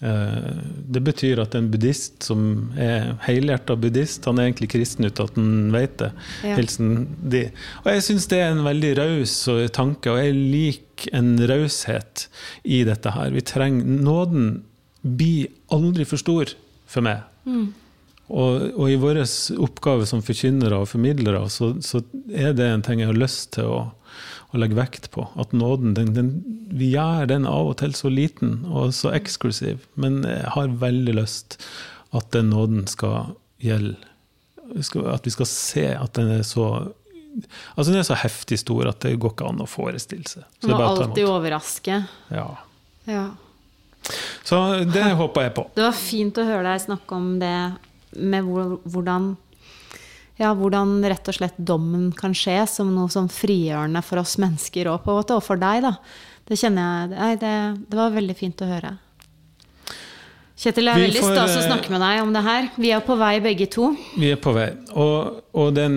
Det 0.00 1.00
betyr 1.04 1.42
at 1.42 1.52
en 1.58 1.66
buddhist 1.68 2.24
som 2.24 2.70
er 2.80 3.10
helhjerta 3.26 3.74
buddhist, 3.76 4.24
han 4.24 4.40
er 4.40 4.48
egentlig 4.48 4.70
kristen 4.72 5.04
uten 5.04 5.26
at 5.26 5.36
han 5.36 5.74
vet 5.74 5.98
det. 6.00 6.08
Ja. 6.46 6.54
Hilsen 6.56 6.94
de. 7.20 7.42
Og 7.82 7.90
jeg 7.92 8.06
syns 8.06 8.28
det 8.32 8.40
er 8.40 8.54
en 8.54 8.64
veldig 8.64 8.94
raus 8.96 9.34
tanke, 9.76 10.14
og 10.14 10.22
jeg 10.22 10.38
liker 10.38 11.12
en 11.20 11.34
raushet 11.50 12.26
i 12.64 12.80
dette 12.88 13.12
her. 13.12 13.34
Vi 13.36 13.44
trenger 13.44 14.00
Nåden 14.00 14.48
blir 15.04 15.52
aldri 15.72 16.08
for 16.08 16.20
stor 16.20 16.56
for 16.90 17.04
meg. 17.04 17.22
Og, 18.30 18.66
og 18.78 18.86
i 18.90 18.98
vår 19.00 19.22
oppgave 19.58 20.06
som 20.06 20.22
forkynnere 20.22 20.78
og 20.78 20.90
formidlere, 20.92 21.42
så, 21.50 21.72
så 21.82 22.02
er 22.30 22.54
det 22.54 22.68
en 22.68 22.84
ting 22.86 23.02
jeg 23.02 23.10
har 23.10 23.18
lyst 23.18 23.52
til 23.56 23.68
å, 23.68 23.80
å 24.50 24.60
legge 24.60 24.78
vekt 24.78 25.10
på. 25.14 25.26
At 25.40 25.52
nåden, 25.56 25.94
den, 25.94 26.12
den, 26.16 26.30
vi 26.74 26.92
gjør 26.94 27.28
den 27.30 27.46
av 27.48 27.70
og 27.72 27.76
til 27.82 27.94
så 27.96 28.10
liten 28.12 28.60
og 28.66 28.94
så 28.96 29.12
eksklusiv, 29.14 29.84
men 30.00 30.22
jeg 30.26 30.54
har 30.56 30.78
veldig 30.82 31.16
lyst 31.20 31.60
at 32.16 32.30
den 32.34 32.50
nåden 32.50 32.86
skal 32.90 33.36
gjelde. 33.62 33.98
At 35.10 35.26
vi 35.26 35.34
skal 35.34 35.48
se 35.50 35.86
at 35.98 36.14
den 36.14 36.30
er 36.38 36.42
så 36.46 36.66
Altså 37.78 37.92
Den 37.92 38.00
er 38.00 38.06
så 38.06 38.16
heftig 38.18 38.56
stor 38.58 38.88
at 38.90 39.04
det 39.04 39.12
går 39.22 39.30
ikke 39.36 39.46
an 39.46 39.62
å 39.62 39.66
forestille 39.70 40.26
seg. 40.26 40.42
Så 40.58 40.66
det 40.66 40.74
Må 40.74 40.82
alltid 40.82 41.28
overraske. 41.30 41.98
Ja. 42.34 42.48
Ja. 43.06 43.28
Så 44.42 44.58
det 44.90 45.04
håper 45.14 45.46
jeg 45.46 45.54
på. 45.54 45.64
Det 45.76 45.84
var 45.84 45.94
fint 45.94 46.40
å 46.42 46.46
høre 46.48 46.72
deg 46.72 46.82
snakke 46.82 47.14
om 47.14 47.28
det 47.38 47.54
med 48.18 48.50
hvordan 48.90 49.30
ja, 50.40 50.54
hvordan 50.56 50.98
rett 51.04 51.28
og 51.28 51.36
slett 51.36 51.58
dommen 51.58 52.10
kan 52.16 52.32
skje 52.36 52.62
som 52.70 52.90
noe 52.94 53.12
sånn 53.12 53.28
frigjørende 53.32 54.00
for 54.06 54.22
oss 54.22 54.38
mennesker 54.40 54.88
og 54.88 55.02
på 55.04 55.12
en 55.12 55.20
måte, 55.20 55.36
og 55.36 55.44
for 55.44 55.60
deg, 55.60 55.84
da. 55.84 55.94
Det 56.48 56.56
kjenner 56.58 56.82
jeg 57.04 57.10
Nei, 57.12 57.30
det, 57.38 57.54
det 57.92 57.98
var 57.98 58.14
veldig 58.16 58.36
fint 58.38 58.62
å 58.64 58.68
høre. 58.70 58.96
Kjetil, 60.60 60.88
det 60.88 60.92
er 60.92 60.98
Vi 60.98 61.04
veldig 61.06 61.22
stas 61.24 61.54
å 61.54 61.60
eh, 61.62 61.66
snakke 61.70 61.92
med 61.92 62.02
deg 62.04 62.18
om 62.20 62.32
det 62.36 62.42
her. 62.44 62.66
Vi 62.76 62.90
er 62.92 63.04
på 63.04 63.16
vei 63.20 63.34
begge 63.44 63.68
to. 63.72 63.92
Vi 64.20 64.32
er 64.34 64.40
på 64.40 64.52
vei, 64.56 64.66
og, 64.92 65.38
og 65.56 65.70
den 65.76 65.94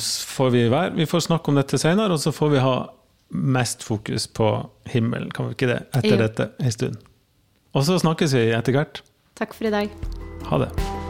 får 0.00 0.50
vi 0.52 0.66
være. 0.72 0.92
Vi 0.98 1.08
får 1.08 1.28
snakke 1.28 1.52
om 1.52 1.60
dette 1.60 1.80
senere, 1.80 2.12
og 2.12 2.20
så 2.20 2.34
får 2.34 2.52
vi 2.56 2.64
ha 2.64 2.74
mest 3.32 3.86
fokus 3.86 4.26
på 4.28 4.50
himmelen, 4.92 5.30
kan 5.32 5.48
vi 5.48 5.56
ikke 5.56 5.70
det, 5.70 5.78
etter 5.96 6.16
Jo. 6.16 6.20
dette 6.26 6.50
en 6.60 6.76
stund. 6.76 6.98
Og 7.72 7.86
så 7.88 7.96
snakkes 8.02 8.36
vi 8.36 8.50
etter 8.52 8.76
hvert. 8.76 9.00
Takk 9.40 9.56
for 9.56 9.70
i 9.70 9.72
dag. 9.72 9.96
Ha 10.50 10.66
det. 10.66 11.01